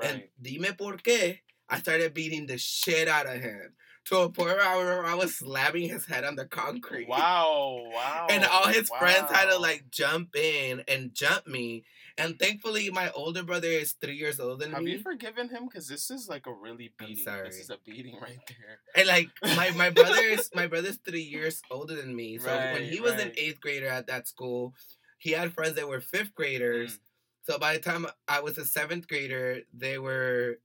And 0.02 0.22
Right. 0.22 0.30
dime 0.42 0.76
por 0.78 0.98
qué, 0.98 1.40
I 1.68 1.80
started 1.80 2.14
beating 2.14 2.46
the 2.48 2.58
shit 2.58 3.08
out 3.08 3.28
of 3.28 3.42
him 3.42 3.74
to 4.06 4.18
a 4.20 4.30
point 4.30 4.58
where 4.58 5.06
I, 5.06 5.14
was 5.14 5.36
slapping 5.38 5.90
his 5.90 6.06
head 6.06 6.24
on 6.24 6.36
the 6.36 6.46
concrete. 6.46 7.08
Wow, 7.08 7.90
wow. 7.94 8.28
And 8.32 8.44
all 8.46 8.68
his 8.68 8.90
friends 8.90 9.30
had 9.32 9.50
to 9.50 9.58
like 9.60 9.92
jump 9.92 10.36
in 10.36 10.84
and 10.88 11.14
jump 11.14 11.46
me. 11.48 11.84
And 12.18 12.38
thankfully, 12.40 12.90
my 12.90 13.12
older 13.12 13.44
brother 13.44 13.68
is 13.68 13.94
three 13.94 14.16
years 14.16 14.40
older 14.40 14.66
than 14.66 14.74
Have 14.74 14.84
me. 14.84 14.92
Have 14.92 14.98
you 15.00 15.04
forgiven 15.04 15.50
him? 15.50 15.68
Because 15.68 15.88
this 15.88 16.10
is 16.12 16.28
like 16.28 16.48
a 16.48 16.54
really 16.54 16.92
I'm 17.00 17.08
beating. 17.08 17.24
sorry. 17.24 17.50
This 17.50 17.60
is 17.60 17.70
a 17.70 17.78
beating 17.86 18.18
right 18.20 18.40
there. 18.48 18.80
And 18.96 19.08
like 19.08 19.30
my 19.56 19.72
my 19.72 19.90
brother 20.00 20.22
is 20.22 20.50
my 20.54 20.68
brother's 20.68 20.98
three 20.98 21.22
years 21.22 21.62
older 21.70 21.96
than 21.96 22.16
me. 22.16 22.38
So 22.38 22.48
when 22.74 22.84
he 22.84 23.00
was 23.00 23.14
an 23.14 23.32
eighth 23.38 23.62
grader 23.62 23.88
at 23.88 24.08
that 24.08 24.28
school, 24.28 24.74
he 25.20 25.32
had 25.32 25.54
friends 25.54 25.76
that 25.76 25.88
were 25.88 26.02
fifth 26.02 26.34
graders. 26.34 26.96
Mm. 26.96 27.00
So 27.44 27.58
by 27.60 27.74
the 27.74 27.80
time 27.80 28.08
I 28.28 28.42
was 28.42 28.58
a 28.58 28.66
seventh 28.66 29.08
grader, 29.08 29.62
they 29.74 29.98
were 30.00 30.60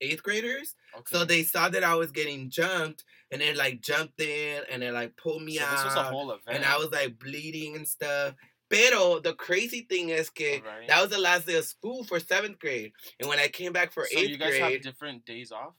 eighth 0.00 0.22
graders. 0.22 0.74
Okay. 0.96 1.04
So 1.16 1.24
they 1.24 1.42
saw 1.42 1.68
that 1.68 1.84
I 1.84 1.94
was 1.96 2.10
getting 2.12 2.48
jumped, 2.50 3.04
and 3.30 3.40
they 3.40 3.54
like 3.54 3.80
jumped 3.82 4.20
in 4.20 4.62
and 4.70 4.80
they 4.82 4.90
like 4.90 5.16
pulled 5.16 5.42
me 5.42 5.56
So 5.58 5.64
out, 5.64 5.70
this 5.76 5.84
was 5.84 5.94
a 5.96 6.02
whole 6.04 6.30
event. 6.30 6.44
and 6.48 6.64
I 6.64 6.76
was 6.78 6.90
like 6.90 7.18
bleeding 7.18 7.76
and 7.76 7.86
stuff. 7.86 8.34
Pero 8.70 9.18
the 9.20 9.32
crazy 9.34 9.86
thing 9.88 10.10
is, 10.10 10.28
que 10.30 10.60
Right. 10.64 10.86
that 10.88 11.00
was 11.00 11.10
the 11.10 11.18
last 11.18 11.46
day 11.46 11.54
of 11.56 11.64
school 11.64 12.04
for 12.04 12.20
seventh 12.20 12.58
grade, 12.58 12.92
and 13.18 13.28
when 13.28 13.38
I 13.38 13.48
came 13.48 13.72
back 13.72 13.92
for 13.92 14.04
so 14.04 14.18
eighth 14.18 14.28
you 14.30 14.36
guys 14.38 14.50
grade, 14.50 14.62
have 14.74 14.82
different 14.82 15.24
days 15.24 15.50
off. 15.52 15.72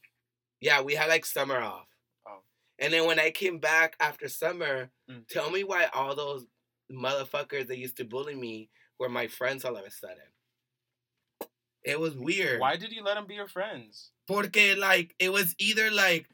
yeah, 0.59 0.81
we 0.81 0.95
had 0.95 1.07
like 1.09 1.25
summer 1.25 1.59
off. 1.59 1.85
Oh. 2.27 2.39
And 2.79 2.91
then 2.91 3.05
when 3.05 3.19
I 3.19 3.29
came 3.29 3.59
back 3.59 3.95
after 3.99 4.27
summer, 4.27 4.89
Mm. 5.09 5.27
tell 5.27 5.49
me 5.51 5.63
why 5.63 5.85
all 5.93 6.15
those 6.15 6.45
motherfuckers 6.91 7.67
that 7.67 7.77
used 7.77 7.97
to 7.97 8.05
bully 8.05 8.35
me 8.35 8.69
were 8.99 9.09
my 9.09 9.27
friends 9.27 9.63
all 9.65 9.75
of 9.75 9.85
a 9.85 9.91
sudden. 9.91 10.17
It 11.83 11.99
was 11.99 12.15
weird. 12.15 12.59
Why 12.59 12.75
did 12.75 12.91
you 12.91 13.03
let 13.03 13.15
them 13.15 13.25
be 13.25 13.35
your 13.35 13.47
friends? 13.47 14.11
Porque 14.27 14.75
like 14.77 15.15
it 15.19 15.31
was 15.31 15.55
either 15.59 15.89
like 15.89 16.27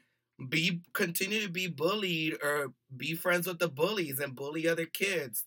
be 0.48 0.82
continue 0.92 1.40
to 1.42 1.48
be 1.48 1.66
bullied 1.68 2.34
or 2.42 2.72
be 2.94 3.14
friends 3.14 3.46
with 3.46 3.58
the 3.58 3.68
bullies 3.68 4.18
and 4.20 4.34
bully 4.34 4.68
other 4.68 4.86
kids. 4.86 5.44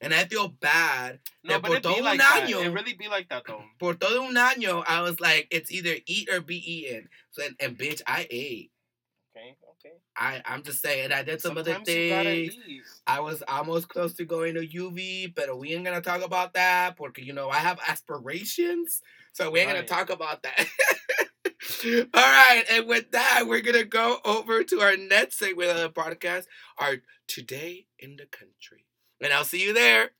And 0.00 0.12
I 0.12 0.24
feel 0.24 0.48
bad. 0.48 1.20
No, 1.44 1.54
that 1.54 1.62
but 1.62 1.68
por 1.68 1.76
it 1.76 1.82
be 1.84 1.88
todo 1.90 1.98
un 1.98 2.04
like 2.04 2.18
that. 2.18 2.48
año- 2.48 2.64
It 2.64 2.70
really 2.70 2.94
be 2.94 3.06
like 3.08 3.28
that 3.28 3.44
though. 3.46 3.62
Por 3.78 3.94
todo 3.94 4.24
un 4.24 4.34
año, 4.34 4.82
I 4.86 5.00
was 5.02 5.20
like, 5.20 5.46
it's 5.52 5.70
either 5.70 5.94
eat 6.06 6.28
or 6.28 6.40
be 6.40 6.56
eaten. 6.56 7.08
So 7.30 7.44
and, 7.44 7.54
and 7.60 7.78
bitch, 7.78 8.02
I 8.06 8.26
ate. 8.30 8.72
Okay, 9.36 9.54
okay. 9.84 9.94
I 10.16 10.42
I'm 10.44 10.62
just 10.62 10.82
saying 10.82 11.12
I 11.12 11.22
did 11.22 11.40
some 11.40 11.56
other 11.56 11.72
Sometimes 11.74 11.88
gotta 12.08 12.30
things. 12.30 12.56
I 13.06 13.20
was 13.20 13.42
almost 13.48 13.88
close 13.88 14.14
to 14.14 14.24
going 14.24 14.54
to 14.54 14.66
UV, 14.66 15.34
but 15.34 15.58
we 15.58 15.74
ain't 15.74 15.84
gonna 15.84 16.00
talk 16.00 16.24
about 16.24 16.54
that 16.54 16.96
because 16.96 17.26
you 17.26 17.32
know 17.32 17.48
I 17.50 17.56
have 17.58 17.80
aspirations, 17.86 19.00
so 19.32 19.50
we 19.50 19.60
ain't 19.60 19.68
Right. 19.68 19.76
gonna 19.86 19.88
talk 19.88 20.10
about 20.10 20.42
that. 20.42 20.66
All 21.84 22.22
right, 22.22 22.64
and 22.70 22.86
with 22.86 23.10
that, 23.12 23.44
we're 23.46 23.60
gonna 23.60 23.84
go 23.84 24.18
over 24.24 24.62
to 24.64 24.80
our 24.80 24.96
next 24.96 25.38
segment 25.38 25.70
of 25.70 25.76
the 25.78 25.90
podcast, 25.90 26.44
our 26.78 26.96
Today 27.26 27.86
in 27.98 28.16
the 28.16 28.26
Country, 28.26 28.84
and 29.20 29.32
I'll 29.32 29.44
see 29.44 29.62
you 29.62 29.72
there. 29.72 30.10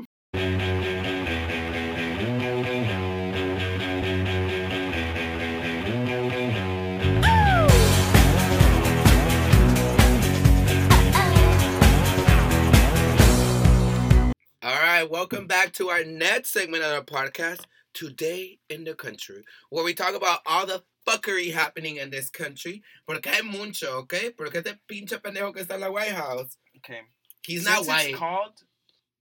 Right, 15.02 15.10
welcome 15.10 15.46
back 15.46 15.72
to 15.72 15.88
our 15.90 16.04
next 16.04 16.50
segment 16.52 16.82
of 16.84 16.92
our 16.92 17.02
podcast, 17.02 17.64
Today 17.92 18.58
in 18.70 18.84
the 18.84 18.94
Country, 18.94 19.42
where 19.70 19.84
we 19.84 19.94
talk 19.94 20.14
about 20.14 20.40
all 20.46 20.64
the 20.64 20.82
fuckery 21.06 21.52
happening 21.52 21.96
in 21.96 22.10
this 22.10 22.30
country. 22.30 22.82
Porque 23.06 23.26
hay 23.26 23.42
mucho, 23.42 23.88
okay? 23.98 24.30
Porque 24.30 24.56
este 24.56 24.76
pinche 24.88 25.20
pendejo 25.20 25.52
que 25.54 25.64
está 25.64 25.74
en 25.74 25.80
la 25.80 25.90
White 25.90 26.12
House, 26.12 26.56
Okay. 26.78 27.00
he's 27.46 27.64
Since 27.64 27.78
not 27.78 27.86
white. 27.86 28.10
It's 28.10 28.18
called 28.18 28.52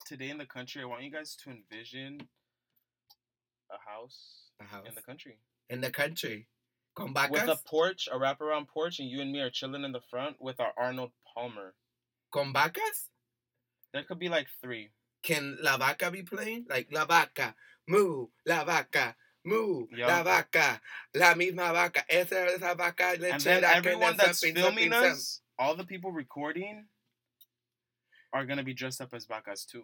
Today 0.05 0.29
in 0.29 0.37
the 0.37 0.45
Country. 0.45 0.81
I 0.81 0.85
want 0.85 1.03
you 1.03 1.11
guys 1.11 1.35
to 1.43 1.49
envision 1.49 2.21
a 3.71 3.89
house 3.89 4.51
A 4.61 4.65
house. 4.65 4.85
in 4.87 4.95
the 4.95 5.01
country 5.01 5.37
in 5.69 5.81
the 5.81 5.89
country. 5.91 6.47
Con 6.95 7.13
with 7.29 7.47
a 7.47 7.57
porch, 7.65 8.09
a 8.11 8.17
wraparound 8.19 8.67
porch, 8.67 8.99
and 8.99 9.09
you 9.09 9.21
and 9.21 9.31
me 9.31 9.39
are 9.39 9.49
chilling 9.49 9.83
in 9.85 9.93
the 9.93 10.01
front 10.09 10.35
with 10.41 10.59
our 10.59 10.73
Arnold 10.77 11.11
Palmer. 11.33 11.73
Con 12.31 12.53
vacas? 12.53 13.07
There 13.93 14.03
could 14.03 14.19
be 14.19 14.27
like 14.29 14.47
three. 14.61 14.89
Can 15.23 15.57
La 15.61 15.77
Vaca 15.77 16.11
be 16.11 16.23
playing? 16.23 16.65
Like 16.69 16.87
La 16.91 17.05
Vaca, 17.05 17.55
moo, 17.87 18.27
La 18.45 18.63
Vaca, 18.63 19.15
moo, 19.45 19.87
Yup. 19.91 20.07
La 20.07 20.23
Vaca, 20.23 20.81
la 21.15 21.33
misma 21.33 21.73
vaca, 21.73 22.03
esa 22.09 22.47
es 22.47 22.61
la 22.61 22.75
vaca 22.75 23.15
And 23.21 23.41
then 23.41 23.63
everyone 23.63 24.17
that's 24.17 24.39
something, 24.39 24.55
filming 24.55 24.91
something, 24.91 24.93
something. 24.93 25.11
us, 25.11 25.41
all 25.57 25.75
the 25.75 25.83
people 25.83 26.11
recording, 26.11 26.85
are 28.33 28.45
gonna 28.45 28.63
be 28.63 28.73
dressed 28.73 29.01
up 29.01 29.13
as 29.13 29.25
vacas 29.25 29.65
too. 29.65 29.83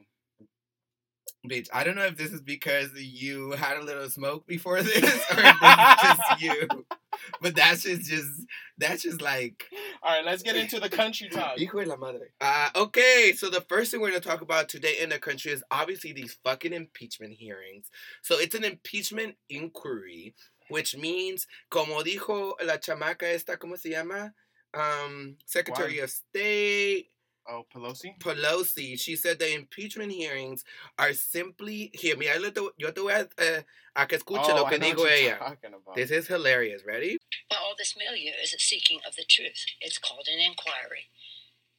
Bitch, 1.47 1.69
I 1.73 1.83
don't 1.83 1.95
know 1.95 2.05
if 2.05 2.17
this 2.17 2.31
is 2.33 2.41
because 2.41 2.89
you 2.95 3.51
had 3.51 3.77
a 3.77 3.83
little 3.83 4.09
smoke 4.09 4.45
before 4.47 4.81
this 4.83 5.03
or 5.03 5.37
if 5.39 5.55
this 5.61 5.71
is 5.81 5.97
just 6.01 6.41
you. 6.41 6.85
But 7.41 7.55
that's 7.55 7.83
just 7.83 8.09
just 8.09 8.29
that's 8.77 9.03
just 9.03 9.21
like 9.21 9.65
All 10.03 10.15
right, 10.15 10.25
let's 10.25 10.43
get 10.43 10.55
into 10.55 10.79
the 10.79 10.89
country 10.89 11.29
talk. 11.29 11.55
Hijo 11.57 11.83
de 11.83 11.89
la 11.89 11.95
madre. 11.95 12.27
Uh, 12.39 12.69
okay, 12.75 13.33
so 13.35 13.49
the 13.49 13.61
first 13.61 13.91
thing 13.91 14.01
we're 14.01 14.09
going 14.09 14.21
to 14.21 14.27
talk 14.27 14.41
about 14.41 14.69
today 14.69 14.97
in 15.01 15.09
the 15.09 15.19
country 15.19 15.51
is 15.51 15.63
obviously 15.71 16.13
these 16.13 16.37
fucking 16.43 16.73
impeachment 16.73 17.33
hearings. 17.33 17.89
So 18.21 18.39
it's 18.39 18.55
an 18.55 18.63
impeachment 18.63 19.35
inquiry, 19.49 20.35
which 20.69 20.95
means, 20.95 21.47
como 21.69 22.03
dijo 22.03 22.53
la 22.65 22.77
chamaca 22.77 23.23
esta, 23.23 23.57
¿cómo 23.57 23.77
se 23.77 23.91
llama? 23.91 24.33
Um, 24.73 25.37
Secretary 25.45 25.99
of 25.99 26.09
State 26.09 27.07
Oh, 27.49 27.65
Pelosi. 27.73 28.17
Pelosi, 28.19 28.99
she 28.99 29.15
said 29.15 29.39
the 29.39 29.53
impeachment 29.53 30.11
hearings 30.11 30.63
are 30.99 31.13
simply... 31.13 31.89
Here, 31.93 32.15
mira, 32.17 32.39
yo 32.39 32.49
te, 32.51 32.69
yo 32.77 32.91
te 32.91 33.01
voy 33.01 33.13
a, 33.13 33.27
eh, 33.41 33.61
a 33.95 34.05
que 34.05 34.17
escuche 34.17 34.49
oh, 34.49 34.55
lo 34.55 34.65
I 34.65 34.71
que 34.71 34.79
know 34.79 34.85
dijo 34.87 34.97
what 34.97 35.21
you're 35.21 35.31
ella. 35.31 35.39
talking 35.39 35.73
about. 35.73 35.95
This 35.95 36.11
is 36.11 36.27
hilarious. 36.27 36.83
Ready? 36.85 37.17
Well, 37.49 37.59
all 37.63 37.75
this 37.77 37.95
milieu 37.97 38.31
is 38.43 38.53
a 38.53 38.59
seeking 38.59 38.99
of 39.07 39.15
the 39.15 39.23
truth. 39.23 39.65
It's 39.79 39.97
called 39.97 40.27
an 40.27 40.39
inquiry. 40.39 41.07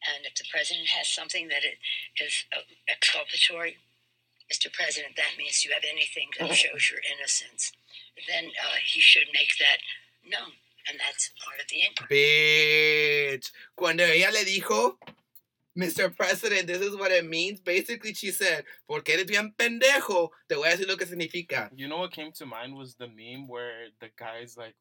And 0.08 0.24
if 0.24 0.34
the 0.36 0.44
president 0.50 0.88
has 0.88 1.08
something 1.08 1.48
that 1.48 1.64
it 1.64 1.76
is 2.22 2.44
uh, 2.56 2.60
exculpatory, 2.88 3.76
Mr. 4.50 4.72
President, 4.72 5.16
that 5.16 5.36
means 5.36 5.64
you 5.64 5.72
have 5.72 5.84
anything 5.84 6.28
that 6.38 6.54
shows 6.54 6.90
your 6.90 7.00
innocence, 7.18 7.72
then 8.26 8.46
uh, 8.46 8.76
he 8.86 9.00
should 9.00 9.26
make 9.34 9.50
that 9.58 9.78
known. 10.24 10.52
And 10.88 10.98
that's 10.98 11.30
part 11.44 11.60
of 11.60 11.68
the 11.68 11.84
inquiry. 11.84 12.08
Bitch. 12.08 13.50
Cuando 13.76 14.04
ella 14.04 14.32
le 14.32 14.44
dijo, 14.44 14.96
Mr. 15.78 16.14
President, 16.14 16.66
this 16.66 16.82
is 16.82 16.96
what 16.96 17.12
it 17.12 17.28
means. 17.28 17.60
Basically, 17.60 18.12
she 18.12 18.32
said, 18.32 18.64
porque 18.88 19.10
eres 19.10 19.26
bien 19.26 19.54
pendejo, 19.56 20.30
te 20.48 20.56
voy 20.56 20.66
a 20.66 20.76
decir 20.76 20.88
lo 20.88 20.96
que 20.96 21.06
significa. 21.06 21.70
You 21.74 21.86
know 21.86 21.98
what 21.98 22.10
came 22.10 22.32
to 22.32 22.46
mind 22.46 22.74
was 22.74 22.96
the 22.96 23.06
meme 23.06 23.46
where 23.46 23.86
the 24.00 24.08
guy's 24.18 24.56
like, 24.56 24.74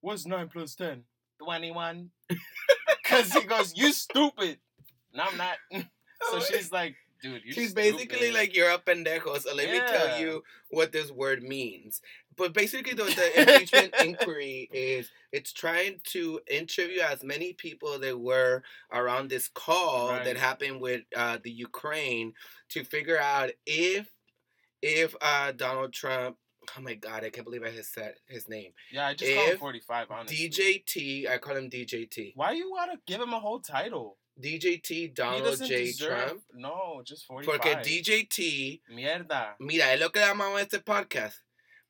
"What's 0.00 0.24
nine 0.24 0.48
plus 0.48 0.74
10? 0.74 1.04
21. 1.38 2.10
Because 3.02 3.32
he 3.32 3.44
goes, 3.44 3.74
"You 3.76 3.92
stupid." 3.92 4.58
No, 5.12 5.24
I'm 5.24 5.36
not. 5.36 5.56
so 5.72 5.82
oh, 6.32 6.40
she's 6.40 6.72
like, 6.72 6.94
"Dude, 7.20 7.42
you." 7.44 7.52
Stupid. 7.52 7.54
She's 7.54 7.74
basically 7.74 8.32
like, 8.32 8.56
you're 8.56 8.70
a 8.70 8.78
pendejo. 8.78 9.38
So 9.38 9.54
let 9.54 9.70
me 9.70 9.80
tell 9.80 10.18
you 10.18 10.42
what 10.70 10.92
this 10.92 11.10
word 11.10 11.42
means. 11.42 12.00
But 12.36 12.52
basically, 12.54 12.94
the, 12.94 13.04
the 13.04 13.40
impeachment 13.52 13.94
inquiry 14.04 14.68
is 14.72 15.10
it's 15.32 15.52
trying 15.52 16.00
to 16.12 16.40
interview 16.50 17.00
as 17.00 17.22
many 17.22 17.52
people 17.52 17.98
that 17.98 18.18
were 18.18 18.62
around 18.92 19.28
this 19.30 19.48
call 19.48 20.10
Right. 20.10 20.24
that 20.24 20.36
happened 20.36 20.80
with 20.80 21.02
uh, 21.16 21.38
the 21.42 21.50
Ukraine 21.50 22.34
to 22.70 22.84
figure 22.84 23.18
out 23.18 23.50
if 23.66 24.08
if 24.80 25.14
uh, 25.20 25.52
Donald 25.52 25.92
Trump. 25.92 26.36
Oh 26.78 26.80
my 26.80 26.94
God! 26.94 27.24
I 27.24 27.30
can't 27.30 27.44
believe 27.44 27.64
I 27.64 27.70
just 27.72 27.92
said 27.92 28.14
his 28.28 28.48
name. 28.48 28.70
Yeah, 28.92 29.08
I 29.08 29.14
just 29.14 29.34
call 29.34 29.46
him 29.46 29.58
45. 29.58 30.06
Honestly. 30.10 30.48
DJT. 30.48 31.28
I 31.28 31.38
call 31.38 31.56
him 31.56 31.68
DJT. 31.68 32.32
Why 32.36 32.52
you 32.52 32.70
wanna 32.70 32.94
give 33.06 33.20
him 33.20 33.32
a 33.32 33.40
whole 33.40 33.58
title? 33.60 34.18
DJT 34.40 35.12
Donald 35.14 35.58
J. 35.62 35.86
deserve. 35.86 36.28
Trump. 36.28 36.42
No, 36.54 37.02
just 37.04 37.26
45. 37.26 37.60
Porque 37.60 37.74
DJT 37.82 38.80
Mierda. 38.94 39.54
Mira, 39.60 39.92
es 39.92 40.00
lo 40.00 40.10
que 40.10 40.20
llamamos 40.20 40.60
este 40.60 40.78
podcast. 40.78 41.34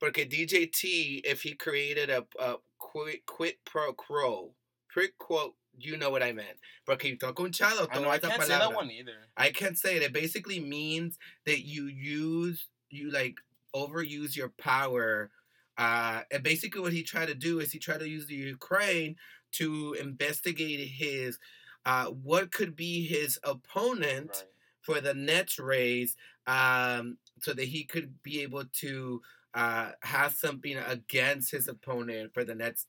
Porque 0.03 0.29
DJT, 0.29 1.21
if 1.25 1.43
he 1.43 1.55
created 1.55 2.11
a, 2.11 2.25
a 2.41 2.57
quit, 2.79 3.25
quit 3.25 3.65
pro 3.65 3.93
quo, 3.93 4.51
quit 4.93 5.17
quote, 5.17 5.55
you 5.79 5.97
know 5.97 6.11
what 6.11 6.25
I 6.25 6.33
meant. 6.33 6.59
Porque 6.85 7.17
estoy 7.17 7.33
escuchando 7.33 7.87
I 7.89 8.01
know. 8.01 8.11
I 8.11 8.19
can't 8.19 8.43
say 8.43 8.59
that 8.59 8.75
one 8.75 8.91
either. 8.91 9.13
I 9.37 9.51
can't 9.51 9.79
say 9.79 9.97
it. 9.97 10.03
It 10.03 10.13
basically 10.13 10.59
means 10.59 11.19
that 11.47 11.65
you 11.65 11.87
use, 11.87 12.67
you 12.91 13.13
like 13.13 13.37
overuse 13.77 14.35
your 14.35 14.49
power. 14.49 15.31
Uh, 15.79 16.23
and 16.33 16.43
basically, 16.43 16.81
what 16.81 16.93
he 16.93 17.05
tried 17.05 17.29
to 17.29 17.35
do 17.37 17.61
is 17.61 17.71
he 17.71 17.79
tried 17.79 18.01
to 18.01 18.09
use 18.09 18.27
the 18.27 18.35
Ukraine 18.35 19.15
to 19.53 19.97
investigate 20.01 20.81
his, 20.81 21.39
uh, 21.87 22.07
what 22.07 22.51
could 22.51 22.75
be 22.75 23.07
his 23.07 23.39
opponent 23.45 24.31
Right. 24.33 24.45
for 24.81 25.01
the 25.01 25.15
next 25.15 25.61
race 25.61 26.17
um, 26.49 27.19
so 27.41 27.53
that 27.53 27.67
he 27.67 27.85
could 27.85 28.21
be 28.25 28.43
able 28.43 28.65
to 28.81 29.23
uh, 29.55 29.91
have 30.03 30.33
something 30.35 30.77
against 30.77 31.51
his 31.51 31.69
opponent 31.69 32.33
for 32.35 32.45
the 32.45 32.55
next 32.55 32.87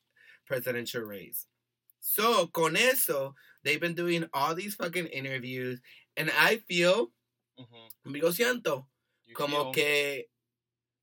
presidential 0.48 1.02
race. 1.02 1.46
So, 2.00 2.48
con 2.48 2.76
eso, 2.76 3.34
they've 3.64 3.80
been 3.80 3.96
doing 3.96 4.26
all 4.34 4.56
these 4.56 4.76
fucking 4.76 5.08
interviews, 5.08 5.80
and 6.18 6.32
I 6.38 6.58
feel, 6.68 7.12
hmm 7.58 8.12
me 8.12 8.22
lo 8.22 8.30
siento, 8.32 8.86
You 9.26 9.36
como 9.36 9.72
feel- 9.72 9.72
que, 9.74 10.24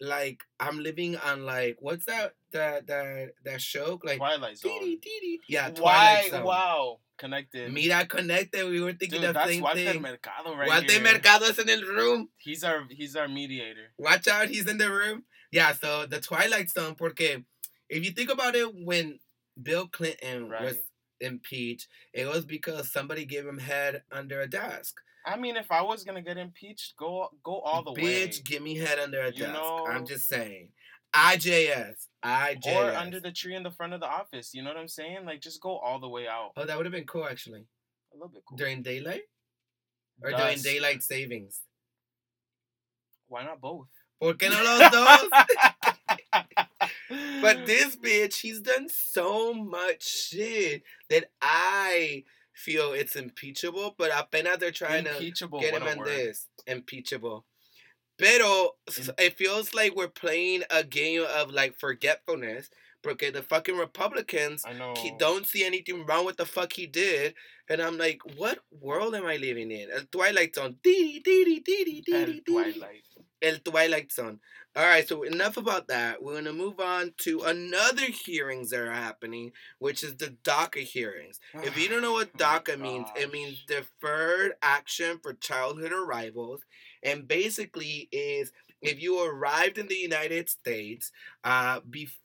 like, 0.01 0.43
I'm 0.59 0.79
living 0.81 1.17
on, 1.17 1.45
like, 1.47 1.77
what's 1.81 2.05
that, 2.07 2.35
that, 2.53 2.87
that, 2.87 3.31
that 3.45 3.61
show? 3.61 3.99
Like, 4.03 4.19
Twilight 4.19 4.59
Zone. 4.59 4.79
dee 4.81 4.97
dee 4.97 5.41
Yeah, 5.49 5.69
Why? 5.69 5.75
Twilight 5.75 6.31
Zone. 6.31 6.45
Wow. 6.45 7.01
Connected. 7.19 7.71
Mira, 7.71 8.07
connected, 8.07 8.65
we 8.71 8.81
were 8.81 8.95
thinking 8.95 9.21
Dude, 9.21 9.29
the 9.29 9.33
that's 9.35 9.51
same 9.51 9.63
Walter 9.63 9.77
thing. 9.77 10.01
Mercado 10.01 10.57
right 10.57 10.69
Walter 10.69 10.93
here. 10.93 11.03
Mercado 11.03 11.45
is 11.47 11.59
in 11.59 11.67
the 11.67 11.85
room. 11.87 12.31
He's 12.39 12.65
our 12.65 12.87
he's 12.89 13.15
our 13.15 13.29
mediator. 13.29 13.93
Watch 13.99 14.27
out, 14.27 14.49
he's 14.49 14.67
in 14.67 14.79
the 14.79 14.91
room. 14.91 15.25
Yeah, 15.53 15.73
so 15.73 16.07
the 16.07 16.21
Twilight 16.21 16.71
Zone, 16.71 16.95
porque 16.95 17.45
if 17.89 18.05
you 18.05 18.13
think 18.13 18.31
about 18.31 18.55
it, 18.55 18.69
when 18.85 19.19
Bill 19.61 19.89
Clinton 19.89 20.49
was 20.49 20.79
impeached, 21.21 21.89
it 22.13 22.27
was 22.27 22.45
because 22.45 22.91
somebody 22.93 23.25
gave 23.25 23.47
him 23.47 23.59
head 23.59 24.03
under 24.13 24.41
a 24.41 24.47
desk. 24.49 25.01
I 25.27 25.37
mean, 25.37 25.57
if 25.57 25.71
I 25.71 25.83
was 25.83 26.03
gonna 26.05 26.23
get 26.23 26.39
impeached, 26.39 26.97
go 26.97 27.29
go 27.43 27.61
all 27.61 27.83
the 27.83 27.91
Bitch, 27.93 28.03
way. 28.05 28.29
Bitch, 28.29 28.45
give 28.45 28.63
me 28.63 28.77
head 28.77 28.99
under 28.99 29.21
a 29.21 29.33
You 29.33 29.41
desk. 29.41 29.53
know- 29.53 29.87
I'm 29.87 30.07
just 30.07 30.27
saying. 30.29 30.73
IJS. 31.13 32.07
IJS. 32.25 32.67
Or 32.77 32.91
under 32.97 33.19
the 33.21 33.33
tree 33.33 33.57
in 33.57 33.63
the 33.65 33.71
front 33.73 33.93
of 33.93 34.01
the 34.01 34.07
office. 34.07 34.55
You 34.55 34.63
know 34.63 34.71
what 34.71 34.79
I'm 34.79 34.89
saying? 34.89 35.25
Like 35.27 35.41
just 35.41 35.61
go 35.61 35.77
all 35.77 35.99
the 35.99 36.09
way 36.09 36.29
out. 36.29 36.53
Oh, 36.57 36.65
that 36.65 36.77
would 36.77 36.87
have 36.87 36.93
been 36.93 37.07
cool 37.07 37.27
actually. 37.27 37.67
A 38.13 38.17
little 38.17 38.29
bit 38.29 38.45
cool. 38.49 38.57
During 38.57 38.83
daylight? 38.83 39.23
Or 40.23 40.31
during 40.31 40.61
daylight 40.63 41.03
savings. 41.03 41.61
Why 43.27 43.45
not 43.45 43.61
both? 43.61 43.89
¿Por 44.21 44.35
qué 44.35 44.51
no 44.51 44.63
los 44.63 44.91
dos? 44.91 45.31
But 47.43 47.67
this 47.67 47.97
bitch, 47.97 48.41
he's 48.41 48.61
done 48.61 48.89
so 48.89 49.53
much 49.55 50.03
shit 50.07 50.83
that 51.09 51.31
I 51.43 52.25
feel 52.53 52.93
it's 52.93 53.17
impeachable, 53.17 53.95
but 53.99 54.11
apenas 54.15 54.59
they're 54.59 54.71
trying 54.71 55.07
impeachable. 55.07 55.61
to 55.61 55.71
get 55.71 55.83
him 55.83 55.99
word. 55.99 56.07
this. 56.07 56.47
Impeachable. 56.67 57.47
Pero 58.19 58.73
it 59.19 59.39
feels 59.39 59.73
like 59.75 59.97
we're 59.97 60.07
playing 60.09 60.63
a 60.71 60.85
game 60.85 61.25
of 61.25 61.51
like 61.51 61.79
forgetfulness 61.79 62.69
because 63.03 63.33
the 63.33 63.43
fucking 63.43 63.77
Republicans 63.77 64.65
I 64.67 64.73
know. 64.73 64.95
don't 65.19 65.47
see 65.47 65.65
anything 65.65 66.05
wrong 66.07 66.25
with 66.27 66.37
the 66.37 66.47
fuck 66.47 66.73
he 66.73 66.87
did. 66.87 67.35
And 67.69 67.81
I'm 67.81 67.99
like, 67.99 68.21
what 68.37 68.59
world 68.81 69.15
am 69.15 69.27
I 69.27 69.37
living 69.37 69.71
in? 69.71 69.89
El 69.91 70.05
Twilight 70.11 70.55
Zone. 70.55 70.77
Dee 70.83 71.21
dee 71.21 71.45
dee 71.45 71.61
dee 71.61 71.85
dee 71.85 72.01
dee 72.03 72.43
dee. 72.45 72.53
Twilight. 72.53 73.05
El 73.43 73.57
Twilight 73.59 74.13
Zone. 74.13 74.41
All 74.77 74.85
right, 74.85 75.07
so 75.09 75.25
enough 75.25 75.57
about 75.57 75.89
that. 75.89 76.23
We're 76.23 76.35
gonna 76.35 76.53
move 76.53 76.79
on 76.79 77.13
to 77.23 77.41
another 77.41 78.05
hearings 78.05 78.71
that 78.71 78.81
are 78.81 78.93
happening, 78.93 79.51
which 79.81 80.05
is 80.05 80.17
the 80.17 80.37
DACA 80.45 80.85
hearings. 80.85 81.41
If 81.55 81.77
you 81.77 81.89
don't 81.89 82.03
know 82.03 82.13
what 82.13 82.31
Oh 82.35 82.39
DACA 82.39 82.79
means, 82.79 83.09
it 83.17 83.33
means 83.33 83.65
Deferred 83.67 84.53
Action 84.63 85.19
for 85.23 85.33
Childhood 85.33 85.93
Arrivals, 85.93 86.61
and 87.03 87.27
basically 87.27 88.09
is 88.13 88.53
if 88.81 89.03
you 89.03 89.25
arrived 89.25 89.77
in 89.79 89.89
the 89.89 89.97
United 89.97 90.49
States, 90.49 91.11
uh, 91.45 91.81
bef- 91.81 92.17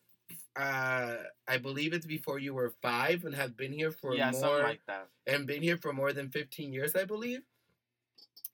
uh, 0.55 1.15
I 1.47 1.57
believe 1.57 1.93
it's 1.93 2.05
before 2.05 2.39
you 2.39 2.53
were 2.53 2.73
five 2.81 3.25
and 3.25 3.35
have 3.35 3.57
been 3.57 3.73
here 3.73 3.91
for 3.91 4.15
yeah, 4.15 4.31
more 4.31 4.39
something 4.39 4.63
like 4.63 4.81
that. 4.87 5.07
and 5.27 5.45
been 5.45 5.61
here 5.61 5.77
for 5.77 5.91
more 5.93 6.13
than 6.13 6.29
15 6.29 6.71
years, 6.71 6.95
I 6.95 7.03
believe. 7.05 7.41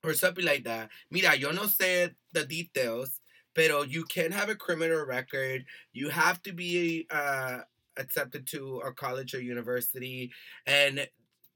Or 0.03 0.13
something 0.13 0.45
like 0.45 0.63
that. 0.63 0.89
Mira, 1.11 1.35
yo 1.35 1.51
no 1.51 1.63
sé 1.63 2.15
the 2.33 2.43
details, 2.43 3.19
pero 3.53 3.83
you 3.83 4.03
can 4.03 4.31
have 4.31 4.49
a 4.49 4.55
criminal 4.55 5.05
record. 5.05 5.63
You 5.93 6.09
have 6.09 6.41
to 6.43 6.53
be 6.53 7.05
uh, 7.11 7.59
accepted 7.97 8.47
to 8.47 8.79
a 8.79 8.91
college 8.93 9.35
or 9.35 9.41
university. 9.41 10.31
And 10.65 11.07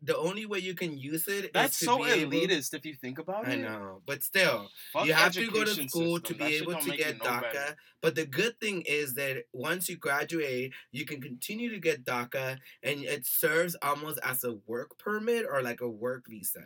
the 0.05 0.17
only 0.17 0.45
way 0.45 0.59
you 0.59 0.75
can 0.75 0.97
use 0.97 1.27
it 1.27 1.45
is 1.45 1.51
That's 1.53 1.79
to 1.79 1.85
so 1.85 1.97
be 2.03 2.11
able- 2.11 2.31
elitist 2.31 2.73
if 2.73 2.85
you 2.85 2.93
think 2.95 3.17
about 3.19 3.47
it 3.47 3.51
I 3.51 3.55
know, 3.55 4.01
but 4.05 4.23
still, 4.23 4.69
Fuck 4.93 5.05
you 5.07 5.13
have 5.13 5.33
to 5.33 5.49
go 5.51 5.63
to 5.63 5.71
school 5.89 6.17
system. 6.19 6.21
to 6.21 6.33
be 6.45 6.51
shit 6.51 6.61
able 6.61 6.75
to 6.79 6.91
get 6.97 7.17
no 7.17 7.23
better. 7.41 7.47
DACA. 7.57 7.75
But 8.01 8.15
the 8.15 8.25
good 8.25 8.59
thing 8.59 8.83
is 8.83 9.15
that 9.15 9.45
once 9.51 9.89
you 9.89 9.97
graduate, 9.97 10.73
you 10.91 11.05
can 11.05 11.21
continue 11.21 11.69
to 11.71 11.79
get 11.79 12.05
DACA, 12.05 12.59
and 12.83 13.03
it 13.03 13.25
serves 13.25 13.75
almost 13.81 14.19
as 14.23 14.43
a 14.43 14.53
work 14.67 14.97
permit 14.99 15.45
or 15.49 15.61
like 15.63 15.81
a 15.81 15.89
work 15.89 16.27
visa. 16.27 16.65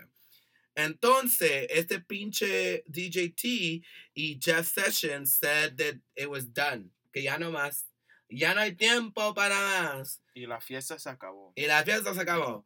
Entonces, 0.75 1.67
este 1.69 1.99
pinche 1.99 2.83
DJ 2.89 3.35
T 3.35 3.83
y 4.15 4.37
Jeff 4.39 4.65
Sessions 4.65 5.35
said 5.35 5.77
that 5.77 5.95
it 6.15 6.29
was 6.29 6.45
done. 6.45 6.91
Que 7.13 7.23
ya 7.23 7.37
no 7.37 7.51
más. 7.51 7.83
Ya 8.31 8.53
no 8.53 8.61
hay 8.61 8.71
tiempo 8.75 9.33
para 9.33 9.55
más. 9.55 10.19
Y 10.35 10.45
la 10.45 10.59
fiesta 10.59 10.99
se 10.99 11.09
acabó. 11.09 11.51
Y 11.57 11.65
la 11.67 11.83
fiesta 11.83 12.13
se 12.13 12.21
acabó. 12.21 12.63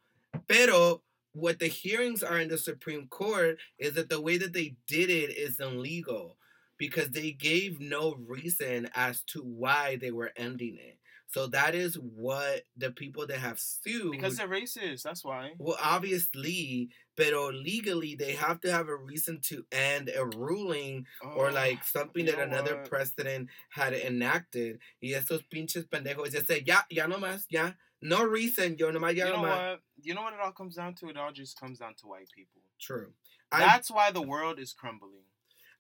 Pero 0.48 1.02
what 1.34 1.60
the 1.60 1.68
hearings 1.68 2.24
are 2.24 2.40
in 2.40 2.50
the 2.50 2.58
Supreme 2.58 3.08
Court 3.08 3.58
is 3.80 3.94
that 3.94 4.10
the 4.10 4.22
way 4.22 4.38
that 4.38 4.54
they 4.54 4.76
did 4.88 5.10
it 5.10 5.36
is 5.36 5.60
illegal 5.60 6.38
because 6.78 7.10
they 7.10 7.32
gave 7.32 7.80
no 7.80 8.16
reason 8.28 8.90
as 8.94 9.22
to 9.24 9.42
why 9.42 9.96
they 9.96 10.12
were 10.12 10.32
ending 10.36 10.78
it. 10.80 10.98
So 11.28 11.48
that 11.48 11.74
is 11.74 11.96
what 11.96 12.62
the 12.78 12.92
people 12.92 13.26
that 13.26 13.40
have 13.40 13.60
sued. 13.60 14.12
Because 14.12 14.38
they're 14.38 14.48
racist. 14.48 15.02
That's 15.02 15.24
why. 15.26 15.54
Well, 15.58 15.78
obviously, 15.82 16.90
pero 17.18 17.48
legally 17.48 18.14
they 18.14 18.34
have 18.34 18.62
to 18.62 18.72
have 18.72 18.88
a 18.88 18.96
reason 18.96 19.40
to 19.46 19.66
end 19.72 20.12
a 20.16 20.26
ruling 20.26 21.08
or 21.36 21.50
Oh, 21.50 21.52
like 21.54 21.84
something 21.84 22.26
that 22.26 22.38
another 22.38 22.76
what? 22.76 22.90
president 22.90 23.50
had 23.72 23.94
enacted. 23.94 24.78
Y 25.02 25.10
esos 25.10 25.42
pinches 25.50 25.86
pendejos 25.86 26.32
just 26.32 26.46
say, 26.48 26.62
ya, 26.66 26.82
ya 26.92 27.08
no 27.08 27.18
más, 27.18 27.46
ya. 27.50 27.72
No 28.04 28.24
reason, 28.24 28.76
yo 28.78 28.92
no 28.92 29.00
ya 29.08 29.26
You 29.26 29.32
know 29.32 29.42
what? 29.42 29.80
You 30.02 30.14
know 30.14 30.24
what 30.24 30.34
it 30.34 30.40
all 30.44 30.52
comes 30.52 30.76
down 30.76 30.94
to? 30.96 31.08
It 31.08 31.18
all 31.18 31.32
just 31.32 31.60
comes 31.60 31.80
down 31.80 31.96
to 32.02 32.08
white 32.08 32.30
people. 32.36 32.62
True. 32.80 33.14
I, 33.52 33.60
That's 33.60 33.90
why 33.90 34.12
the 34.12 34.22
world 34.22 34.60
is 34.60 34.74
crumbling. 34.74 35.24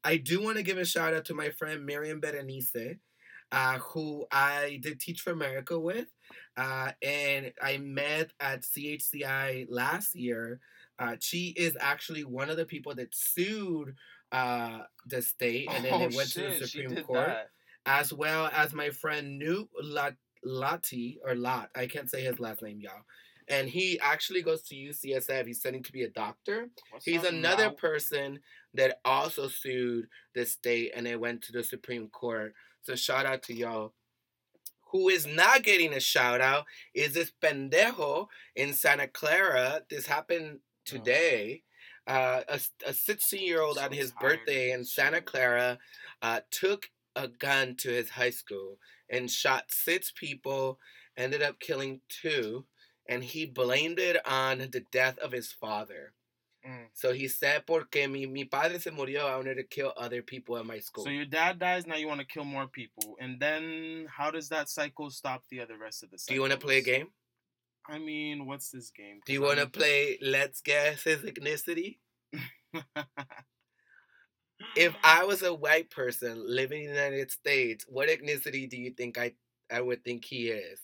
I 0.03 0.17
do 0.17 0.41
want 0.41 0.57
to 0.57 0.63
give 0.63 0.77
a 0.77 0.85
shout 0.85 1.13
out 1.13 1.25
to 1.25 1.33
my 1.33 1.49
friend 1.49 1.85
Miriam 1.85 2.21
Berenice, 2.21 2.97
uh, 3.51 3.77
who 3.79 4.25
I 4.31 4.79
did 4.81 4.99
Teach 4.99 5.21
for 5.21 5.31
America 5.31 5.77
with. 5.77 6.07
Uh, 6.55 6.91
and 7.01 7.51
I 7.61 7.77
met 7.77 8.31
at 8.39 8.61
CHCI 8.61 9.67
last 9.69 10.15
year. 10.15 10.61
Uh, 10.99 11.15
she 11.19 11.53
is 11.57 11.75
actually 11.79 12.23
one 12.23 12.49
of 12.49 12.57
the 12.57 12.65
people 12.65 12.95
that 12.95 13.13
sued 13.13 13.95
uh, 14.31 14.79
the 15.05 15.21
state, 15.21 15.67
and 15.71 15.83
then 15.83 15.93
oh, 15.93 16.01
it 16.03 16.15
went 16.15 16.29
shit, 16.29 16.53
to 16.53 16.59
the 16.59 16.67
Supreme 16.67 17.03
Court, 17.03 17.27
that. 17.27 17.49
as 17.85 18.13
well 18.13 18.49
as 18.53 18.73
my 18.73 18.89
friend 18.91 19.37
Newt 19.39 19.67
Lat- 19.81 20.15
Lati, 20.45 21.17
or 21.25 21.35
Lot, 21.35 21.69
I 21.75 21.87
can't 21.87 22.09
say 22.09 22.21
his 22.21 22.39
last 22.39 22.61
name, 22.61 22.79
y'all. 22.81 23.03
And 23.47 23.67
he 23.67 23.99
actually 23.99 24.41
goes 24.41 24.61
to 24.63 24.75
UCSF. 24.75 25.45
He's 25.47 25.59
studying 25.59 25.83
to 25.83 25.91
be 25.91 26.03
a 26.03 26.09
doctor. 26.09 26.69
What's 26.91 27.05
He's 27.05 27.23
another 27.23 27.67
Mao? 27.67 27.75
person 27.75 28.39
that 28.73 28.99
also 29.03 29.47
sued 29.47 30.07
the 30.33 30.45
state 30.45 30.91
and 30.95 31.07
it 31.07 31.19
went 31.19 31.41
to 31.43 31.51
the 31.51 31.63
Supreme 31.63 32.07
Court. 32.07 32.53
So 32.81 32.95
shout 32.95 33.25
out 33.25 33.43
to 33.43 33.53
y'all. 33.53 33.93
Who 34.91 35.09
is 35.09 35.25
not 35.25 35.63
getting 35.63 35.93
a 35.93 35.99
shout 35.99 36.39
out 36.39 36.65
is 36.93 37.13
this 37.13 37.31
pendejo 37.41 38.27
in 38.55 38.73
Santa 38.73 39.07
Clara. 39.07 39.81
This 39.89 40.05
happened 40.05 40.59
today. 40.85 41.63
Uh, 42.05 42.41
a 42.85 42.93
16 42.93 43.41
year 43.41 43.61
old 43.61 43.77
So 43.77 43.83
on 43.83 43.91
his 43.91 44.11
tired 44.11 44.39
birthday 44.39 44.71
in 44.71 44.85
Santa. 44.85 45.21
Clara 45.21 45.79
uh, 46.21 46.41
took 46.51 46.89
a 47.15 47.27
gun 47.27 47.75
to 47.77 47.89
his 47.89 48.09
high 48.09 48.29
school 48.29 48.77
and 49.09 49.29
shot 49.29 49.65
six 49.69 50.11
people, 50.11 50.79
ended 51.17 51.41
up 51.41 51.59
killing 51.59 52.01
two, 52.09 52.65
and 53.07 53.23
he 53.23 53.45
blamed 53.45 53.99
it 53.99 54.17
on 54.27 54.59
the 54.59 54.83
death 54.91 55.17
of 55.19 55.31
his 55.31 55.51
father. 55.51 56.13
Mm. 56.67 56.87
So 56.93 57.11
he 57.11 57.27
said, 57.27 57.65
porque 57.67 58.07
mi, 58.09 58.25
mi 58.25 58.45
padre 58.45 58.79
se 58.79 58.89
murió, 58.91 59.25
I 59.25 59.35
wanted 59.35 59.55
to 59.55 59.63
kill 59.63 59.93
other 59.97 60.21
people 60.21 60.57
at 60.57 60.65
my 60.65 60.79
school. 60.79 61.03
So 61.03 61.09
your 61.09 61.25
dad 61.25 61.59
dies, 61.59 61.85
now 61.85 61.95
you 61.95 62.07
want 62.07 62.21
to 62.21 62.25
kill 62.25 62.45
more 62.45 62.67
people. 62.67 63.17
And 63.19 63.39
then 63.39 64.07
how 64.09 64.31
does 64.31 64.49
that 64.49 64.69
cycle 64.69 65.09
stop 65.09 65.43
the 65.49 65.59
other 65.59 65.77
rest 65.77 66.03
of 66.03 66.11
the 66.11 66.17
cycles? 66.17 66.27
Do 66.27 66.35
you 66.35 66.41
want 66.41 66.53
to 66.53 66.59
play 66.59 66.77
a 66.77 66.81
game? 66.81 67.07
I 67.87 67.99
mean, 67.99 68.45
what's 68.45 68.69
this 68.69 68.91
game? 68.91 69.19
Do 69.25 69.33
you 69.33 69.41
want 69.41 69.59
to 69.59 69.67
play 69.67 70.17
Let's 70.21 70.61
Guess 70.61 71.03
His 71.03 71.19
Ethnicity? 71.19 71.97
If 74.75 74.95
I 75.03 75.23
was 75.25 75.41
a 75.43 75.53
white 75.53 75.89
person 75.89 76.43
living 76.45 76.83
in 76.83 76.89
the 76.89 76.95
United 76.95 77.31
States, 77.31 77.85
what 77.87 78.09
ethnicity 78.09 78.69
do 78.69 78.77
you 78.77 78.91
think 78.91 79.17
I, 79.17 79.33
I 79.71 79.81
would 79.81 80.03
think 80.03 80.25
he 80.25 80.49
is? 80.49 80.79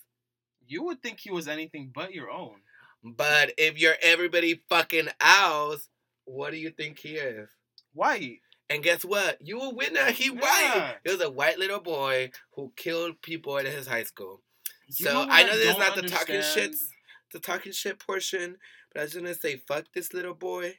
you 0.67 0.83
would 0.83 1.01
think 1.01 1.19
he 1.19 1.31
was 1.31 1.47
anything 1.47 1.89
but 1.93 2.13
your 2.13 2.29
own. 2.29 2.57
But 3.03 3.53
if 3.57 3.79
you're 3.79 3.95
everybody 4.03 4.61
fucking 4.69 5.07
else, 5.19 5.89
what 6.25 6.51
do 6.51 6.57
you 6.57 6.69
think 6.69 6.99
he 6.99 7.15
is? 7.15 7.49
White. 7.93 8.41
And 8.69 8.83
guess 8.83 9.03
what? 9.03 9.39
You 9.41 9.59
a 9.61 9.73
winner. 9.73 10.11
He 10.11 10.25
Yeah. 10.25 10.33
white. 10.33 10.97
He 11.03 11.11
was 11.11 11.21
a 11.21 11.29
white 11.31 11.57
little 11.57 11.79
boy 11.79 12.29
who 12.53 12.71
killed 12.75 13.19
people 13.23 13.57
at 13.57 13.65
his 13.65 13.87
high 13.87 14.03
school. 14.03 14.43
You 14.85 15.05
So 15.05 15.25
I 15.27 15.41
know 15.41 15.57
this 15.57 15.71
is 15.71 15.77
not 15.79 15.95
the 15.95 16.03
talking 16.03 16.35
understand? 16.35 16.73
shits, 16.73 16.89
the 17.31 17.39
talking 17.39 17.71
shit 17.71 17.97
portion, 17.97 18.57
but 18.93 18.99
I 18.99 19.03
was 19.05 19.15
gonna 19.15 19.33
say 19.33 19.57
fuck 19.57 19.85
this 19.93 20.13
little 20.13 20.35
boy 20.35 20.77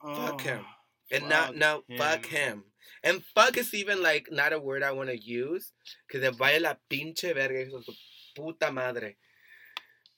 Fuck 0.00 0.40
him. 0.40 0.66
And 1.10 1.28
not 1.28 1.48
fuck 1.48 1.56
no 1.56 1.82
fuck 1.96 2.26
him. 2.26 2.64
And 3.02 3.22
fuck 3.34 3.56
is 3.56 3.72
even 3.74 4.02
like 4.02 4.28
not 4.30 4.52
a 4.52 4.58
word 4.58 4.82
I 4.82 4.92
want 4.92 5.08
to 5.08 5.16
use 5.18 5.72
because 6.06 6.26
it 6.26 6.34
vaya 6.36 6.60
la 6.60 6.74
pinche 6.90 7.32
verga 7.34 7.64
hijo 7.64 7.78
de 7.78 7.84
su 7.84 7.92
puta 8.36 8.70
madre. 8.72 9.16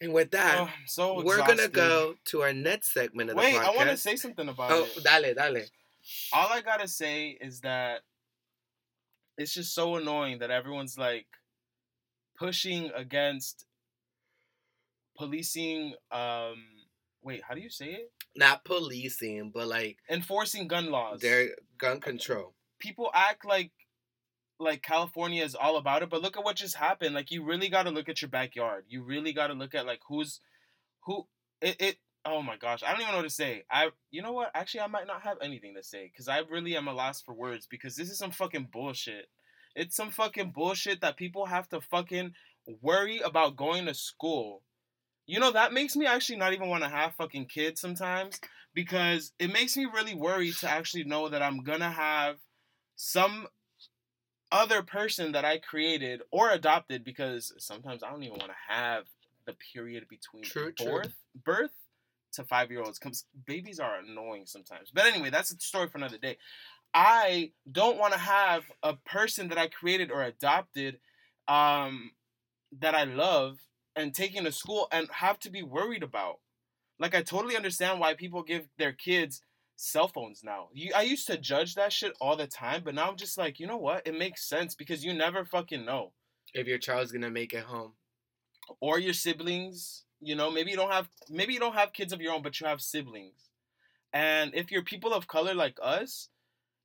And 0.00 0.14
with 0.14 0.30
that, 0.30 0.56
Oh, 0.60 0.70
so 0.86 1.22
we're 1.22 1.44
gonna 1.46 1.68
go 1.68 2.14
to 2.26 2.42
our 2.42 2.54
next 2.54 2.92
segment 2.94 3.30
of 3.30 3.36
the 3.36 3.42
podcast. 3.42 3.52
Wait. 3.52 3.60
I 3.60 3.76
want 3.76 3.90
to 3.90 3.96
say 3.98 4.16
something 4.16 4.48
about 4.48 4.70
Oh, 4.72 4.84
it. 4.96 5.04
dale, 5.04 5.34
dale. 5.34 5.64
All 6.32 6.48
I 6.50 6.62
gotta 6.62 6.88
say 6.88 7.36
is 7.40 7.60
that 7.60 8.00
it's 9.36 9.52
just 9.52 9.74
so 9.74 9.96
annoying 9.96 10.38
that 10.38 10.50
everyone's 10.50 10.96
like 10.96 11.26
pushing 12.38 12.90
against 12.96 13.66
policing. 15.16 15.94
Um, 16.10 16.64
wait, 17.22 17.42
how 17.46 17.54
do 17.54 17.60
you 17.60 17.70
say 17.70 17.90
it? 17.92 18.12
Not 18.36 18.64
policing, 18.64 19.50
but 19.52 19.66
like 19.68 19.98
Enforcing 20.08 20.68
gun 20.68 20.90
laws. 20.90 21.20
their 21.20 21.56
gun 21.78 22.00
control. 22.00 22.54
people 22.78 23.10
act 23.14 23.44
like 23.44 23.72
like 24.58 24.82
California 24.82 25.42
is 25.42 25.54
all 25.54 25.76
about 25.78 26.02
it, 26.02 26.10
but 26.10 26.20
look 26.22 26.36
at 26.36 26.44
what 26.44 26.56
just 26.56 26.76
happened. 26.76 27.14
Like 27.14 27.30
you 27.30 27.42
really 27.44 27.68
got 27.68 27.84
to 27.84 27.90
look 27.90 28.08
at 28.08 28.20
your 28.22 28.28
backyard. 28.28 28.84
You 28.88 29.02
really 29.02 29.32
got 29.32 29.48
to 29.48 29.54
look 29.54 29.74
at 29.74 29.86
like 29.86 30.00
who's 30.08 30.40
who 31.04 31.26
it, 31.62 31.76
it 31.80 31.96
oh 32.24 32.42
my 32.42 32.56
gosh, 32.56 32.82
I 32.82 32.92
don't 32.92 33.00
even 33.00 33.12
know 33.12 33.18
what 33.18 33.24
to 33.24 33.30
say. 33.30 33.64
I 33.70 33.90
you 34.10 34.22
know 34.22 34.32
what? 34.32 34.50
Actually, 34.54 34.82
I 34.82 34.86
might 34.86 35.06
not 35.06 35.22
have 35.22 35.38
anything 35.42 35.74
to 35.76 35.82
say 35.82 36.10
cuz 36.16 36.28
I 36.28 36.38
really 36.40 36.76
am 36.76 36.88
a 36.88 36.92
loss 36.92 37.20
for 37.22 37.34
words 37.34 37.66
because 37.66 37.96
this 37.96 38.10
is 38.10 38.18
some 38.18 38.30
fucking 38.32 38.68
bullshit. 38.72 39.28
It's 39.74 39.96
some 39.96 40.10
fucking 40.10 40.50
bullshit 40.52 41.00
that 41.00 41.16
people 41.16 41.46
have 41.46 41.68
to 41.70 41.80
fucking 41.80 42.34
worry 42.82 43.18
about 43.20 43.56
going 43.56 43.86
to 43.86 43.94
school. 43.94 44.62
You 45.26 45.38
know, 45.40 45.52
that 45.52 45.72
makes 45.72 45.96
me 45.96 46.06
actually 46.06 46.38
not 46.38 46.52
even 46.52 46.68
want 46.68 46.82
to 46.82 46.88
have 46.88 47.14
fucking 47.14 47.46
kids 47.46 47.80
sometimes 47.80 48.40
because 48.74 49.32
it 49.38 49.52
makes 49.52 49.76
me 49.76 49.84
really 49.86 50.14
worried 50.14 50.56
to 50.58 50.68
actually 50.68 51.04
know 51.04 51.28
that 51.28 51.42
I'm 51.42 51.62
gonna 51.62 51.90
have 51.90 52.36
some 52.96 53.46
other 54.52 54.82
person 54.82 55.32
that 55.32 55.44
I 55.44 55.58
created 55.58 56.22
or 56.30 56.50
adopted 56.50 57.04
because 57.04 57.52
sometimes 57.58 58.02
I 58.02 58.10
don't 58.10 58.22
even 58.22 58.38
want 58.38 58.50
to 58.50 58.74
have 58.74 59.04
the 59.46 59.54
period 59.72 60.06
between 60.08 60.42
True, 60.42 60.72
true. 60.72 60.86
birth 60.86 61.14
birth 61.44 61.70
to 62.32 62.44
five 62.44 62.70
year 62.70 62.82
olds 62.82 62.98
because 62.98 63.24
babies 63.46 63.80
are 63.80 63.98
annoying 63.98 64.46
sometimes. 64.46 64.90
But 64.92 65.06
anyway, 65.06 65.30
that's 65.30 65.52
a 65.52 65.58
story 65.58 65.88
for 65.88 65.98
another 65.98 66.18
day. 66.18 66.36
I 66.92 67.52
don't 67.70 67.98
want 67.98 68.12
to 68.12 68.18
have 68.18 68.64
a 68.82 68.94
person 68.94 69.48
that 69.48 69.58
I 69.58 69.68
created 69.68 70.10
or 70.10 70.22
adopted 70.22 70.98
um, 71.46 72.12
that 72.80 72.94
I 72.94 73.04
love 73.04 73.58
and 74.00 74.14
taking 74.14 74.44
to 74.44 74.52
school 74.52 74.88
and 74.90 75.08
have 75.12 75.38
to 75.40 75.50
be 75.50 75.62
worried 75.62 76.02
about. 76.02 76.38
Like 76.98 77.14
I 77.14 77.22
totally 77.22 77.56
understand 77.56 78.00
why 78.00 78.14
people 78.14 78.42
give 78.42 78.66
their 78.78 78.92
kids 78.92 79.42
cell 79.76 80.08
phones 80.08 80.42
now. 80.44 80.68
You, 80.74 80.92
I 80.94 81.02
used 81.02 81.26
to 81.28 81.38
judge 81.38 81.74
that 81.74 81.92
shit 81.92 82.12
all 82.20 82.36
the 82.36 82.46
time, 82.46 82.82
but 82.84 82.94
now 82.94 83.08
I'm 83.08 83.16
just 83.16 83.38
like, 83.38 83.58
you 83.58 83.66
know 83.66 83.78
what? 83.78 84.06
It 84.06 84.18
makes 84.18 84.48
sense 84.48 84.74
because 84.74 85.04
you 85.04 85.14
never 85.14 85.44
fucking 85.44 85.84
know. 85.84 86.12
If 86.52 86.66
your 86.66 86.78
child's 86.78 87.12
gonna 87.12 87.30
make 87.30 87.52
it 87.52 87.64
home. 87.64 87.92
Or 88.80 88.98
your 88.98 89.14
siblings, 89.14 90.04
you 90.20 90.36
know, 90.36 90.50
maybe 90.50 90.70
you 90.70 90.76
don't 90.76 90.92
have 90.92 91.08
maybe 91.28 91.54
you 91.54 91.60
don't 91.60 91.74
have 91.74 91.92
kids 91.92 92.12
of 92.12 92.20
your 92.20 92.34
own, 92.34 92.42
but 92.42 92.60
you 92.60 92.66
have 92.66 92.80
siblings. 92.80 93.50
And 94.12 94.54
if 94.54 94.70
you're 94.70 94.82
people 94.82 95.14
of 95.14 95.28
color 95.28 95.54
like 95.54 95.78
us, 95.82 96.28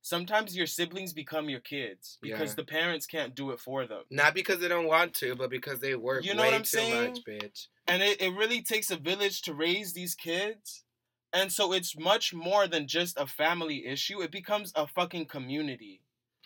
sometimes 0.06 0.56
your 0.56 0.68
siblings 0.68 1.12
become 1.12 1.48
your 1.50 1.58
kids 1.60 2.16
because 2.22 2.50
Yeah. 2.50 2.54
the 2.56 2.64
parents 2.64 3.06
can't 3.06 3.34
do 3.34 3.50
it 3.50 3.58
for 3.58 3.86
them. 3.86 4.04
Not 4.08 4.34
because 4.34 4.60
they 4.60 4.68
don't 4.68 4.86
want 4.86 5.14
to, 5.14 5.34
but 5.34 5.50
because 5.50 5.80
they 5.80 5.96
work 5.96 6.24
You 6.24 6.34
know 6.34 6.42
way 6.42 6.48
what 6.50 6.54
I'm 6.54 6.62
too 6.62 6.78
saying? 6.78 7.12
much, 7.14 7.24
bitch. 7.24 7.66
and 7.88 8.02
it, 8.02 8.20
it 8.20 8.30
really 8.34 8.62
takes 8.62 8.90
a 8.92 8.96
village 8.96 9.42
to 9.42 9.52
raise 9.54 9.92
these 9.94 10.14
kids 10.14 10.84
and 11.32 11.50
so 11.52 11.72
it's 11.72 11.98
much 11.98 12.32
more 12.32 12.68
than 12.68 12.86
just 12.86 13.18
a 13.18 13.26
family 13.26 13.84
issue 13.86 14.22
it 14.22 14.30
becomes 14.30 14.72
a 14.76 14.86
fucking 14.86 15.26
community 15.26 16.00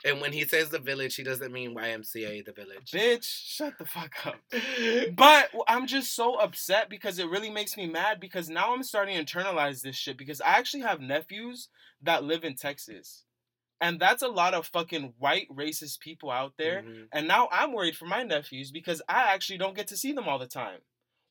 And 0.07 0.23
when 0.23 0.33
he 0.33 0.45
says 0.47 0.71
the 0.71 0.79
village, 0.79 1.15
he 1.17 1.23
doesn't 1.23 1.53
mean 1.53 1.75
YMCA, 1.77 2.43
the 2.47 2.53
village. 2.53 2.91
bitch 2.91 3.25
shut 3.57 3.75
the 3.79 3.85
fuck 3.85 4.15
up 4.27 4.41
but 5.15 5.51
i'm 5.69 5.87
just 5.87 6.15
so 6.17 6.35
upset 6.47 6.89
because 6.89 7.19
it 7.19 7.29
really 7.29 7.51
makes 7.51 7.77
me 7.77 7.87
mad 7.87 8.19
because 8.21 8.49
now 8.49 8.73
i'm 8.73 8.83
starting 8.83 9.15
to 9.19 9.25
internalize 9.25 9.83
this 9.83 9.97
shit 9.97 10.17
because 10.17 10.41
i 10.41 10.53
actually 10.61 10.83
have 10.83 11.01
nephews 11.01 11.69
that 12.03 12.25
live 12.25 12.43
in 12.45 12.55
texas 12.55 13.25
and 13.81 13.99
that's 14.01 14.23
a 14.23 14.29
lot 14.29 14.55
of 14.55 14.67
fucking 14.67 15.15
white 15.19 15.49
racist 15.51 16.01
people 16.01 16.31
out 16.31 16.55
there 16.57 16.83
Mhm. 16.83 17.09
And 17.13 17.27
now 17.29 17.49
I'm 17.51 17.73
worried 17.73 17.97
for 17.97 18.07
my 18.07 18.23
nephews 18.23 18.71
because 18.71 19.01
I 19.09 19.33
actually 19.35 19.59
don't 19.59 19.75
get 19.77 19.89
to 19.89 19.97
see 19.97 20.13
them 20.13 20.29
all 20.29 20.39
the 20.39 20.47
time. 20.47 20.81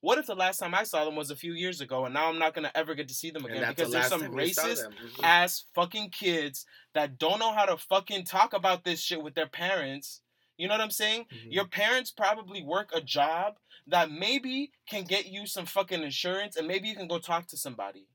What 0.01 0.17
if 0.17 0.27
the 0.27 0.35
last 0.35 0.59
time 0.59 0.73
I 0.73 0.83
saw 0.83 1.03
them 1.03 1.15
was 1.17 1.29
a 1.29 1.35
few 1.35 1.51
years 1.53 1.81
ago, 1.81 2.05
and 2.05 2.13
now 2.13 2.29
I'm 2.29 2.39
not 2.39 2.53
gonna 2.53 2.71
ever 2.73 2.95
get 2.95 3.09
to 3.09 3.13
see 3.13 3.31
them 3.31 3.43
again 3.45 3.67
because 3.69 3.91
the 3.91 3.97
there's 3.99 4.07
some 4.09 4.21
time 4.21 4.33
we 4.33 4.53
saw 4.53 4.63
racist. 4.65 4.87
Mhm. 4.93 5.23
ass 5.23 5.65
fucking 5.75 6.11
kids 6.11 6.65
that 6.93 7.17
don't 7.17 7.39
know 7.39 7.51
how 7.53 7.65
to 7.65 7.75
fucking 7.77 8.23
talk 8.25 8.53
about 8.53 8.83
this 8.85 9.01
shit 9.01 9.21
with 9.21 9.35
their 9.35 9.47
parents. 9.49 10.21
You 10.57 10.67
know 10.67 10.73
what 10.73 10.81
I'm 10.81 10.91
saying? 10.91 11.25
Mhm. 11.25 11.51
Your 11.53 11.67
parents 11.67 12.11
probably 12.11 12.61
work 12.63 12.91
a 12.93 13.01
job 13.01 13.59
that 13.87 14.09
maybe 14.11 14.71
can 14.87 15.03
get 15.03 15.25
you 15.25 15.45
some 15.47 15.65
fucking 15.65 16.01
insurance 16.03 16.55
and 16.55 16.67
maybe 16.67 16.87
you 16.87 16.95
can 16.95 17.07
go 17.07 17.19
talk 17.19 17.47
to 17.47 17.57
somebody. 17.57 18.07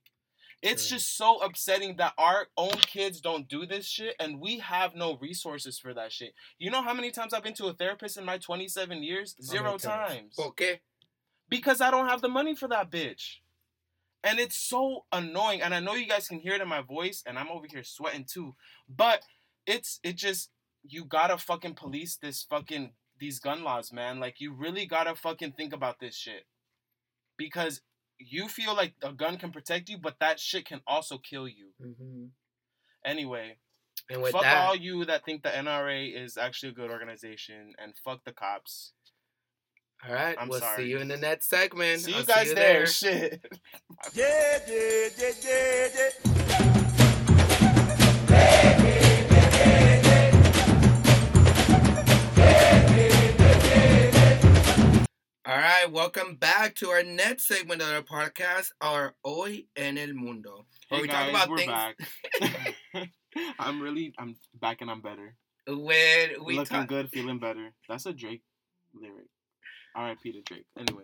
It's 0.65 0.89
True. 0.89 0.97
just 0.97 1.19
so 1.19 1.43
upsetting 1.43 1.97
that 1.97 2.15
our 2.17 2.47
own 2.57 2.71
kids 2.71 3.21
don't 3.21 3.47
do 3.47 3.67
this 3.67 3.85
shit 3.85 4.17
and 4.19 4.41
we 4.41 4.61
have 4.61 4.95
no 4.95 5.19
resources 5.19 5.79
for 5.79 5.93
that 5.93 6.11
shit. 6.11 6.33
You 6.59 6.71
know 6.71 6.81
how 6.81 6.95
many 6.95 7.11
times 7.11 7.35
I've 7.35 7.43
been 7.43 7.53
to 7.55 7.67
a 7.67 7.75
therapist 7.75 8.17
in 8.17 8.25
my 8.25 8.39
27 8.39 9.03
years? 9.03 9.37
Zero 9.43 9.73
many 9.73 9.79
times. 9.79 10.39
Okay. 10.39 10.81
Because 11.51 11.83
I 11.83 11.91
don't 11.91 12.09
have 12.09 12.23
the 12.23 12.31
money 12.31 12.55
for 12.55 12.67
that 12.69 12.91
bitch. 12.91 13.41
And 14.25 14.41
it's 14.41 14.57
so 14.57 15.05
annoying. 15.13 15.61
And 15.61 15.75
I 15.75 15.81
know 15.81 15.93
you 15.93 16.09
guys 16.09 16.29
can 16.29 16.39
hear 16.39 16.55
it 16.55 16.63
in 16.63 16.69
my 16.69 16.81
voice, 16.81 17.23
and 17.27 17.39
I'm 17.39 17.51
over 17.51 17.67
here 17.71 17.85
sweating 17.85 18.25
too. 18.25 18.55
But 18.89 19.21
it's 19.67 20.01
it 20.03 20.17
just 20.17 20.49
you 20.83 21.05
gotta 21.05 21.37
fucking 21.37 21.75
police 21.75 22.17
this 22.17 22.43
fucking 22.43 22.93
these 23.19 23.39
gun 23.39 23.63
laws, 23.63 23.93
man. 23.93 24.19
Like 24.19 24.41
you 24.41 24.55
really 24.55 24.87
gotta 24.87 25.15
fucking 25.15 25.53
think 25.53 25.75
about 25.75 26.01
this 26.01 26.17
shit. 26.17 26.47
Because 27.37 27.83
you 28.19 28.49
feel 28.49 28.75
like 28.75 28.95
a 29.03 29.13
gun 29.13 29.37
can 29.39 29.51
protect 29.53 29.89
you, 29.89 29.99
but 29.99 30.17
that 30.21 30.39
shit 30.41 30.65
can 30.67 30.81
also 30.87 31.19
kill 31.19 31.47
you. 31.49 31.73
Mhm. 31.81 32.31
Anyway, 33.05 33.59
And 34.11 34.23
with 34.23 34.33
fuck 34.33 34.43
that, 34.43 34.57
all 34.67 34.75
you 34.77 35.05
that 35.05 35.25
think 35.25 35.43
the 35.43 35.51
NRA 35.51 36.09
is 36.15 36.37
actually 36.37 36.71
a 36.71 36.75
good 36.75 36.91
organization, 36.91 37.75
and 37.79 37.97
fuck 37.97 38.25
the 38.25 38.33
cops. 38.33 38.93
all 40.07 40.13
right, 40.13 40.37
I'm 40.39 40.49
we'll 40.49 40.61
sorry. 40.61 40.85
see 40.85 40.91
you 40.91 40.99
in 40.99 41.09
the 41.09 41.17
next 41.17 41.49
segment. 41.49 42.03
See 42.03 42.13
I'll 42.13 42.21
you 42.21 42.27
guys 42.27 42.53
there. 42.55 42.87
Shit. 43.01 43.41
Yeah, 44.15 44.59
yeah, 44.69 45.09
yeah, 45.19 45.31
yeah, 45.43 45.89
yeah. 45.95 46.04
Back 56.65 56.75
to 56.75 56.89
our 56.89 57.03
next 57.03 57.47
segment 57.47 57.83
of 57.83 57.89
our 57.89 58.01
podcast, 58.01 58.71
our 58.81 59.15
Hoy 59.23 59.67
en 59.77 59.99
el 59.99 60.15
Mundo. 60.15 60.65
Hey 60.89 61.03
we 61.03 61.09
guys, 61.09 61.31
talk 61.31 61.45
about 61.45 61.51
we're 61.51 61.59
things 61.59 61.71
back. 61.71 61.97
I'm 63.59 63.83
really, 63.83 64.15
I'm 64.19 64.35
back 64.59 64.81
and 64.81 64.91
I'm 64.91 65.03
better. 65.03 65.37
when 65.67 66.31
we 66.43 66.57
Looking 66.57 66.65
talk, 66.65 66.89
good, 66.89 67.11
feeling 67.11 67.39
better. 67.39 67.75
That's 67.87 68.07
a 68.07 68.15
Drake 68.15 68.41
lyric. 68.95 69.27
R.I.P. 69.95 70.33
to 70.33 70.41
Drake. 70.41 70.65
Anyway, 70.79 71.03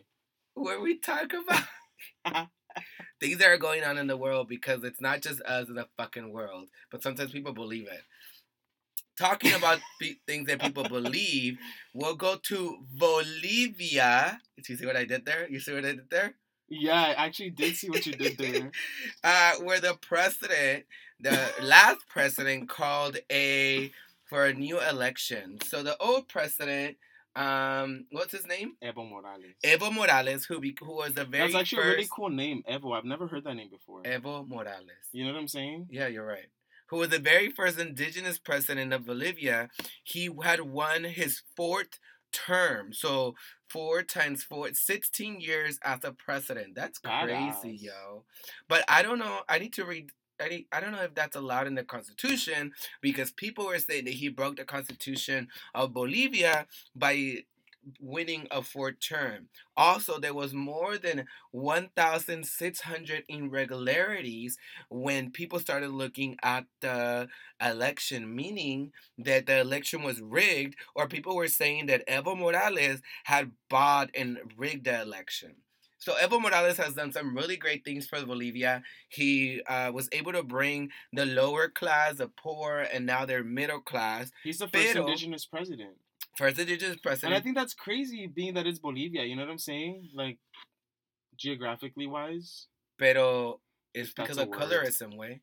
where 0.54 0.80
we 0.80 0.98
talk 0.98 1.30
about 1.34 2.48
things 3.20 3.36
that 3.36 3.50
are 3.50 3.58
going 3.58 3.84
on 3.84 3.98
in 3.98 4.06
the 4.06 4.16
world 4.16 4.48
because 4.48 4.82
it's 4.82 5.02
not 5.02 5.20
just 5.20 5.42
us 5.42 5.68
in 5.68 5.74
the 5.74 5.88
fucking 5.98 6.32
world, 6.32 6.70
but 6.90 7.02
sometimes 7.02 7.32
people 7.32 7.52
believe 7.52 7.86
it. 7.86 8.00
Talking 9.20 9.52
about 9.52 9.80
pe- 10.00 10.16
things 10.26 10.48
that 10.48 10.60
people 10.60 10.84
believe, 10.84 11.58
we'll 11.92 12.16
go 12.16 12.36
to 12.36 12.78
Bolivia. 12.98 14.40
Did 14.56 14.68
you 14.68 14.76
see 14.76 14.86
what 14.86 14.96
I 14.96 15.04
did 15.04 15.26
there? 15.26 15.46
You 15.48 15.60
see 15.60 15.74
what 15.74 15.84
I 15.84 15.92
did 15.92 16.10
there? 16.10 16.34
yeah, 16.70 17.14
I 17.18 17.26
actually 17.26 17.50
did 17.50 17.76
see 17.76 17.90
what 17.90 18.06
you 18.06 18.12
did 18.12 18.38
there. 18.38 18.70
uh, 19.24 19.52
where 19.62 19.80
the 19.80 19.98
president, 20.00 20.84
the 21.18 21.50
last 21.62 21.98
president, 22.08 22.68
called 22.68 23.18
a 23.30 23.90
for 24.26 24.46
a 24.46 24.54
new 24.54 24.80
election. 24.80 25.58
So 25.64 25.82
the 25.82 25.96
old 25.98 26.28
president, 26.28 26.96
um, 27.34 28.06
what's 28.12 28.32
his 28.32 28.46
name? 28.46 28.76
Evo 28.82 29.08
Morales. 29.08 29.56
Evo 29.64 29.92
Morales, 29.92 30.44
who 30.44 30.60
be, 30.60 30.76
who 30.80 30.96
was 30.96 31.12
the 31.14 31.24
very 31.24 31.52
That's 31.52 31.62
actually 31.62 31.82
first 31.82 31.88
a 31.88 31.96
really 31.96 32.08
cool 32.10 32.30
name, 32.30 32.62
Evo. 32.70 32.96
I've 32.96 33.04
never 33.04 33.26
heard 33.26 33.44
that 33.44 33.54
name 33.54 33.70
before. 33.70 34.02
Evo 34.04 34.48
Morales. 34.48 35.10
You 35.12 35.26
know 35.26 35.32
what 35.32 35.40
I'm 35.40 35.48
saying? 35.48 35.88
Yeah, 35.90 36.06
you're 36.06 36.26
right. 36.26 36.48
Who 36.90 36.96
was 36.96 37.10
the 37.10 37.18
very 37.18 37.50
first 37.50 37.78
indigenous 37.78 38.38
president 38.38 38.92
of 38.92 39.06
Bolivia? 39.06 39.70
He 40.02 40.28
had 40.42 40.60
won 40.60 41.04
his 41.04 41.42
fourth 41.56 41.98
term. 42.32 42.92
So 42.92 43.34
four 43.68 44.02
times 44.02 44.42
four, 44.42 44.68
16 44.72 45.40
years 45.40 45.78
as 45.84 46.00
a 46.04 46.12
president. 46.12 46.74
That's 46.74 46.98
crazy, 46.98 47.76
yo. 47.76 48.24
But 48.68 48.84
I 48.88 49.02
don't 49.02 49.18
know. 49.18 49.40
I 49.48 49.58
need 49.58 49.72
to 49.74 49.84
read. 49.84 50.10
I, 50.40 50.48
need, 50.48 50.66
I 50.72 50.80
don't 50.80 50.92
know 50.92 51.02
if 51.02 51.14
that's 51.14 51.36
allowed 51.36 51.66
in 51.66 51.74
the 51.74 51.84
Constitution 51.84 52.72
because 53.02 53.30
people 53.30 53.66
were 53.66 53.78
saying 53.78 54.06
that 54.06 54.14
he 54.14 54.28
broke 54.30 54.56
the 54.56 54.64
Constitution 54.64 55.48
of 55.74 55.92
Bolivia 55.92 56.66
by 56.96 57.44
winning 58.00 58.46
a 58.50 58.62
fourth 58.62 59.00
term. 59.00 59.48
Also, 59.76 60.18
there 60.18 60.34
was 60.34 60.52
more 60.52 60.98
than 60.98 61.26
1,600 61.52 63.24
irregularities 63.28 64.58
when 64.88 65.30
people 65.30 65.58
started 65.58 65.90
looking 65.90 66.36
at 66.42 66.66
the 66.80 67.28
election, 67.60 68.34
meaning 68.34 68.92
that 69.18 69.46
the 69.46 69.58
election 69.60 70.02
was 70.02 70.20
rigged, 70.20 70.76
or 70.94 71.08
people 71.08 71.36
were 71.36 71.48
saying 71.48 71.86
that 71.86 72.06
Evo 72.06 72.36
Morales 72.36 73.00
had 73.24 73.52
bought 73.68 74.10
and 74.14 74.38
rigged 74.56 74.84
the 74.84 75.00
election. 75.00 75.56
So 75.98 76.14
Evo 76.14 76.40
Morales 76.40 76.78
has 76.78 76.94
done 76.94 77.12
some 77.12 77.36
really 77.36 77.58
great 77.58 77.84
things 77.84 78.06
for 78.06 78.24
Bolivia. 78.24 78.82
He 79.08 79.60
uh, 79.68 79.92
was 79.92 80.08
able 80.12 80.32
to 80.32 80.42
bring 80.42 80.88
the 81.12 81.26
lower 81.26 81.68
class, 81.68 82.16
the 82.16 82.28
poor, 82.28 82.86
and 82.90 83.04
now 83.04 83.26
they're 83.26 83.44
middle 83.44 83.80
class. 83.80 84.30
He's 84.42 84.58
the 84.58 84.68
first 84.68 84.94
Pero- 84.94 85.06
indigenous 85.06 85.44
president. 85.44 85.96
First 86.36 86.58
indigenous 86.58 86.96
And. 86.96 87.34
I 87.34 87.40
think 87.40 87.56
that's 87.56 87.74
crazy 87.74 88.26
being 88.26 88.54
that 88.54 88.66
it's 88.66 88.78
Bolivia. 88.78 89.24
You 89.24 89.36
know 89.36 89.42
what 89.42 89.50
I'm 89.50 89.58
saying? 89.58 90.10
Like, 90.14 90.38
geographically 91.36 92.06
wise. 92.06 92.66
pero 93.00 93.60
it's 93.94 94.12
because 94.12 94.36
of 94.36 94.48
colorism, 94.48 95.16
way. 95.16 95.40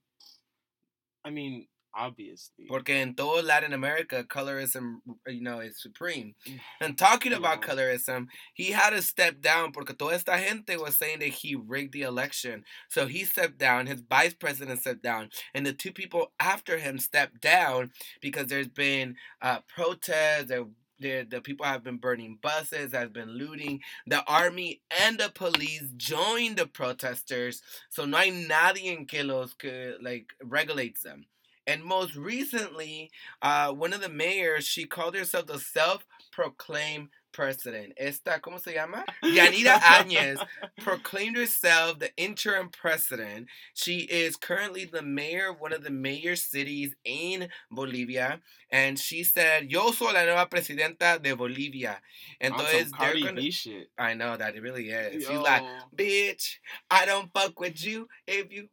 I 1.25 1.31
mean, 1.31 1.67
obviously. 1.97 2.65
Porque 2.67 2.89
en 2.89 3.15
todo 3.15 3.41
Latin 3.41 3.73
America, 3.73 4.23
colorism, 4.23 4.97
you 5.27 5.41
know, 5.41 5.59
is 5.59 5.81
supreme. 5.81 6.35
And 6.79 6.97
talking 6.97 7.33
about 7.33 7.61
colorism, 7.61 8.27
he 8.53 8.71
had 8.71 8.91
to 8.91 9.01
step 9.01 9.41
down 9.41 9.71
porque 9.71 9.97
toda 9.97 10.13
esta 10.13 10.37
gente 10.37 10.77
was 10.77 10.95
saying 10.95 11.19
that 11.19 11.29
he 11.29 11.55
rigged 11.55 11.93
the 11.93 12.03
election. 12.03 12.63
So 12.89 13.07
he 13.07 13.23
stepped 13.23 13.57
down, 13.57 13.87
his 13.87 14.01
vice 14.01 14.33
president 14.33 14.81
stepped 14.81 15.03
down, 15.03 15.29
and 15.53 15.65
the 15.65 15.73
two 15.73 15.91
people 15.91 16.31
after 16.39 16.77
him 16.77 16.99
stepped 16.99 17.41
down 17.41 17.91
because 18.21 18.47
there's 18.47 18.67
been 18.67 19.15
uh, 19.41 19.59
protests, 19.67 20.45
there, 20.49 20.65
there, 20.99 21.23
the 21.23 21.41
people 21.41 21.65
have 21.65 21.83
been 21.83 21.97
burning 21.97 22.37
buses, 22.41 22.91
has 22.93 23.09
been 23.09 23.29
looting. 23.29 23.81
The 24.05 24.23
army 24.25 24.81
and 25.03 25.19
the 25.19 25.31
police 25.33 25.91
joined 25.95 26.57
the 26.57 26.67
protesters. 26.67 27.61
So 27.89 28.05
no 28.05 28.17
hay 28.17 28.31
nadie 28.31 29.07
que 29.07 29.23
los 29.23 29.53
que 29.53 29.95
like 30.01 30.33
regulates 30.43 31.03
them. 31.03 31.25
And 31.67 31.83
most 31.83 32.15
recently, 32.15 33.11
uh, 33.41 33.71
one 33.73 33.93
of 33.93 34.01
the 34.01 34.09
mayors, 34.09 34.65
she 34.65 34.85
called 34.85 35.15
herself 35.15 35.47
the 35.47 35.59
self-proclaimed 35.59 37.09
president. 37.33 37.93
Esta, 37.97 38.39
¿cómo 38.41 38.59
se 38.59 38.73
llama? 38.73 39.05
Yanira 39.23 39.79
Áñez 39.79 40.43
proclaimed 40.79 41.35
herself 41.37 41.99
the 41.99 42.09
interim 42.17 42.69
president. 42.69 43.47
She 43.75 43.99
is 43.99 44.35
currently 44.35 44.85
the 44.85 45.03
mayor 45.03 45.49
of 45.51 45.59
one 45.59 45.71
of 45.71 45.83
the 45.83 45.91
major 45.91 46.35
cities 46.35 46.95
in 47.05 47.49
Bolivia, 47.69 48.39
and 48.71 48.97
she 48.97 49.23
said, 49.23 49.69
"Yo 49.69 49.91
soy 49.91 50.13
la 50.13 50.23
nueva 50.23 50.47
presidenta 50.47 51.21
de 51.21 51.35
Bolivia." 51.35 52.01
On 52.41 52.51
Entonces, 52.53 52.89
some 52.89 52.99
they're 52.99 53.09
Cardi 53.09 53.23
gonna. 53.23 53.41
B 53.41 53.51
shit. 53.51 53.91
I 53.99 54.15
know 54.15 54.35
that 54.35 54.55
it 54.55 54.61
really 54.63 54.89
is. 54.89 55.27
She's 55.27 55.37
like, 55.37 55.63
"Bitch, 55.95 56.55
I 56.89 57.05
don't 57.05 57.31
fuck 57.31 57.59
with 57.59 57.83
you 57.85 58.07
if 58.25 58.51
you." 58.51 58.69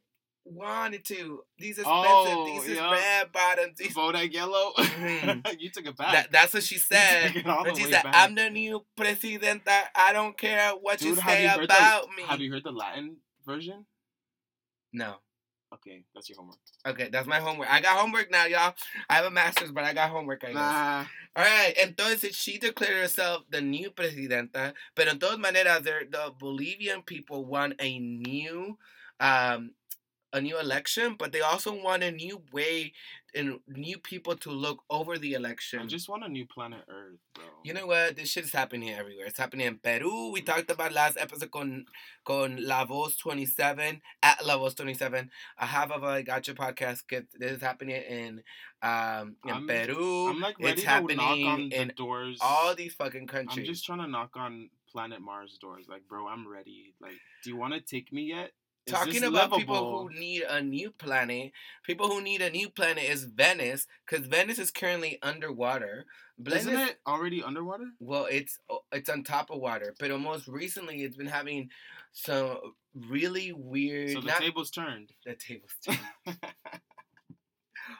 Wanted 0.47 1.03
to. 1.05 1.41
These 1.57 1.79
expensive. 1.79 1.87
Oh, 2.07 2.45
these 2.45 2.69
is 2.69 2.77
yeah. 2.77 2.91
red 2.91 3.31
bottoms. 3.31 3.79
These 3.79 3.93
Vote 3.93 4.15
yellow. 4.31 4.73
Mhm. 4.77 5.55
you 5.59 5.71
took 5.71 5.87
it 5.87 5.97
back. 5.97 6.13
that, 6.13 6.31
that's 6.31 6.53
what 6.53 6.61
she 6.61 6.77
said. 6.77 7.27
took 7.29 7.35
it 7.37 7.47
all 7.47 7.65
And 7.65 7.75
she 7.75 7.83
said, 7.85 8.03
back. 8.03 8.13
I'm 8.15 8.35
the 8.35 8.51
new 8.51 8.85
presidenta. 8.95 9.89
I 9.95 10.13
don't 10.13 10.37
care 10.37 10.71
what 10.73 10.99
Dude, 10.99 11.09
you 11.09 11.15
say 11.15 11.43
you 11.45 11.63
about 11.63 12.03
the, 12.03 12.15
me. 12.15 12.23
Have 12.27 12.39
you 12.41 12.51
heard 12.51 12.63
the 12.63 12.71
Latin 12.71 13.17
version? 13.45 13.85
No. 14.93 15.15
Okay, 15.73 16.03
that's 16.13 16.29
your 16.29 16.37
homework. 16.37 16.57
Okay, 16.87 17.09
that's 17.11 17.27
my 17.27 17.39
homework. 17.39 17.69
I 17.69 17.81
got 17.81 17.99
homework 17.99 18.31
now, 18.31 18.45
y'all. 18.45 18.73
I 19.09 19.15
have 19.15 19.25
a 19.25 19.31
master's, 19.31 19.71
but 19.71 19.83
I 19.83 19.93
got 19.93 20.09
homework, 20.09 20.43
I 20.43 20.47
guess. 20.47 20.55
Nah. 20.55 21.05
All 21.35 21.43
right, 21.43 21.73
entonces 21.83 22.33
she 22.35 22.57
declared 22.59 22.97
herself 22.97 23.43
the 23.49 23.61
new 23.61 23.89
presidenta, 23.89 24.73
pero 24.95 25.09
en 25.11 25.19
todas 25.19 25.37
maneras, 25.39 25.83
the 25.83 26.31
Bolivian 26.39 27.01
people 27.01 27.43
want 27.45 27.73
a 27.79 27.99
new, 27.99 28.77
um, 29.19 29.71
a 30.35 30.41
new 30.41 30.59
election, 30.59 31.15
but 31.17 31.31
they 31.31 31.41
also 31.41 31.71
want 31.87 32.03
a 32.03 32.11
new 32.11 32.41
way 32.51 32.91
and 33.33 33.59
new 33.67 33.97
people 33.97 34.35
to 34.35 34.49
look 34.49 34.79
over 34.89 35.17
the 35.17 35.33
election. 35.33 35.79
I 35.79 35.85
just 35.85 36.07
want 36.09 36.23
a 36.23 36.29
new 36.29 36.45
planet 36.45 36.81
Earth, 36.89 37.19
bro. 37.33 37.43
You 37.63 37.73
know 37.73 37.87
what? 37.87 38.15
This 38.15 38.29
shit 38.31 38.43
is 38.45 38.51
happening 38.51 38.91
everywhere. 38.91 39.25
It's 39.27 39.37
happening 39.39 39.67
in 39.67 39.77
Peru. 39.77 40.31
We 40.31 40.41
talked 40.41 40.69
about 40.71 40.91
last 40.93 41.17
episode 41.19 41.51
con, 41.51 41.85
con 42.25 42.57
La 42.61 42.85
Voz 42.85 43.15
27, 43.17 44.01
at 44.23 44.45
La 44.45 44.57
Voz 44.57 44.73
27. 44.75 45.29
A 45.57 45.65
half 45.65 45.91
of 45.91 46.03
a 46.03 46.21
Gotcha 46.23 46.53
podcast. 46.53 47.07
Get, 47.07 47.27
this 47.39 47.53
is 47.53 47.61
happening 47.61 47.95
in 47.95 48.43
um 48.81 49.35
in 49.45 49.51
I'm- 49.51 49.67
Peru. 49.67 50.29
I'm 50.29 50.41
like 50.41 50.59
ready 50.59 50.73
it's 50.73 50.81
to 50.83 50.87
knock 50.87 50.93
happening 51.01 51.47
on 51.47 51.69
the 51.69 51.75
in 51.75 51.93
doors. 51.95 52.37
all 52.41 52.75
these 52.75 52.93
fucking 52.93 53.27
countries. 53.27 53.57
I'm 53.67 53.73
just 53.73 53.85
trying 53.85 53.99
to 53.99 54.07
knock 54.07 54.31
on 54.35 54.69
Planet 54.91 55.21
Mars 55.21 55.57
doors. 55.59 55.85
Like, 55.89 56.07
bro, 56.07 56.27
I'm 56.27 56.47
ready. 56.47 56.93
Like, 57.01 57.19
do 57.43 57.49
you 57.49 57.57
want 57.57 57.73
to 57.73 57.81
take 57.81 58.13
me 58.13 58.23
yet? 58.23 58.51
Is 58.85 58.93
Talking 58.93 59.23
about 59.23 59.51
people 59.51 60.03
who 60.03 60.19
need 60.19 60.43
a 60.43 60.61
new 60.61 60.91
planet, 60.91 61.51
people 61.83 62.07
who 62.07 62.21
need 62.21 62.43
a 62.43 62.51
new 62.51 62.69
planet 62.69 63.03
is 63.05 63.23
Venice, 63.23 63.87
because 64.05 64.27
Venice 64.27 64.59
is 64.59 64.69
currently 64.69 65.17
underwater. 65.23 66.05
Isn't 66.45 66.75
it 66.77 66.99
already 67.07 67.41
underwater? 67.41 67.85
Well, 67.99 68.27
it's 68.29 68.59
it's 68.91 69.09
on 69.09 69.23
top 69.23 69.49
of 69.49 69.59
water, 69.59 69.95
but 69.99 70.15
most 70.19 70.47
recently 70.47 71.01
it's 71.01 71.15
been 71.15 71.25
having 71.25 71.69
some 72.11 72.57
really 73.09 73.53
weird. 73.53 74.11
So 74.11 74.21
the 74.21 74.27
not 74.27 74.41
table's 74.41 74.69
turned. 74.69 75.13
the 75.25 75.33
tables. 75.33 75.71
turned. 75.83 76.37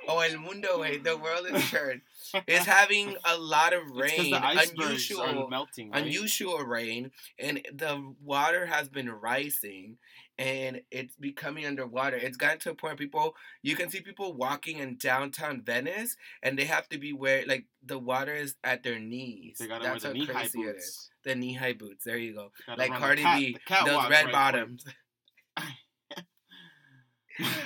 Oh, 0.08 0.20
el 0.20 0.38
mundo, 0.40 0.80
way 0.80 0.98
the 0.98 1.18
world 1.26 1.46
is 1.52 1.70
turned. 1.70 2.02
It's 2.48 2.66
having 2.66 3.16
a 3.26 3.38
lot 3.38 3.74
of 3.74 3.84
rain, 3.92 4.34
unusual, 4.34 5.48
melting. 5.50 5.92
Right? 5.92 6.04
unusual 6.04 6.60
rain, 6.60 7.12
and 7.40 7.62
the 7.74 8.14
water 8.24 8.66
has 8.66 8.90
been 8.90 9.10
rising, 9.10 9.98
and 10.38 10.82
it's 10.92 11.16
becoming 11.16 11.66
underwater. 11.66 12.18
It's 12.18 12.38
gotten 12.38 12.60
to 12.60 12.72
a 12.72 12.76
point 12.76 12.98
people 12.98 13.36
you 13.62 13.76
can 13.76 13.90
see 13.90 14.02
people 14.02 14.34
walking 14.34 14.78
in 14.80 14.98
downtown 14.98 15.62
Venice, 15.62 16.18
and 16.44 16.58
they 16.58 16.66
have 16.66 16.90
to 16.90 16.98
be 16.98 17.14
where 17.14 17.46
like 17.46 17.66
the 17.86 18.00
water 18.00 18.34
is 18.36 18.56
at 18.64 18.84
their 18.84 19.00
knees. 19.00 19.58
They 19.60 19.68
gotta 19.68 19.84
That's 19.86 20.04
wear 20.04 20.14
the 20.14 20.20
knee 20.20 20.26
high 20.26 20.34
crazy 20.34 20.60
it 20.62 20.64
is. 20.64 20.74
boots. 20.76 21.10
The 21.24 21.36
knee 21.36 21.54
high 21.54 21.74
boots. 21.74 22.04
There 22.04 22.18
you 22.18 22.34
go. 22.34 22.52
Like 22.78 22.92
the 22.92 22.98
Cardi 22.98 23.22
cat- 23.22 23.40
B, 23.40 23.58
those 23.86 24.10
red 24.10 24.26
right 24.26 24.32
bottoms. 24.32 24.84
quick. 24.84 24.96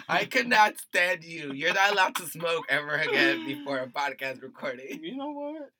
I 0.07 0.25
could 0.25 0.47
not 0.47 0.77
stand 0.79 1.23
you. 1.23 1.53
You're 1.53 1.73
not 1.73 1.91
allowed 1.91 2.15
to 2.15 2.27
smoke 2.27 2.65
ever 2.69 2.95
again 2.95 3.45
before 3.45 3.79
a 3.79 3.87
podcast 3.99 4.41
recording. 4.41 5.03
You 5.03 5.15
know 5.17 5.31
what? 5.31 5.71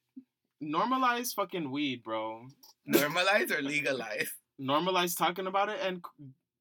Normalize 0.61 1.33
fucking 1.33 1.71
weed, 1.71 2.03
bro. 2.03 2.45
Normalize 2.87 3.51
or 3.51 3.61
legalize? 3.61 4.31
Normalize 4.61 5.17
talking 5.17 5.47
about 5.47 5.69
it 5.69 5.79
and 5.81 6.03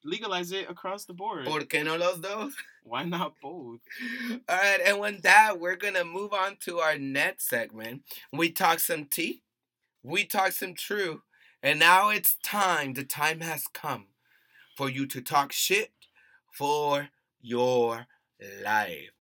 legalize 0.04 0.52
it 0.52 0.70
across 0.70 1.04
the 1.04 1.12
board. 1.12 1.46
¿Por 1.46 1.60
qué 1.60 1.84
no 1.84 1.96
los 1.96 2.18
dos? 2.20 2.52
Why 2.84 3.04
not 3.04 3.34
both? 3.42 3.80
All 4.48 4.56
right, 4.56 4.80
and 4.86 5.00
with 5.00 5.22
that, 5.22 5.58
we're 5.58 5.76
gonna 5.76 6.04
move 6.04 6.32
on 6.32 6.56
to 6.64 6.78
our 6.78 6.96
next 6.96 7.48
segment. 7.48 8.02
We 8.32 8.50
talk 8.50 8.78
some 8.78 9.06
tea, 9.06 9.42
we 10.02 10.24
talk 10.24 10.52
some 10.52 10.74
true, 10.74 11.22
and 11.62 11.78
now 11.78 12.10
it's 12.10 12.36
time. 12.42 12.94
The 12.94 13.04
time 13.04 13.40
has 13.40 13.66
come 13.66 14.06
for 14.76 14.88
you 14.88 15.06
to 15.06 15.20
talk 15.20 15.52
shit 15.52 15.90
for 16.52 17.08
your 17.40 18.06
life. 18.62 19.17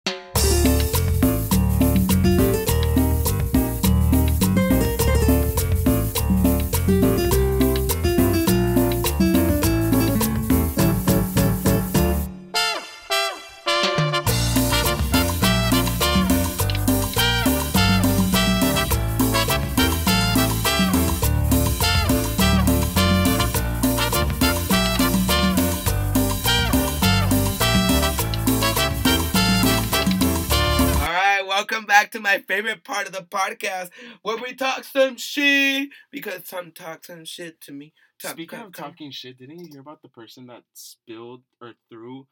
My 32.33 32.41
favorite 32.43 32.83
part 32.85 33.07
of 33.07 33.13
the 33.13 33.23
podcast 33.23 33.91
where 34.23 34.37
we 34.39 34.55
talk 34.55 34.85
some 34.85 35.17
shit 35.19 35.91
because 36.11 36.47
some 36.47 36.73
talk 36.73 37.05
some 37.05 37.25
shit 37.25 37.61
to 37.61 37.73
me. 37.73 37.93
Talk, 38.21 38.33
Speaking 38.33 38.59
talk, 38.59 38.69
of 38.69 38.75
talk. 38.75 38.87
talking 38.91 39.11
shit, 39.11 39.39
didn't 39.39 39.59
you 39.59 39.67
hear 39.71 39.81
about 39.81 40.01
the 40.03 40.09
person 40.09 40.47
that 40.47 40.63
spilled 40.73 41.43
or 41.61 41.73
threw 41.91 42.27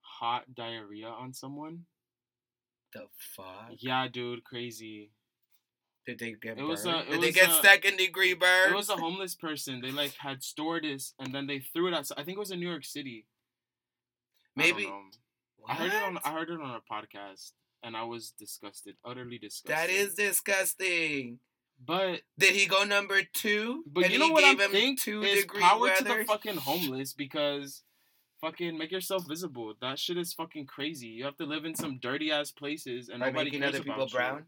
hot 0.00 0.54
diarrhea 0.54 1.08
on 1.08 1.32
someone? 1.34 1.84
the 2.94 3.06
fuck 3.16 3.70
Yeah, 3.78 4.06
dude, 4.08 4.44
crazy. 4.44 5.12
did 6.06 6.18
they 6.18 6.32
get 6.32 6.52
It 6.52 6.56
burned? 6.58 6.68
was 6.68 6.84
a- 6.84 6.98
it 7.00 7.10
did 7.10 7.20
they 7.22 7.32
get 7.32 7.48
a- 7.48 7.62
second 7.62 7.96
degree 7.96 8.34
burn? 8.34 8.70
It 8.72 8.76
was 8.76 8.90
a 8.90 8.96
homeless 8.96 9.34
person. 9.34 9.80
They 9.80 9.90
like 9.92 10.14
had 10.16 10.42
stored 10.42 10.84
this 10.84 11.14
and 11.18 11.34
then 11.34 11.46
they 11.46 11.60
threw 11.60 11.88
it 11.88 11.94
outside. 11.94 12.18
I 12.18 12.24
think 12.24 12.36
it 12.36 12.40
was 12.40 12.50
in 12.50 12.60
New 12.60 12.68
York 12.68 12.84
City. 12.84 13.26
I 14.56 14.60
Maybe 14.60 14.84
know. 14.86 15.04
I 15.66 15.74
heard 15.74 15.92
it 15.92 16.02
on 16.02 16.18
I 16.24 16.32
heard 16.32 16.50
it 16.50 16.60
on 16.60 16.74
a 16.74 16.80
podcast 16.92 17.52
and 17.82 17.96
I 17.96 18.04
was 18.04 18.30
disgusted, 18.38 18.96
utterly 19.04 19.38
disgusted. 19.38 19.76
That 19.76 19.90
is 19.90 20.14
disgusting. 20.14 21.38
But 21.84 22.20
Did 22.38 22.54
he 22.54 22.66
go 22.66 22.84
number 22.84 23.22
two? 23.32 23.82
but 23.86 24.04
and 24.04 24.12
you 24.12 24.18
know 24.18 24.26
he 24.26 24.32
what 24.32 24.44
I 24.44 24.54
think 24.68 25.00
two 25.00 25.22
is 25.22 25.44
power 25.46 25.90
to 25.96 26.04
the 26.04 26.24
fucking 26.26 26.56
homeless 26.56 27.12
because 27.12 27.82
fucking 28.40 28.78
make 28.78 28.92
yourself 28.92 29.26
visible. 29.26 29.74
That 29.80 29.98
shit 29.98 30.16
is 30.16 30.32
fucking 30.32 30.66
crazy. 30.66 31.08
You 31.08 31.24
have 31.24 31.36
to 31.38 31.44
live 31.44 31.64
in 31.64 31.74
some 31.74 31.98
dirty 32.00 32.30
ass 32.30 32.52
places 32.52 33.08
and 33.08 33.18
By 33.20 33.26
nobody 33.26 33.44
making 33.46 33.60
cares 33.62 33.74
other 33.74 33.84
people 33.84 33.94
about 34.02 34.12
you. 34.12 34.16
brown. 34.18 34.44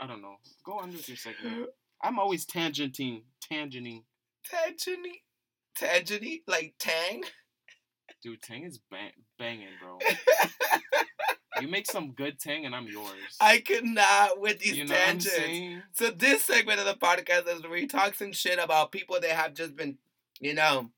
I 0.00 0.06
don't 0.08 0.22
know. 0.22 0.36
Go 0.64 0.78
on 0.78 0.90
with 0.92 1.08
your 1.08 1.16
segment. 1.16 1.68
I'm 2.02 2.18
always 2.18 2.44
tangenting, 2.44 3.22
tangenting. 3.50 4.02
Tangeny, 4.52 5.22
tangeny, 5.78 6.42
like 6.46 6.74
tang. 6.78 7.22
Dude, 8.22 8.42
Tang 8.42 8.64
is 8.64 8.78
bang- 8.90 9.12
banging, 9.38 9.68
bro. 9.80 9.98
You 11.60 11.68
make 11.68 11.86
some 11.86 12.12
good 12.12 12.38
Tang 12.38 12.66
and 12.66 12.74
I'm 12.74 12.86
yours. 12.86 13.36
I 13.40 13.58
could 13.58 13.84
not 13.84 14.40
with 14.40 14.60
these 14.60 14.76
you 14.76 14.84
know 14.84 14.94
tangents. 14.94 15.86
So 15.92 16.10
this 16.10 16.44
segment 16.44 16.80
of 16.80 16.86
the 16.86 16.94
podcast 16.94 17.48
is 17.48 17.62
where 17.62 17.72
we 17.72 17.86
talk 17.86 18.14
some 18.14 18.32
shit 18.32 18.58
about 18.58 18.92
people 18.92 19.18
that 19.20 19.30
have 19.30 19.54
just 19.54 19.76
been, 19.76 19.98
you 20.40 20.54
know, 20.54 20.90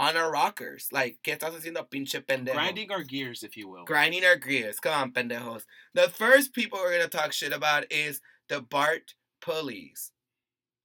on 0.00 0.16
our 0.16 0.32
rockers. 0.32 0.88
Like, 0.90 1.18
¿qué 1.22 1.38
estás 1.38 1.54
haciendo, 1.54 1.88
pinche 1.88 2.24
pendejo? 2.24 2.54
Grinding 2.54 2.90
our 2.90 3.02
gears, 3.02 3.42
if 3.42 3.56
you 3.56 3.68
will. 3.68 3.84
Grinding 3.84 4.24
our 4.24 4.36
gears. 4.36 4.80
Come 4.80 4.94
on, 4.94 5.12
pendejos. 5.12 5.64
The 5.94 6.08
first 6.08 6.54
people 6.54 6.78
we're 6.78 6.92
gonna 6.92 7.08
talk 7.08 7.32
shit 7.32 7.52
about 7.52 7.90
is 7.92 8.20
the 8.48 8.60
BART 8.60 9.14
police. 9.40 10.10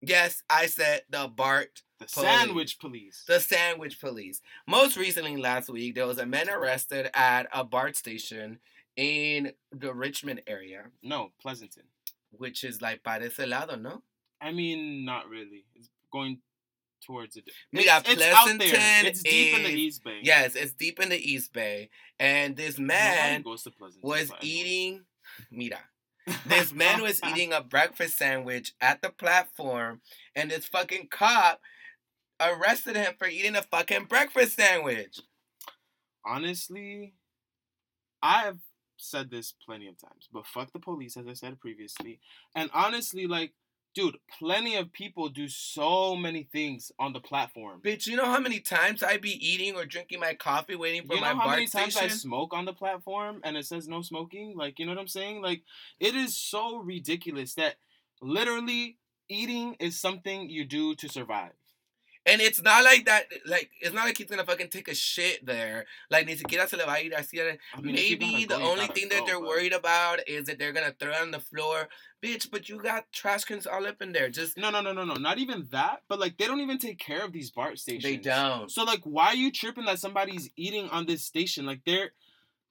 Yes, 0.01 0.43
I 0.49 0.67
said 0.67 1.01
the 1.09 1.27
BART 1.27 1.81
the 1.99 2.05
police. 2.05 2.27
sandwich 2.27 2.79
police. 2.79 3.23
the 3.25 3.39
sandwich 3.39 3.99
police. 3.99 4.41
Most 4.67 4.97
recently, 4.97 5.37
last 5.37 5.69
week, 5.69 5.95
there 5.95 6.05
was 6.05 6.19
a 6.19 6.25
man 6.25 6.49
arrested 6.49 7.09
at 7.13 7.47
a 7.53 7.63
BART 7.63 7.95
station 7.95 8.59
in 8.97 9.51
the 9.71 9.93
Richmond 9.93 10.41
area, 10.47 10.85
no, 11.03 11.31
Pleasanton. 11.41 11.83
which 12.31 12.63
is 12.63 12.81
like 12.81 13.03
para 13.03 13.25
ese 13.25 13.39
lado, 13.47 13.75
no? 13.75 14.01
I 14.41 14.51
mean, 14.51 15.05
not 15.05 15.27
really. 15.29 15.65
It's 15.75 15.89
going 16.11 16.39
towards 17.05 17.35
it. 17.37 17.49
Mira, 17.71 17.99
it's, 17.99 18.09
it's 18.11 18.21
out 18.23 18.45
there. 18.47 18.57
Pleasanton 18.57 19.05
It's 19.05 19.21
deep 19.23 19.55
in 19.55 19.63
the 19.63 19.69
is- 19.69 19.75
East 19.75 20.03
Bay. 20.03 20.19
Yes, 20.23 20.55
it's 20.55 20.73
deep 20.73 20.99
in 20.99 21.09
the 21.09 21.17
East 21.31 21.53
Bay, 21.53 21.89
and 22.19 22.55
this 22.55 22.79
man 22.79 23.41
goes 23.41 23.63
to 23.63 23.71
Pleasanton, 23.71 24.07
was 24.07 24.31
eating. 24.41 25.03
Mira, 25.51 25.79
this 26.47 26.73
man 26.73 27.01
was 27.01 27.21
eating 27.23 27.53
a 27.53 27.61
breakfast 27.61 28.17
sandwich 28.17 28.73
at 28.81 29.01
the 29.01 29.09
platform, 29.09 30.01
and 30.35 30.51
this 30.51 30.65
fucking 30.65 31.07
cop 31.11 31.59
arrested 32.39 32.95
him 32.95 33.13
for 33.17 33.27
eating 33.27 33.55
a 33.55 33.61
fucking 33.61 34.05
breakfast 34.05 34.55
sandwich. 34.55 35.19
Honestly, 36.25 37.13
I've 38.21 38.59
said 38.97 39.29
this 39.29 39.53
plenty 39.65 39.87
of 39.87 39.97
times, 39.97 40.27
but 40.31 40.45
fuck 40.45 40.71
the 40.71 40.79
police, 40.79 41.17
as 41.17 41.27
I 41.27 41.33
said 41.33 41.59
previously. 41.59 42.19
And 42.55 42.69
honestly, 42.73 43.27
like, 43.27 43.53
dude, 43.93 44.17
plenty 44.39 44.75
of 44.75 44.91
people 44.91 45.29
do 45.29 45.47
so 45.47 46.15
many 46.15 46.43
things 46.43 46.91
on 46.99 47.13
the 47.13 47.19
platform. 47.19 47.79
Bitch, 47.83 48.07
you 48.07 48.17
know 48.17 48.25
how 48.25 48.39
many 48.39 48.59
times 48.59 49.01
I 49.01 49.17
be 49.17 49.31
eating 49.45 49.75
or 49.75 49.85
drinking 49.85 50.19
my 50.19 50.33
coffee 50.33 50.75
waiting 50.75 51.07
for 51.07 51.15
you 51.15 51.21
my 51.21 51.31
know 51.31 51.39
how 51.39 51.45
BART 51.45 51.57
many 51.57 51.67
times? 51.67 51.95
I 51.97 52.09
smoke 52.09 52.53
on 52.53 52.65
the 52.65 52.73
platform 52.73 53.39
and 53.43 53.55
it 53.55 53.65
says 53.65 53.87
no 53.87 54.01
smoking? 54.01 54.55
Like, 54.55 54.79
you 54.79 54.85
know 54.85 54.91
what 54.91 54.99
I'm 54.99 55.07
saying? 55.07 55.41
Like, 55.41 55.63
it 55.99 56.13
is 56.13 56.35
so 56.35 56.77
ridiculous 56.79 57.55
that 57.55 57.75
literally 58.21 58.97
eating 59.29 59.75
is 59.79 59.99
something 59.99 60.49
you 60.49 60.65
do 60.65 60.93
to 60.95 61.07
survive. 61.07 61.53
And 62.27 62.41
it's 62.41 62.59
not 62.61 62.83
like 62.83 63.05
that. 63.05 63.25
Like 63.45 63.69
it's 63.81 63.93
not 63.93 64.05
like 64.05 64.17
he's 64.17 64.27
gonna 64.27 64.43
fucking 64.43 64.69
take 64.69 64.87
a 64.87 64.95
shit 64.95 65.45
there. 65.45 65.85
Like 66.09 66.25
ni 66.25 66.35
siquiera 66.35 66.67
se 66.67 66.75
le 66.77 66.85
va 66.85 66.93
a 66.93 66.99
ir 67.05 67.11
así. 67.11 67.39
a- 67.39 67.57
I 67.77 67.81
mean, 67.81 67.93
Maybe 67.95 68.45
the 68.45 68.55
only 68.55 68.87
thing 68.87 69.09
that 69.09 69.25
they're 69.27 69.39
worried 69.39 69.73
about 69.73 70.27
is 70.27 70.45
that 70.47 70.57
they're 70.57 70.73
gonna 70.73 70.95
throw 70.99 71.11
it 71.11 71.21
on 71.21 71.29
the 71.31 71.39
floor, 71.39 71.87
bitch. 72.23 72.49
But 72.49 72.67
you 72.67 72.79
got 72.81 73.11
trash 73.11 73.43
cans 73.43 73.67
all 73.67 73.85
up 73.85 74.01
in 74.01 74.11
there. 74.11 74.29
Just 74.29 74.57
No, 74.57 74.71
no, 74.71 74.81
no, 74.81 74.91
no, 74.91 75.03
no. 75.05 75.13
Not 75.13 75.37
even 75.37 75.67
that. 75.71 76.01
But 76.07 76.19
like, 76.19 76.37
they 76.37 76.47
don't 76.47 76.61
even 76.61 76.79
take 76.79 76.97
care 76.97 77.23
of 77.23 77.31
these 77.31 77.51
BART 77.51 77.77
stations. 77.77 78.03
they 78.03 78.17
don't. 78.17 78.71
So 78.71 78.83
like, 78.83 79.01
why 79.03 79.27
are 79.27 79.35
you 79.35 79.51
tripping 79.51 79.85
that 79.85 79.99
somebody's 79.99 80.49
eating 80.57 80.89
on 80.89 81.05
this 81.05 81.23
station? 81.23 81.65
Like, 81.67 81.81
they're 81.85 82.11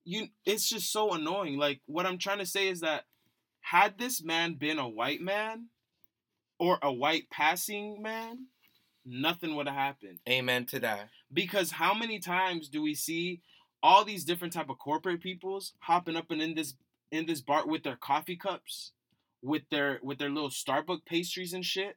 you. 0.04 0.26
It's 0.44 0.68
just 0.68 0.90
so 0.92 1.12
annoying. 1.12 1.58
Like, 1.58 1.80
what 1.86 2.06
I'm 2.06 2.18
trying 2.18 2.38
to 2.38 2.46
say 2.46 2.66
is 2.68 2.80
that 2.80 3.04
had 3.60 3.98
this 3.98 4.20
man 4.22 4.54
been 4.54 4.78
a 4.80 4.88
white 4.88 5.20
man 5.20 5.68
or 6.58 6.78
a 6.82 6.92
white 6.92 7.30
passing 7.30 8.02
man, 8.02 8.46
nothing 9.04 9.54
would 9.56 9.66
have 9.66 9.76
happened. 9.76 10.18
Amen 10.28 10.66
to 10.66 10.80
that. 10.80 11.08
Because 11.32 11.72
how 11.72 11.94
many 11.94 12.18
times 12.18 12.68
do 12.68 12.82
we 12.82 12.94
see 12.94 13.40
all 13.82 14.04
these 14.04 14.24
different 14.24 14.52
type 14.54 14.70
of 14.70 14.78
corporate 14.78 15.20
peoples 15.20 15.74
hopping 15.80 16.16
up 16.16 16.30
and 16.30 16.40
in 16.40 16.54
this 16.54 16.74
in 17.10 17.26
this 17.26 17.40
bar 17.40 17.66
with 17.66 17.82
their 17.82 17.96
coffee 17.96 18.36
cups, 18.36 18.92
with 19.42 19.62
their 19.70 20.00
with 20.02 20.18
their 20.18 20.30
little 20.30 20.50
Starbucks 20.50 21.04
pastries 21.04 21.52
and 21.52 21.64
shit, 21.64 21.96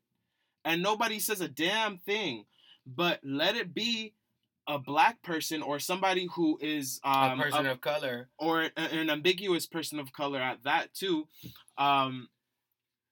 and 0.66 0.84
nobody 0.84 1.20
says 1.20 1.41
a 1.41 1.47
damn 1.47 1.97
thing. 1.97 2.45
but 2.86 3.20
let 3.24 3.55
it 3.55 3.74
be 3.74 4.14
a 4.68 4.78
black 4.78 5.22
person 5.24 5.62
or 5.62 5.80
somebody 5.80 6.28
who 6.36 6.58
is 6.62 6.99
um, 7.05 7.39
a 7.39 7.43
person 7.43 7.66
a- 7.66 7.72
of 7.72 7.82
color. 7.82 8.28
or 8.38 8.70
an 8.76 9.10
ambiguous 9.10 9.66
person 9.66 9.97
of 9.97 10.12
color 10.12 10.39
at 10.39 10.64
that 10.64 10.93
too. 10.93 11.26
Um, 11.78 12.28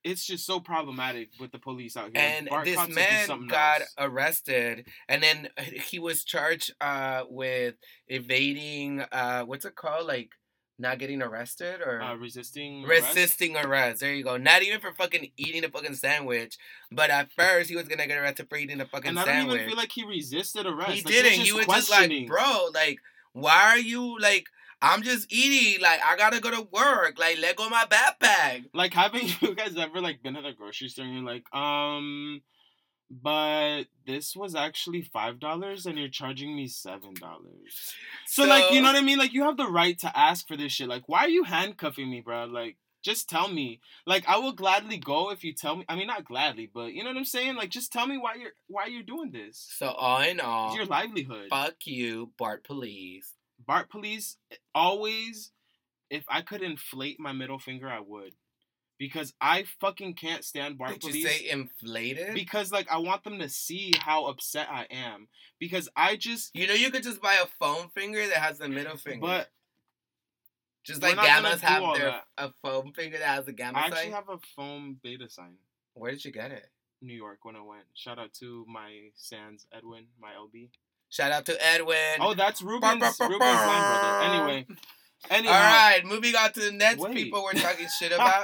it's 0.05 0.25
just 0.25 0.45
so 0.45 0.59
problematic 0.61 1.29
with 1.39 1.51
the 1.51 1.59
police 1.59 1.97
out 1.97 2.11
here. 2.15 2.23
And 2.23 2.47
BART 2.47 2.63
this 2.65 2.75
Cops 2.75 2.91
are 2.91 2.93
just 2.95 3.29
man 3.29 3.47
got 3.47 3.81
else. 3.81 3.93
arrested, 3.97 4.87
and 5.09 5.21
then 5.21 5.49
he 5.89 5.99
was 5.99 6.23
charged 6.23 6.73
uh, 6.79 7.23
with 7.29 7.75
evading. 8.07 9.01
Uh, 9.11 9.43
what's 9.43 9.65
it 9.65 9.75
called? 9.75 10.07
Like 10.07 10.29
not 10.77 10.99
getting 10.99 11.21
arrested 11.21 11.79
or 11.81 12.01
uh, 12.01 12.15
resisting 12.15 12.85
arrest. 12.85 13.07
resisting 13.15 13.55
arrest. 13.57 14.01
There 14.01 14.13
you 14.13 14.23
go. 14.23 14.37
Not 14.37 14.61
even 14.61 14.79
for 14.81 14.91
fucking 14.93 15.31
eating 15.37 15.63
a 15.63 15.69
fucking 15.69 15.95
sandwich, 15.95 16.57
but 16.91 17.09
at 17.09 17.31
first 17.31 17.69
he 17.69 17.75
was 17.75 17.87
gonna 17.87 18.07
get 18.07 18.17
arrested 18.17 18.47
for 18.49 18.57
eating 18.57 18.81
a 18.81 18.85
fucking 18.85 19.15
sandwich. 19.15 19.27
And 19.27 19.29
I 19.29 19.33
don't 19.35 19.41
sandwich. 19.43 19.55
even 19.61 19.69
feel 19.69 19.77
like 19.77 19.91
he 19.91 20.05
resisted 20.05 20.65
arrest. 20.65 20.91
he 20.91 21.01
Like, 21.03 21.13
didn't. 21.13 21.31
He 21.45 21.51
was 21.51 21.65
just 21.65 21.89
like, 21.89 22.27
bro, 22.27 22.67
like, 22.73 22.99
why 23.33 23.61
are 23.71 23.79
you 23.79 24.19
like? 24.19 24.47
I'm 24.85 25.01
just 25.01 25.31
eating. 25.33 25.81
Like, 25.81 25.99
I 26.05 26.15
gotta 26.15 26.39
go 26.39 26.51
to 26.51 26.67
work. 26.71 27.17
Like, 27.19 27.37
let 27.39 27.55
go 27.55 27.65
of 27.65 27.71
my 27.71 27.85
backpack. 27.89 28.65
Like, 28.73 28.93
haven't 28.93 29.41
you 29.41 29.55
guys 29.55 29.75
ever 29.77 29.99
like 30.01 30.21
been 30.23 30.35
at 30.35 30.45
a 30.45 30.53
grocery 30.53 30.89
store 30.89 31.05
and 31.05 31.15
you're 31.15 31.23
like, 31.23 31.43
um, 31.55 32.41
but 33.09 33.83
this 34.05 34.35
was 34.35 34.55
actually 34.55 35.01
five 35.01 35.39
dollars 35.39 35.85
and 35.85 35.97
you're 35.97 36.07
charging 36.09 36.55
me 36.55 36.67
seven 36.67 37.13
dollars. 37.19 37.93
So, 38.27 38.45
like, 38.45 38.71
you 38.71 38.81
know 38.81 38.87
what 38.87 38.95
I 38.95 39.01
mean? 39.05 39.17
Like, 39.19 39.33
you 39.33 39.43
have 39.43 39.57
the 39.57 39.67
right 39.67 39.97
to 39.99 40.17
ask 40.17 40.47
for 40.47 40.57
this 40.57 40.71
shit. 40.71 40.87
Like, 40.87 41.07
why 41.07 41.19
are 41.21 41.29
you 41.29 41.43
handcuffing 41.43 42.09
me, 42.09 42.21
bro? 42.21 42.45
Like, 42.45 42.77
just 43.03 43.29
tell 43.29 43.47
me. 43.47 43.79
Like, 44.07 44.27
I 44.27 44.37
will 44.37 44.53
gladly 44.53 44.97
go 44.97 45.31
if 45.31 45.43
you 45.43 45.53
tell 45.53 45.75
me. 45.75 45.85
I 45.87 45.95
mean, 45.95 46.07
not 46.07 46.25
gladly, 46.25 46.69
but 46.73 46.93
you 46.93 47.03
know 47.03 47.09
what 47.11 47.17
I'm 47.17 47.25
saying? 47.25 47.55
Like, 47.55 47.69
just 47.69 47.93
tell 47.93 48.07
me 48.07 48.17
why 48.17 48.35
you're 48.35 48.51
why 48.67 48.87
you're 48.87 49.03
doing 49.03 49.31
this. 49.31 49.67
So 49.77 49.87
all 49.89 50.21
in 50.21 50.39
all, 50.39 50.69
It's 50.69 50.77
your 50.77 50.85
livelihood. 50.87 51.47
fuck 51.49 51.75
you, 51.85 52.31
BART 52.37 52.63
Police. 52.63 53.31
BART 53.59 53.89
Police 53.89 54.37
always, 54.73 55.51
if 56.09 56.23
I 56.27 56.41
could 56.41 56.61
inflate 56.61 57.19
my 57.19 57.31
middle 57.31 57.59
finger, 57.59 57.89
I 57.89 57.99
would, 57.99 58.33
because 58.97 59.33
I 59.41 59.65
fucking 59.79 60.15
can't 60.15 60.43
stand 60.43 60.77
BART 60.77 60.99
Police. 60.99 61.15
Did 61.15 61.21
you 61.21 61.27
say 61.27 61.49
inflated? 61.49 62.33
because 62.33 62.71
like 62.71 62.87
I 62.91 62.97
want 62.97 63.23
them 63.23 63.39
to 63.39 63.49
see 63.49 63.93
how 63.99 64.25
upset 64.25 64.67
I 64.69 64.87
am. 64.89 65.27
Because 65.59 65.89
I 65.95 66.15
just, 66.15 66.55
you 66.55 66.67
know, 66.67 66.73
you 66.73 66.91
could 66.91 67.03
just 67.03 67.21
buy 67.21 67.37
a 67.41 67.47
foam 67.59 67.89
finger 67.89 68.27
that 68.27 68.37
has 68.37 68.59
the 68.59 68.69
middle 68.69 68.97
finger. 68.97 69.21
but 69.21 69.49
just 70.83 71.01
like 71.01 71.15
gammas 71.15 71.59
have 71.61 71.97
their 71.97 72.11
that. 72.11 72.23
a 72.37 72.51
foam 72.61 72.93
finger 72.93 73.17
that 73.17 73.27
has 73.27 73.45
the 73.45 73.53
gamma 73.53 73.79
sign. 73.79 73.83
I 73.83 73.89
sign. 73.89 73.97
actually 73.97 74.11
have 74.13 74.29
a 74.29 74.39
foam 74.55 74.99
beta 75.01 75.27
sign. 75.29 75.55
Where 75.95 76.11
did 76.11 76.23
you 76.23 76.31
get 76.31 76.51
it? 76.51 76.69
New 77.01 77.13
York 77.13 77.43
when 77.43 77.55
I 77.55 77.61
went. 77.61 77.85
Shout 77.93 78.19
out 78.19 78.33
to 78.39 78.65
my 78.67 79.09
Sans 79.15 79.65
Edwin, 79.73 80.05
my 80.19 80.31
LB. 80.31 80.69
Shout 81.15 81.31
out 81.31 81.45
to 81.45 81.65
Edwin. 81.65 81.95
Oh, 82.19 82.33
that's 82.33 82.61
Ruben's, 82.61 82.99
bah, 82.99 83.11
bah, 83.17 83.25
Ruben's 83.27 83.41
line 83.41 83.67
brother. 83.67 84.01
bah. 84.01 84.33
Anyway, 84.33 84.67
anyhow, 85.29 85.53
all 85.53 85.59
right, 85.59 86.01
moving 86.05 86.35
on 86.35 86.51
to 86.51 86.59
the 86.59 86.71
next 86.73 86.99
Wait. 86.99 87.13
people 87.15 87.41
we're 87.41 87.53
talking 87.53 87.87
shit 87.99 88.11
about. 88.11 88.43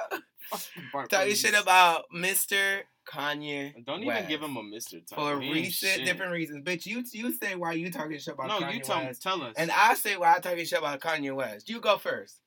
Talking 1.09 1.35
shit 1.35 1.53
about 1.61 2.05
Mr. 2.15 2.79
Kanye. 3.05 3.73
Don't 3.85 3.97
even 4.03 4.07
West. 4.07 4.29
give 4.29 4.41
him 4.41 4.55
a 4.55 4.61
title. 4.61 5.01
for 5.15 5.41
ain't 5.41 5.53
recent 5.53 5.91
shit. 5.97 6.05
different 6.05 6.31
reasons. 6.31 6.63
Bitch, 6.63 6.85
you 6.85 7.03
you 7.11 7.33
say 7.33 7.55
why 7.55 7.73
you 7.73 7.91
talking 7.91 8.17
shit 8.19 8.35
about 8.35 8.49
Kanye. 8.49 8.59
No, 8.61 8.67
Kanye 8.67 8.73
you 8.75 8.79
tell 8.81 8.99
West. 9.03 9.21
tell 9.21 9.41
us. 9.41 9.53
And 9.57 9.69
I 9.71 9.93
say 9.95 10.15
why 10.15 10.35
I 10.35 10.39
talking 10.39 10.63
shit 10.63 10.79
about 10.79 11.01
Kanye 11.01 11.35
West. 11.35 11.69
You 11.69 11.81
go 11.81 11.97
first. 11.97 12.37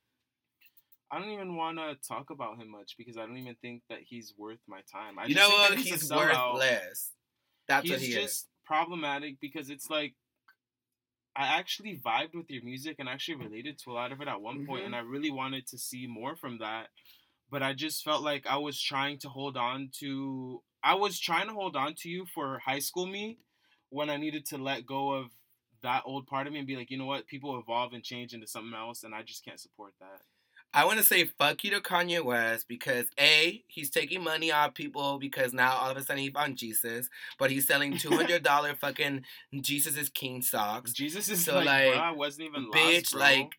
I 1.10 1.18
don't 1.18 1.30
even 1.30 1.54
want 1.56 1.76
to 1.78 1.96
talk 2.08 2.30
about 2.30 2.56
him 2.56 2.70
much 2.70 2.94
because 2.96 3.18
I 3.18 3.26
don't 3.26 3.36
even 3.36 3.56
think 3.60 3.82
that 3.90 3.98
he's 4.02 4.32
worth 4.38 4.58
my 4.66 4.80
time. 4.90 5.18
I 5.18 5.26
you 5.26 5.34
just 5.34 5.48
know 5.50 5.54
what? 5.56 5.74
he's, 5.74 5.86
He's 5.92 6.10
a 6.10 6.14
sellout. 6.14 6.54
worthless. 6.54 7.10
That's 7.68 7.82
he's 7.82 7.92
what 7.92 8.00
he 8.00 8.12
just 8.14 8.24
is. 8.24 8.46
Problematic 8.64 9.40
because 9.40 9.70
it's 9.70 9.90
like 9.90 10.14
I 11.36 11.46
actually 11.58 11.98
vibed 11.98 12.34
with 12.34 12.48
your 12.48 12.62
music 12.62 12.96
and 13.00 13.08
actually 13.08 13.34
related 13.36 13.78
to 13.80 13.90
a 13.90 13.94
lot 13.94 14.12
of 14.12 14.20
it 14.20 14.28
at 14.28 14.40
one 14.40 14.64
point, 14.66 14.82
Mhm. 14.82 14.86
and 14.86 14.96
I 14.96 15.00
really 15.00 15.30
wanted 15.30 15.66
to 15.68 15.78
see 15.78 16.06
more 16.06 16.36
from 16.36 16.58
that. 16.58 16.90
But 17.50 17.62
I 17.62 17.72
just 17.74 18.04
felt 18.04 18.22
like 18.22 18.46
I 18.46 18.56
was 18.56 18.80
trying 18.80 19.18
to 19.20 19.28
hold 19.28 19.56
on 19.56 19.90
to 20.00 20.62
I 20.82 20.94
was 20.94 21.18
trying 21.18 21.46
to 21.48 21.54
hold 21.54 21.76
on 21.76 21.94
to 21.94 22.10
you 22.10 22.26
for 22.26 22.58
high 22.58 22.78
school 22.78 23.06
me 23.06 23.38
when 23.88 24.10
I 24.10 24.18
needed 24.18 24.44
to 24.46 24.58
let 24.58 24.84
go 24.84 25.12
of 25.12 25.32
that 25.80 26.02
old 26.04 26.26
part 26.26 26.46
of 26.46 26.52
me 26.52 26.58
and 26.58 26.68
be 26.68 26.76
like, 26.76 26.90
you 26.90 26.98
know 26.98 27.06
what, 27.06 27.26
people 27.26 27.58
evolve 27.58 27.94
and 27.94 28.04
change 28.04 28.34
into 28.34 28.46
something 28.46 28.74
else 28.74 29.02
and 29.02 29.14
I 29.14 29.22
just 29.22 29.44
can't 29.44 29.58
support 29.58 29.94
that. 30.00 30.22
I 30.74 30.84
want 30.84 30.98
to 30.98 31.04
say 31.04 31.24
fuck 31.38 31.62
you 31.64 31.70
to 31.70 31.80
Kanye 31.80 32.22
West 32.24 32.66
because 32.68 33.06
a 33.18 33.62
he's 33.68 33.90
taking 33.90 34.22
money 34.24 34.50
off 34.52 34.74
people 34.74 35.18
because 35.18 35.52
now 35.54 35.74
all 35.76 35.90
of 35.90 35.96
a 35.96 36.02
sudden 36.02 36.22
he 36.22 36.30
found 36.30 36.56
Jesus, 36.58 37.08
but 37.38 37.50
he's 37.50 37.66
selling 37.66 37.96
two 37.98 38.16
hundred 38.16 38.42
dollar 38.42 38.74
fucking 38.74 39.24
Jesus 39.60 39.96
is 39.96 40.08
King 40.08 40.42
socks. 40.42 40.92
Jesus 40.92 41.28
is 41.28 41.44
So, 41.44 41.54
like, 41.54 41.66
like, 41.66 41.94
I 41.94 42.10
wasn't 42.12 42.48
even 42.48 42.70
bitch, 42.72 43.14
lost, 43.14 43.14
like, 43.14 43.52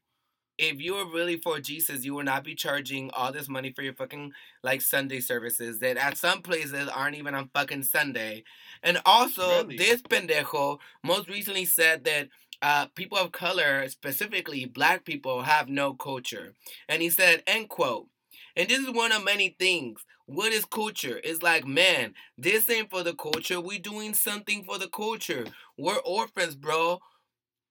If 0.58 0.80
you 0.82 0.96
were 0.96 1.06
really 1.06 1.38
for 1.38 1.60
Jesus, 1.60 2.06
you 2.06 2.16
would 2.16 2.26
not 2.26 2.44
be 2.46 2.56
charging 2.56 3.12
all 3.12 3.32
this 3.34 3.50
money 3.50 3.72
for 3.74 3.82
your 3.82 3.94
fucking 3.94 4.34
like 4.64 4.82
Sunday 4.82 5.20
services 5.20 5.80
that 5.80 5.98
at 5.98 6.18
some 6.18 6.42
places 6.42 6.88
aren't 6.90 7.18
even 7.18 7.36
on 7.36 7.50
fucking 7.54 7.84
Sunday. 7.84 8.44
And 8.84 9.02
also, 9.06 9.64
Really? 9.64 9.78
this 9.78 10.02
pendejo 10.02 10.80
most 11.04 11.30
recently 11.30 11.66
said 11.66 12.06
that 12.06 12.30
uh, 12.66 12.88
people 12.96 13.16
of 13.20 13.32
color, 13.32 13.88
specifically 13.90 14.66
black 14.66 15.06
people, 15.06 15.44
have 15.44 15.70
no 15.70 15.94
culture. 15.94 16.54
And 16.90 17.00
he 17.00 17.12
said, 17.12 17.44
end 17.46 17.70
quote. 17.70 18.08
And 18.56 18.68
this 18.68 18.80
is 18.80 18.90
one 18.90 19.12
of 19.12 19.24
many 19.24 19.56
things. 19.60 20.04
What 20.26 20.52
is 20.52 20.66
culture? 20.66 21.22
It's 21.24 21.44
like, 21.44 21.68
man, 21.68 22.16
this 22.40 22.68
ain't 22.72 22.90
for 22.90 23.04
the 23.04 23.14
culture. 23.14 23.62
We 23.62 23.78
doing 23.78 24.16
something 24.16 24.64
for 24.64 24.80
the 24.80 24.88
culture. 24.88 25.46
We're 25.78 26.00
orphans, 26.04 26.56
bro. 26.56 27.02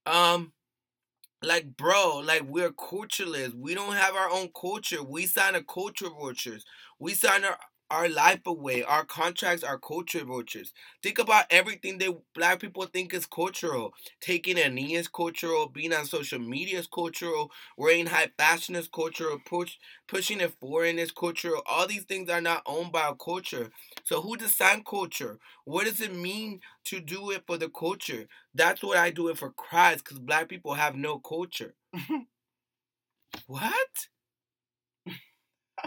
Um, 0.07 0.53
like, 1.42 1.76
bro, 1.76 2.18
like 2.18 2.42
we're 2.47 2.70
cultureless. 2.70 3.53
We 3.53 3.74
don't 3.74 3.97
have 3.97 4.14
our 4.14 4.30
own 4.30 4.51
culture. 4.55 5.03
We 5.03 5.26
sign 5.26 5.57
a 5.57 5.64
culture 5.64 6.09
vultures. 6.09 6.64
We 7.01 7.14
sign 7.14 7.42
our 7.45 7.59
our 7.95 8.09
life 8.09 8.40
away. 8.47 8.82
Our 8.82 9.05
contracts 9.05 9.64
our 9.64 9.78
culture 9.78 10.24
vultures. 10.24 10.72
Think 11.03 11.18
about 11.18 11.47
everything 11.51 11.99
that 11.99 12.14
black 12.34 12.61
people 12.61 12.84
think 12.86 13.14
is 13.14 13.26
cultural. 13.26 13.95
Taking 14.20 14.59
a 14.59 14.68
knee 14.68 14.95
is 14.95 15.09
cultural. 15.09 15.68
Being 15.68 15.92
on 15.95 16.07
social 16.07 16.38
media 16.38 16.78
is 16.80 16.86
cultural. 16.86 17.51
Wearing 17.76 18.07
high 18.07 18.30
fashion 18.38 18.74
is 18.76 18.88
cultural. 18.88 19.38
Push, 19.47 19.76
pushing 20.09 20.40
it 20.40 20.55
foreign 20.61 20.99
is 20.99 21.12
cultural. 21.12 21.62
All 21.66 21.86
these 21.86 22.05
things 22.05 22.28
are 22.30 22.40
not 22.40 22.62
owned 22.66 22.92
by 22.92 23.09
a 23.09 23.14
culture. 23.14 23.70
So 24.05 24.20
who 24.22 24.36
design 24.36 24.82
culture? 24.84 25.38
What 25.64 25.84
does 25.86 26.01
it 26.01 26.14
mean 26.14 26.61
to 26.86 27.01
do 27.01 27.30
it 27.30 27.45
for 27.47 27.57
the 27.59 27.68
culture? 27.68 28.26
That's 28.55 28.82
what 28.82 28.97
I 28.99 29.11
do 29.11 29.28
it 29.28 29.38
for 29.38 29.51
Christ, 29.51 30.05
because 30.05 30.18
black 30.18 30.49
people 30.49 30.74
have 30.74 30.97
no 30.97 31.18
culture. 31.18 31.74
what? 33.47 34.09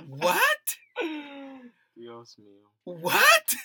What? 0.07 0.77
Dios 1.97 2.35
mío. 2.39 2.69
What? 2.83 3.55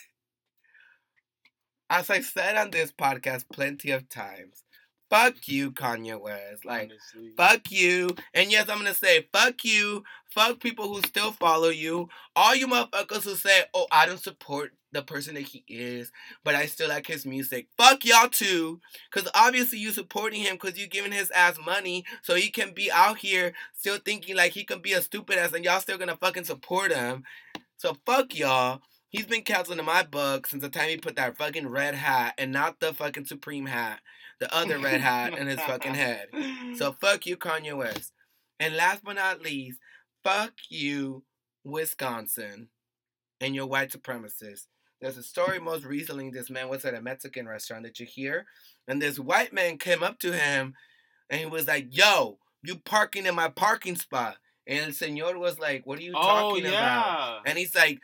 As 1.89 2.09
I 2.09 2.21
said 2.21 2.55
on 2.57 2.71
this 2.71 2.91
podcast 2.91 3.45
plenty 3.51 3.91
of 3.91 4.09
times, 4.09 4.63
fuck 5.09 5.47
you, 5.47 5.71
Kanye 5.71 6.19
West. 6.19 6.65
Like, 6.65 6.89
honestly. 6.91 7.33
fuck 7.37 7.71
you. 7.71 8.15
And 8.33 8.51
yes, 8.51 8.69
I'm 8.69 8.79
gonna 8.79 8.93
say, 8.93 9.27
fuck 9.31 9.63
you. 9.63 10.03
Fuck 10.31 10.59
people 10.59 10.91
who 10.91 11.01
still 11.01 11.31
follow 11.31 11.69
you. 11.69 12.09
All 12.35 12.55
you 12.55 12.67
motherfuckers 12.67 13.23
who 13.23 13.35
say, 13.35 13.65
oh, 13.75 13.85
I 13.91 14.07
don't 14.07 14.19
support 14.19 14.71
the 14.91 15.03
person 15.03 15.35
that 15.35 15.41
he 15.41 15.63
is, 15.67 16.11
but 16.43 16.55
I 16.55 16.65
still 16.67 16.89
like 16.89 17.05
his 17.07 17.25
music. 17.25 17.67
Fuck 17.77 18.05
y'all 18.05 18.29
too. 18.29 18.79
Because 19.11 19.29
obviously 19.35 19.79
you 19.79 19.91
supporting 19.91 20.41
him 20.41 20.55
because 20.55 20.79
you 20.79 20.87
giving 20.87 21.11
his 21.11 21.31
ass 21.31 21.57
money 21.63 22.05
so 22.21 22.35
he 22.35 22.49
can 22.49 22.73
be 22.73 22.91
out 22.91 23.17
here 23.17 23.53
still 23.73 23.97
thinking 23.97 24.35
like 24.35 24.53
he 24.53 24.63
can 24.63 24.79
be 24.79 24.93
a 24.93 25.01
stupid 25.01 25.37
ass 25.37 25.53
and 25.53 25.65
y'all 25.65 25.79
still 25.79 25.97
gonna 25.97 26.15
fucking 26.15 26.45
support 26.45 26.91
him. 26.91 27.23
So 27.83 27.97
fuck 28.05 28.33
y'all. 28.33 28.79
He's 29.09 29.25
been 29.25 29.43
in 29.45 29.83
my 29.83 30.03
book 30.03 30.47
since 30.47 30.61
the 30.63 30.69
time 30.69 30.87
he 30.87 30.95
put 30.95 31.17
that 31.17 31.35
fucking 31.35 31.67
red 31.67 31.95
hat 31.95 32.33
and 32.37 32.49
not 32.49 32.79
the 32.79 32.93
fucking 32.93 33.25
Supreme 33.25 33.65
hat, 33.65 33.99
the 34.39 34.55
other 34.55 34.79
red 34.79 35.01
hat 35.01 35.37
in 35.37 35.47
his 35.47 35.59
fucking 35.59 35.93
head. 35.93 36.29
So 36.77 36.93
fuck 36.93 37.25
you, 37.25 37.35
Kanye 37.35 37.75
West. 37.75 38.13
And 38.57 38.77
last 38.77 39.03
but 39.03 39.17
not 39.17 39.41
least, 39.41 39.79
fuck 40.23 40.53
you, 40.69 41.25
Wisconsin, 41.65 42.69
and 43.41 43.53
your 43.53 43.65
white 43.65 43.91
supremacists. 43.91 44.67
There's 45.01 45.17
a 45.17 45.23
story 45.23 45.59
most 45.59 45.83
recently. 45.83 46.29
This 46.29 46.49
man 46.49 46.69
was 46.69 46.85
at 46.85 46.95
a 46.95 47.01
Mexican 47.01 47.49
restaurant 47.49 47.83
that 47.83 47.99
you 47.99 48.05
hear, 48.05 48.45
and 48.87 49.01
this 49.01 49.19
white 49.19 49.51
man 49.51 49.77
came 49.77 50.03
up 50.03 50.19
to 50.19 50.31
him, 50.31 50.73
and 51.29 51.41
he 51.41 51.45
was 51.45 51.67
like, 51.67 51.87
"Yo, 51.89 52.39
you 52.63 52.77
parking 52.77 53.25
in 53.25 53.35
my 53.35 53.49
parking 53.49 53.97
spot." 53.97 54.37
And 54.65 54.79
el 54.79 54.91
señor 54.91 55.37
was 55.37 55.59
like, 55.59 55.85
"What 55.85 55.99
are 55.99 56.03
you 56.03 56.13
oh 56.15 56.21
talking 56.21 56.65
yeah. 56.65 56.69
about?" 56.69 57.41
And 57.45 57.57
he's 57.57 57.75
like, 57.75 57.99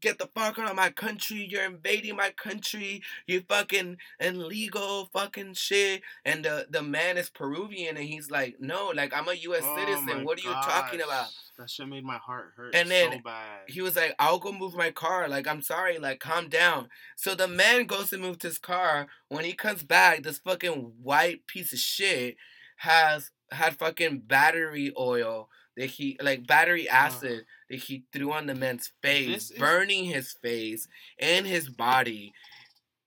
get 0.00 0.18
the 0.18 0.28
fuck 0.34 0.58
out 0.58 0.70
of 0.70 0.76
my 0.76 0.90
country. 0.90 1.46
You're 1.48 1.64
invading 1.64 2.16
my 2.16 2.30
country. 2.30 3.02
You 3.26 3.42
fucking 3.48 3.98
illegal 4.18 5.08
fucking 5.12 5.54
shit. 5.54 6.02
And 6.24 6.44
the 6.44 6.66
the 6.70 6.82
man 6.82 7.16
is 7.18 7.30
Peruvian, 7.30 7.96
and 7.96 8.06
he's 8.06 8.30
like, 8.30 8.56
no, 8.60 8.92
like 8.94 9.12
I'm 9.14 9.28
a 9.28 9.34
U.S. 9.34 9.62
Oh 9.64 9.76
citizen. 9.76 10.24
What 10.24 10.38
are 10.38 10.42
you 10.42 10.52
talking 10.52 11.00
about? 11.00 11.28
That 11.58 11.70
shit 11.70 11.88
made 11.88 12.04
my 12.04 12.16
heart 12.16 12.52
hurt 12.56 12.74
And 12.74 12.88
so 12.88 12.94
then 12.94 13.20
bad. 13.22 13.60
He 13.68 13.82
was 13.82 13.96
like, 13.96 14.14
I'll 14.18 14.38
go 14.38 14.52
move 14.52 14.74
my 14.74 14.90
car. 14.90 15.28
Like, 15.28 15.46
I'm 15.46 15.60
sorry. 15.60 15.98
Like, 15.98 16.18
calm 16.18 16.48
down. 16.48 16.88
So 17.16 17.34
the 17.34 17.48
man 17.48 17.84
goes 17.84 18.10
to 18.10 18.18
move 18.18 18.40
his 18.40 18.58
car. 18.58 19.08
When 19.28 19.44
he 19.44 19.52
comes 19.52 19.82
back, 19.82 20.22
this 20.22 20.38
fucking 20.38 20.92
white 21.02 21.46
piece 21.46 21.74
of 21.74 21.78
shit 21.78 22.36
has 22.78 23.30
had 23.52 23.76
fucking 23.76 24.20
battery 24.20 24.90
oil 24.98 25.50
that 25.80 25.88
he 25.90 26.18
like 26.20 26.46
battery 26.46 26.86
acid 26.88 27.46
that 27.70 27.78
he 27.78 28.04
threw 28.12 28.32
on 28.32 28.44
the 28.46 28.54
man's 28.54 28.92
face, 29.02 29.50
is- 29.50 29.58
burning 29.58 30.04
his 30.04 30.32
face 30.32 30.86
and 31.18 31.46
his 31.46 31.70
body. 31.70 32.34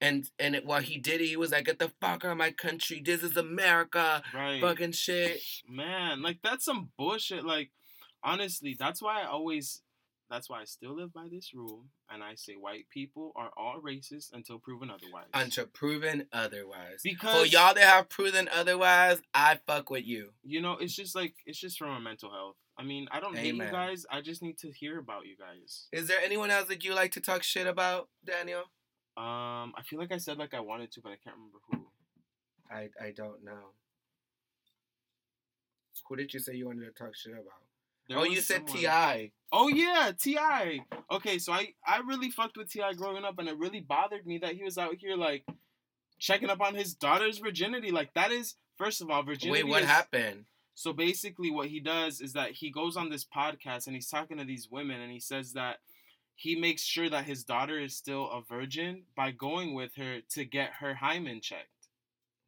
And 0.02 0.28
and 0.38 0.54
it, 0.56 0.66
while 0.66 0.82
he 0.82 0.98
did 0.98 1.22
it, 1.22 1.28
he 1.28 1.38
was 1.38 1.52
like, 1.52 1.66
"Get 1.66 1.80
the 1.80 1.92
fuck 2.02 2.26
out 2.26 2.32
of 2.32 2.38
my 2.38 2.52
country! 2.52 3.02
This 3.06 3.24
is 3.24 3.38
America!" 3.38 4.22
right. 4.34 4.60
Fucking 4.60 4.92
shit. 4.92 5.40
Man, 5.70 6.22
like 6.22 6.40
that's 6.44 6.66
some 6.66 6.90
bullshit. 6.98 7.46
Like, 7.46 7.70
honestly, 8.22 8.76
that's 8.78 9.02
why 9.02 9.22
I 9.22 9.28
always, 9.28 9.82
that's 10.30 10.50
why 10.50 10.60
I 10.60 10.66
still 10.66 10.94
live 10.96 11.14
by 11.14 11.28
this 11.32 11.54
rule, 11.54 11.86
and 12.10 12.22
I 12.22 12.36
say 12.36 12.56
white 12.56 12.90
people 12.90 13.32
are 13.38 13.52
all 13.56 13.80
racist 13.82 14.34
until 14.34 14.60
proven 14.60 14.90
otherwise. 14.90 15.28
Until 15.34 15.68
proven 15.68 16.28
otherwise. 16.34 17.00
Because 17.02 17.40
For 17.40 17.46
y'all 17.46 17.74
that 17.74 17.84
have 17.84 18.10
proven 18.10 18.50
otherwise, 18.54 19.22
I 19.34 19.58
fuck 19.66 19.90
with 19.90 20.06
you. 20.06 20.32
you 20.44 20.60
know, 20.60 20.74
it's 20.74 20.96
just 20.98 21.16
like 21.16 21.36
it's 21.46 21.60
just 21.60 21.78
from 21.78 21.92
a 21.92 22.02
mental 22.02 22.30
health. 22.30 22.58
I 22.78 22.84
mean, 22.84 23.08
I 23.12 23.20
don't 23.20 23.38
hate 23.38 23.54
you 23.54 23.70
guys. 23.70 24.06
I 24.10 24.22
just 24.22 24.42
need 24.42 24.58
to 24.60 24.72
hear 24.72 24.98
about 25.00 25.26
you 25.26 25.36
guys. 25.38 25.88
Is 25.92 26.08
there 26.08 26.18
anyone 26.24 26.50
else 26.50 26.68
that 26.70 26.84
you 26.84 26.96
like 26.96 27.12
to 27.12 27.22
talk 27.22 27.44
shit 27.44 27.68
about, 27.68 28.10
Daniel? 28.26 28.64
Um, 29.16 29.74
I 29.76 29.84
feel 29.86 30.00
like 30.00 30.12
I 30.12 30.18
said 30.18 30.38
like 30.38 30.54
I 30.54 30.60
wanted 30.60 30.92
to, 30.94 31.02
but 31.02 31.12
I 31.12 31.18
can't 31.24 31.36
remember 31.36 31.60
who. 31.70 31.86
I 32.72 32.90
I 33.06 33.12
don't 33.12 33.44
know. 33.44 33.74
Who 36.10 36.16
did 36.16 36.34
you 36.34 36.40
say 36.40 36.56
you 36.56 36.66
wanted 36.66 36.86
to 36.86 36.92
talk 36.92 37.16
shit 37.16 37.34
about? 37.34 37.62
There 38.10 38.18
oh, 38.18 38.24
you 38.24 38.42
said 38.42 38.68
Ti. 38.68 39.32
Oh 39.52 39.70
yeah, 39.70 40.12
Ti. 40.20 40.84
Okay, 41.12 41.38
so 41.38 41.54
I 41.54 41.74
I 41.86 42.02
really 42.06 42.32
fucked 42.32 42.58
with 42.58 42.70
T.I. 42.70 42.94
growing 42.94 43.24
up, 43.24 43.40
and 43.40 43.48
it 43.48 43.58
really 43.58 43.80
bothered 43.80 44.26
me 44.26 44.40
that 44.40 44.56
he 44.56 44.64
was 44.64 44.78
out 44.78 44.96
here 44.98 45.16
like 45.16 45.46
checking 46.20 46.50
up 46.50 46.60
on 46.60 46.76
his 46.76 46.94
daughter's 46.96 47.38
virginity. 47.38 47.92
Like 47.92 48.14
that 48.16 48.32
is 48.32 48.56
first 48.78 49.02
of 49.02 49.10
all 49.10 49.24
virginity. 49.24 49.64
Wait, 49.64 49.70
what 49.70 49.84
is- 49.84 49.90
happened? 49.90 50.46
So 50.76 50.92
basically, 50.94 51.52
what 51.52 51.68
he 51.68 51.80
does 51.80 52.20
is 52.22 52.34
that 52.34 52.52
he 52.52 52.72
goes 52.72 52.98
on 52.98 53.10
this 53.10 53.26
podcast 53.26 53.86
and 53.88 53.96
he's 53.96 54.10
talking 54.10 54.38
to 54.38 54.44
these 54.44 54.70
women, 54.72 55.02
and 55.02 55.12
he 55.12 55.20
says 55.20 55.54
that 55.54 55.78
he 56.36 56.56
makes 56.56 56.82
sure 56.82 57.10
that 57.10 57.26
his 57.26 57.44
daughter 57.44 57.80
is 57.80 57.96
still 57.96 58.30
a 58.30 58.42
virgin 58.42 59.04
by 59.16 59.32
going 59.32 59.74
with 59.76 59.92
her 59.98 60.20
to 60.32 60.46
get 60.46 60.72
her 60.80 60.96
hymen 60.96 61.42
checked. 61.42 61.68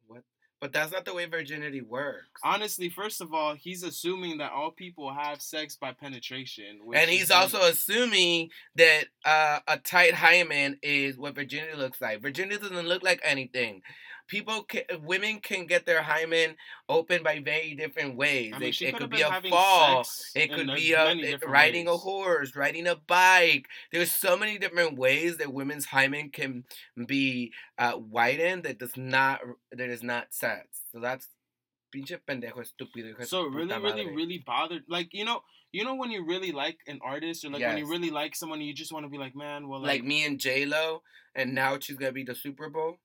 What? 0.08 0.22
But 0.60 0.72
that's 0.72 0.90
not 0.90 1.04
the 1.04 1.14
way 1.14 1.26
virginity 1.26 1.82
works. 1.82 2.40
Honestly, 2.42 2.88
first 2.88 3.20
of 3.20 3.32
all, 3.32 3.54
he's 3.54 3.84
assuming 3.84 4.38
that 4.38 4.50
all 4.50 4.72
people 4.72 5.12
have 5.14 5.40
sex 5.40 5.76
by 5.76 5.92
penetration, 5.92 6.80
and 6.94 7.08
he's 7.10 7.30
like- 7.30 7.40
also 7.42 7.60
assuming 7.62 8.50
that 8.74 9.04
uh, 9.24 9.60
a 9.68 9.78
tight 9.78 10.14
hymen 10.14 10.78
is 10.82 11.16
what 11.16 11.36
virginity 11.36 11.76
looks 11.76 12.00
like. 12.00 12.20
Virginity 12.20 12.60
doesn't 12.60 12.88
look 12.88 13.04
like 13.04 13.20
anything. 13.22 13.82
People, 14.28 14.62
can, 14.64 14.82
women 15.04 15.38
can 15.40 15.66
get 15.66 15.86
their 15.86 16.02
hymen 16.02 16.56
open 16.88 17.22
by 17.22 17.40
very 17.40 17.74
different 17.74 18.16
ways. 18.16 18.52
I 18.54 18.58
mean, 18.58 18.68
it 18.70 18.82
it 18.82 18.96
could 18.96 19.10
be 19.10 19.22
a 19.22 19.40
fall. 19.48 20.04
It 20.34 20.52
could 20.52 20.66
be 20.74 20.92
a, 20.94 21.04
many 21.04 21.22
it- 21.22 21.30
different 21.32 21.52
riding 21.52 21.88
a 21.88 21.96
horse, 21.96 22.56
riding 22.56 22.86
a 22.86 22.96
bike. 22.96 23.68
There's 23.92 24.10
so 24.10 24.36
many 24.36 24.58
different 24.58 24.98
ways 24.98 25.36
that 25.38 25.52
women's 25.52 25.86
hymen 25.86 26.30
can 26.30 26.64
be 27.06 27.52
uh, 27.78 27.92
widened 27.96 28.64
that 28.64 28.78
does 28.78 28.96
not 28.96 29.40
that 29.72 29.88
is 29.88 30.02
not 30.02 30.34
sex. 30.34 30.80
So 30.92 31.00
that's 31.00 31.28
pinche 31.94 32.18
pendejo 32.28 32.58
estúpido. 32.58 33.24
So 33.26 33.44
really, 33.44 33.74
really, 33.78 34.06
really 34.06 34.38
bothered. 34.44 34.82
Like 34.88 35.12
you 35.12 35.24
know, 35.24 35.42
you 35.72 35.84
know 35.84 35.94
when 35.94 36.10
you 36.10 36.24
really 36.24 36.52
like 36.52 36.78
an 36.86 37.00
artist, 37.02 37.44
or 37.44 37.50
like 37.50 37.62
when 37.62 37.78
you 37.78 37.88
really 37.88 38.10
like 38.10 38.34
someone, 38.34 38.60
you 38.60 38.74
just 38.74 38.92
want 38.92 39.04
to 39.04 39.10
be 39.10 39.18
like, 39.18 39.34
man, 39.34 39.68
well, 39.68 39.80
like 39.80 40.00
like, 40.00 40.04
me 40.04 40.24
and 40.24 40.38
J 40.38 40.64
Lo, 40.64 41.02
and 41.34 41.54
now 41.54 41.78
she's 41.78 41.96
gonna 41.96 42.12
be 42.12 42.24
the 42.24 42.34
Super 42.34 42.68
Bowl. 42.68 42.98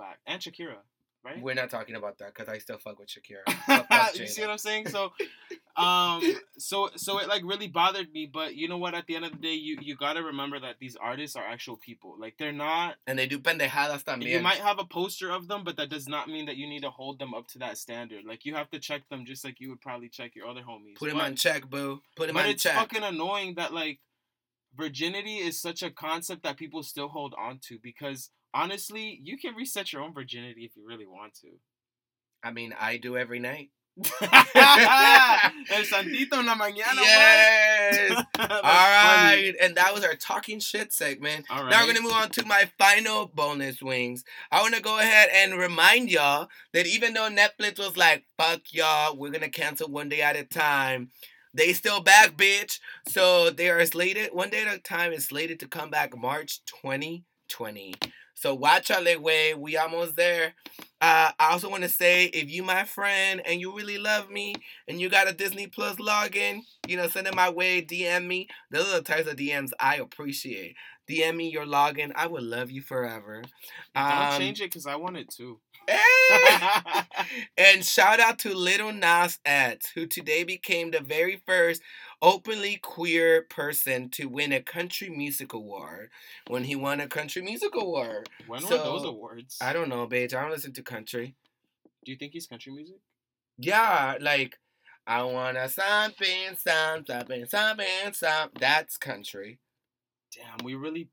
Fact. 0.00 0.18
and 0.26 0.40
Shakira, 0.40 0.76
right? 1.24 1.40
We're 1.42 1.54
not 1.54 1.70
talking 1.70 1.94
about 1.96 2.18
that 2.18 2.34
because 2.34 2.48
I 2.48 2.58
still 2.58 2.78
fuck 2.78 2.98
with 2.98 3.08
Shakira. 3.08 3.44
Fuck 3.88 4.18
you 4.18 4.26
see 4.26 4.42
what 4.42 4.50
I'm 4.50 4.58
saying? 4.58 4.88
So, 4.88 5.12
um, 5.76 6.22
so 6.58 6.90
so 6.96 7.18
it 7.18 7.28
like 7.28 7.42
really 7.44 7.68
bothered 7.68 8.12
me. 8.12 8.26
But 8.32 8.54
you 8.56 8.68
know 8.68 8.78
what? 8.78 8.94
At 8.94 9.06
the 9.06 9.16
end 9.16 9.24
of 9.24 9.32
the 9.32 9.38
day, 9.38 9.54
you 9.54 9.78
you 9.80 9.96
gotta 9.96 10.22
remember 10.22 10.58
that 10.60 10.76
these 10.80 10.96
artists 10.96 11.36
are 11.36 11.44
actual 11.46 11.76
people. 11.76 12.16
Like 12.18 12.34
they're 12.38 12.52
not. 12.52 12.96
And 13.06 13.18
they 13.18 13.26
do 13.26 13.38
pendejadas 13.38 14.04
también. 14.04 14.30
You 14.30 14.40
might 14.40 14.58
have 14.58 14.78
a 14.78 14.84
poster 14.84 15.30
of 15.30 15.48
them, 15.48 15.62
but 15.64 15.76
that 15.76 15.88
does 15.90 16.08
not 16.08 16.28
mean 16.28 16.46
that 16.46 16.56
you 16.56 16.66
need 16.68 16.82
to 16.82 16.90
hold 16.90 17.18
them 17.18 17.34
up 17.34 17.46
to 17.48 17.58
that 17.60 17.78
standard. 17.78 18.24
Like 18.26 18.44
you 18.44 18.54
have 18.54 18.70
to 18.70 18.78
check 18.78 19.08
them 19.10 19.24
just 19.24 19.44
like 19.44 19.60
you 19.60 19.68
would 19.70 19.80
probably 19.80 20.08
check 20.08 20.34
your 20.34 20.46
other 20.48 20.62
homies. 20.62 20.96
Put 20.96 21.08
them 21.10 21.18
But- 21.18 21.26
on 21.26 21.36
check, 21.36 21.68
boo. 21.68 22.00
Put 22.16 22.32
but 22.32 22.44
on 22.44 22.50
it's 22.50 22.62
check. 22.62 22.74
fucking 22.74 23.02
annoying 23.02 23.54
that 23.56 23.72
like 23.72 24.00
virginity 24.76 25.36
is 25.38 25.58
such 25.60 25.82
a 25.82 25.90
concept 25.90 26.42
that 26.44 26.56
people 26.56 26.82
still 26.82 27.08
hold 27.08 27.34
on 27.38 27.58
to 27.58 27.78
because 27.82 28.30
honestly, 28.54 29.20
you 29.22 29.38
can 29.38 29.54
reset 29.54 29.92
your 29.92 30.02
own 30.02 30.12
virginity 30.12 30.64
if 30.64 30.76
you 30.76 30.86
really 30.86 31.06
want 31.06 31.34
to. 31.42 31.48
I 32.42 32.52
mean, 32.52 32.74
I 32.78 32.96
do 32.96 33.16
every 33.16 33.38
night. 33.38 33.70
El 34.22 35.84
santito 35.84 36.38
en 36.38 36.46
la 36.46 36.54
mañana. 36.56 37.02
Yes. 37.02 38.12
All 38.38 38.46
right, 38.62 39.52
and 39.60 39.76
that 39.76 39.92
was 39.92 40.04
our 40.04 40.14
talking 40.14 40.58
shit 40.58 40.92
segment. 40.92 41.44
All 41.50 41.66
Now 41.66 41.82
we're 41.82 41.88
gonna 41.92 42.02
move 42.02 42.12
on 42.12 42.30
to 42.30 42.46
my 42.46 42.70
final 42.78 43.26
bonus 43.26 43.82
wings. 43.82 44.24
I 44.50 44.62
want 44.62 44.74
to 44.74 44.80
go 44.80 44.98
ahead 44.98 45.28
and 45.34 45.58
remind 45.58 46.10
y'all 46.10 46.48
that 46.72 46.86
even 46.86 47.12
though 47.14 47.28
Netflix 47.28 47.78
was 47.78 47.96
like, 47.96 48.24
"Fuck 48.38 48.72
y'all, 48.72 49.16
we're 49.16 49.30
gonna 49.30 49.50
cancel 49.50 49.90
one 49.90 50.08
day 50.08 50.22
at 50.22 50.36
a 50.36 50.44
time," 50.44 51.10
they 51.52 51.72
still 51.72 52.00
back, 52.00 52.36
bitch. 52.36 52.78
So 53.08 53.50
they 53.50 53.68
are 53.68 53.84
slated. 53.84 54.30
One 54.32 54.50
day 54.50 54.62
at 54.62 54.74
a 54.74 54.78
time 54.78 55.12
is 55.12 55.26
slated 55.26 55.60
to 55.60 55.68
come 55.68 55.90
back 55.90 56.16
March 56.16 56.64
2020. 56.64 57.94
So 58.40 58.54
watch 58.54 58.90
out, 58.90 59.04
way. 59.20 59.52
We 59.52 59.76
almost 59.76 60.16
there. 60.16 60.54
Uh, 61.02 61.30
I 61.38 61.52
also 61.52 61.68
want 61.68 61.82
to 61.82 61.90
say, 61.90 62.24
if 62.26 62.50
you 62.50 62.62
my 62.62 62.84
friend 62.84 63.42
and 63.44 63.60
you 63.60 63.76
really 63.76 63.98
love 63.98 64.30
me 64.30 64.54
and 64.88 64.98
you 64.98 65.10
got 65.10 65.28
a 65.28 65.34
Disney 65.34 65.66
Plus 65.66 65.96
login, 65.96 66.60
you 66.88 66.96
know, 66.96 67.06
send 67.06 67.26
it 67.26 67.34
my 67.34 67.50
way. 67.50 67.82
DM 67.82 68.26
me. 68.26 68.48
Those 68.70 68.88
are 68.88 68.96
the 68.96 69.02
types 69.02 69.28
of 69.28 69.36
DMs 69.36 69.72
I 69.78 69.96
appreciate. 69.96 70.74
DM 71.06 71.36
me 71.36 71.50
your 71.50 71.66
login. 71.66 72.12
I 72.14 72.28
would 72.28 72.42
love 72.42 72.70
you 72.70 72.80
forever. 72.80 73.42
Don't 73.94 74.06
Um, 74.06 74.40
change 74.40 74.62
it 74.62 74.70
because 74.70 74.86
I 74.86 74.96
want 74.96 75.18
it 75.18 75.28
too. 75.28 75.60
And 77.56 77.84
shout 77.84 78.20
out 78.20 78.38
to 78.40 78.54
Little 78.54 78.92
Nas 78.92 79.38
X, 79.44 79.90
who 79.94 80.06
today 80.06 80.44
became 80.44 80.90
the 80.90 81.00
very 81.00 81.42
first 81.46 81.82
openly 82.22 82.76
queer 82.76 83.42
person 83.42 84.08
to 84.10 84.26
win 84.28 84.52
a 84.52 84.60
country 84.60 85.08
music 85.08 85.52
award 85.52 86.10
when 86.46 86.64
he 86.64 86.76
won 86.76 87.00
a 87.00 87.06
country 87.06 87.42
music 87.42 87.74
award. 87.74 88.28
when 88.46 88.62
were 88.62 88.68
those 88.68 89.04
awards? 89.04 89.58
I 89.60 89.72
don't 89.72 89.88
know, 89.88 90.06
bitch. 90.06 90.34
I 90.34 90.42
don't 90.42 90.50
listen 90.50 90.72
to 90.74 90.82
country. 90.82 91.34
Do 92.04 92.12
you 92.12 92.18
think 92.18 92.32
he's 92.32 92.46
country 92.46 92.72
music? 92.72 92.96
Yeah, 93.58 94.16
like 94.20 94.58
I 95.06 95.22
wanna 95.22 95.68
something, 95.68 96.56
something, 96.56 97.46
something, 97.46 98.12
something. 98.12 98.60
That's 98.60 98.96
country. 98.96 99.58
Damn, 100.34 100.64
we 100.64 100.74
really, 100.74 101.08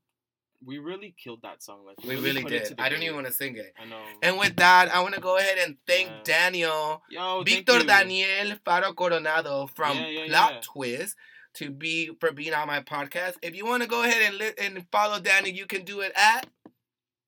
we 0.64 0.78
really 0.78 1.14
killed 1.22 1.42
that 1.42 1.62
song. 1.62 1.84
Like 1.86 1.98
We 2.04 2.16
really 2.16 2.42
put 2.42 2.52
it 2.52 2.68
did. 2.70 2.80
I 2.80 2.88
don't 2.88 3.02
even 3.02 3.14
want 3.14 3.26
to 3.28 3.32
sing 3.32 3.56
it. 3.56 3.72
I 3.80 3.84
know. 3.86 4.02
And 4.22 4.38
with 4.38 4.56
that, 4.56 4.92
I 4.94 5.00
want 5.00 5.14
to 5.14 5.20
go 5.20 5.36
ahead 5.36 5.58
and 5.58 5.76
thank 5.86 6.08
Yeah. 6.08 6.20
Daniel, 6.24 7.02
Yo, 7.10 7.42
Victor 7.44 7.78
you. 7.78 7.84
Daniel 7.84 8.56
Faro 8.64 8.92
Coronado 8.92 9.68
from 9.74 9.96
Yeah, 9.96 10.08
yeah, 10.08 10.26
Plot. 10.26 10.62
Twist 10.62 11.16
to 11.54 11.70
be 11.70 12.10
for 12.20 12.32
being 12.32 12.54
on 12.54 12.66
my 12.66 12.80
podcast. 12.80 13.34
If 13.42 13.54
you 13.56 13.64
want 13.66 13.82
to 13.82 13.88
go 13.88 14.02
ahead 14.02 14.22
and 14.22 14.36
li- 14.38 14.52
and 14.60 14.84
follow 14.90 15.20
Danny, 15.20 15.50
you 15.50 15.66
can 15.66 15.84
do 15.84 16.00
it 16.00 16.12
at 16.16 16.46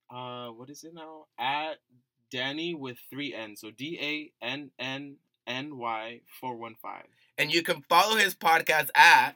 Uh, 0.09 0.49
what 0.49 0.69
is 0.69 0.83
it 0.83 0.93
now? 0.93 1.25
At 1.39 1.77
Danny 2.31 2.75
with 2.75 2.97
three 3.09 3.33
N. 3.33 3.55
So 3.55 3.71
D 3.71 3.97
A 4.01 4.45
N 4.45 4.71
N 4.77 5.15
N 5.47 5.77
Y 5.77 6.21
four 6.39 6.55
one 6.57 6.75
five. 6.81 7.05
and 7.37 7.51
you 7.53 7.63
can 7.63 7.81
follow 7.89 8.17
his 8.17 8.35
podcast 8.35 8.89
at 8.93 9.35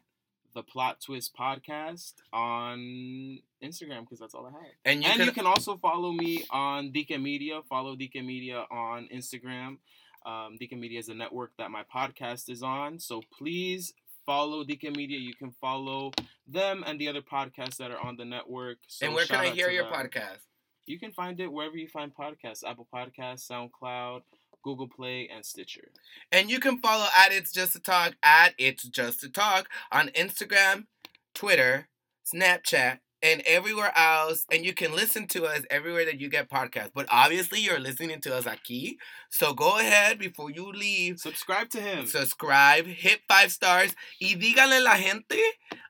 The 0.55 0.63
Plot 0.63 1.01
Twist 1.01 1.35
Podcast 1.37 2.13
on 2.33 3.39
Instagram 3.61 4.01
because 4.01 4.19
that's 4.19 4.33
all 4.33 4.45
I 4.45 4.51
have. 4.51 4.71
and 4.85 5.03
you 5.03 5.09
and 5.09 5.17
can, 5.17 5.25
you 5.25 5.31
can 5.33 5.45
also 5.45 5.77
follow 5.77 6.11
me 6.11 6.45
on 6.49 6.91
Deacon 6.91 7.21
Media. 7.21 7.61
Follow 7.69 7.95
Deacon 7.95 8.25
Media 8.25 8.65
on 8.71 9.07
Instagram. 9.13 9.77
Um, 10.25 10.57
Deacon 10.59 10.79
Media 10.79 10.99
is 10.99 11.09
a 11.09 11.13
network 11.13 11.51
that 11.57 11.69
my 11.69 11.83
podcast 11.93 12.49
is 12.49 12.63
on. 12.63 12.99
So 12.99 13.21
please 13.37 13.93
follow 14.25 14.63
Deacon 14.63 14.93
Media. 14.93 15.19
You 15.19 15.35
can 15.35 15.53
follow 15.61 16.11
them 16.47 16.83
and 16.87 16.99
the 16.99 17.07
other 17.09 17.21
podcasts 17.21 17.77
that 17.77 17.91
are 17.91 17.99
on 17.99 18.17
the 18.17 18.25
network. 18.25 18.77
So 18.87 19.05
and 19.05 19.15
where 19.15 19.25
can 19.25 19.41
I 19.41 19.49
hear 19.49 19.69
your 19.69 19.83
them. 19.83 19.93
podcast? 19.93 20.39
You 20.85 20.99
can 20.99 21.11
find 21.11 21.39
it 21.39 21.51
wherever 21.51 21.77
you 21.77 21.87
find 21.87 22.11
podcasts 22.15 22.63
Apple 22.63 22.87
Podcasts, 22.93 23.49
SoundCloud, 23.49 24.21
Google 24.65 24.87
Play, 24.87 25.29
and 25.31 25.45
Stitcher. 25.45 25.91
And 26.31 26.49
you 26.49 26.59
can 26.59 26.79
follow 26.79 27.05
at 27.15 27.31
It's 27.31 27.53
Just 27.53 27.75
a 27.75 27.79
Talk 27.79 28.15
at 28.23 28.55
It's 28.57 28.83
Just 28.83 29.23
a 29.23 29.29
Talk 29.29 29.69
on 29.91 30.09
Instagram, 30.09 30.87
Twitter, 31.35 31.87
Snapchat, 32.33 32.97
and 33.21 33.41
everywhere 33.45 33.91
else. 33.95 34.45
And 34.51 34.65
you 34.65 34.73
can 34.73 34.95
listen 34.95 35.27
to 35.27 35.45
us 35.45 35.61
everywhere 35.69 36.05
that 36.05 36.19
you 36.19 36.29
get 36.29 36.49
podcasts. 36.49 36.91
But 36.93 37.07
obviously, 37.09 37.59
you're 37.59 37.79
listening 37.79 38.21
to 38.21 38.35
us 38.35 38.45
aquí. 38.45 38.97
So 39.29 39.53
go 39.53 39.77
ahead 39.79 40.19
before 40.19 40.51
you 40.51 40.71
leave. 40.71 41.19
Subscribe 41.19 41.69
to 41.69 41.81
him. 41.81 42.05
Subscribe, 42.05 42.85
hit 42.85 43.21
five 43.27 43.51
stars, 43.51 43.95
y 44.21 44.35
díganle 44.35 44.79
a 44.79 44.81
la 44.81 44.95
gente 44.95 45.41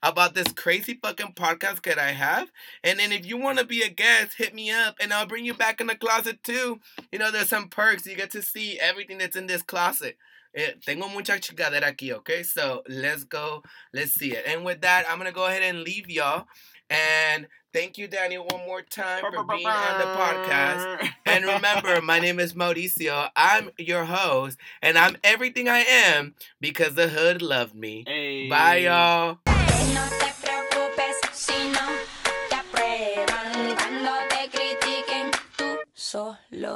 about 0.02 0.34
this 0.34 0.52
crazy 0.54 1.00
fucking 1.02 1.34
podcast 1.36 1.84
that 1.84 2.00
I 2.00 2.12
have. 2.12 2.50
And 2.84 3.00
then 3.00 3.12
if 3.12 3.26
you 3.26 3.38
want 3.38 3.60
to 3.60 3.66
be 3.66 3.82
a 3.82 3.90
guest, 3.90 4.38
hit 4.38 4.54
me 4.54 4.72
up 4.72 4.96
and 5.00 5.14
I'll 5.14 5.26
bring 5.26 5.46
you 5.46 5.54
back 5.54 5.82
in 5.82 5.88
the 5.88 5.96
closet 5.96 6.44
too. 6.44 6.80
You 7.12 7.20
know, 7.20 7.32
there's 7.32 7.50
some 7.50 7.70
perks. 7.70 8.06
You 8.06 8.16
get 8.16 8.32
to 8.32 8.42
see 8.42 8.80
everything 8.80 9.18
that's 9.18 9.36
in 9.36 9.48
this 9.48 9.62
closet. 9.62 10.18
Eh, 10.56 10.72
tengo 10.86 11.10
mucha 11.10 11.34
chingadera 11.34 11.92
aquí, 11.92 12.14
okay? 12.14 12.42
So 12.42 12.82
let's 12.88 13.26
go, 13.26 13.62
let's 13.94 14.14
see 14.14 14.32
it. 14.32 14.46
And 14.48 14.64
with 14.64 14.80
that, 14.82 15.06
I'm 15.10 15.18
gonna 15.18 15.34
go 15.34 15.48
ahead 15.48 15.64
and 15.64 15.84
leave 15.84 16.10
y'all. 16.10 16.48
And 16.90 17.48
thank 17.74 17.98
you, 17.98 18.08
Daniel, 18.08 18.46
one 18.46 18.66
more 18.66 18.82
time 18.82 19.22
for 19.22 19.44
being 19.44 19.68
on 19.68 20.00
the 20.00 20.06
podcast. 20.06 21.10
And 21.28 21.44
remember, 21.44 22.02
my 22.02 22.20
name 22.20 22.40
is 22.40 22.54
Mauricio. 22.54 23.30
I'm 23.36 23.72
your 23.78 24.06
host, 24.06 24.58
and 24.82 24.98
I'm 24.98 25.18
everything 25.24 25.68
I 25.68 25.80
am 25.80 26.36
because 26.62 26.94
the 26.94 27.10
hood 27.10 27.42
loved 27.42 27.76
me. 27.76 28.06
Hey. 28.08 28.48
Bye, 28.48 28.78
y'all. 28.78 29.40
No 29.46 30.08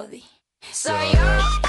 te 0.08 1.69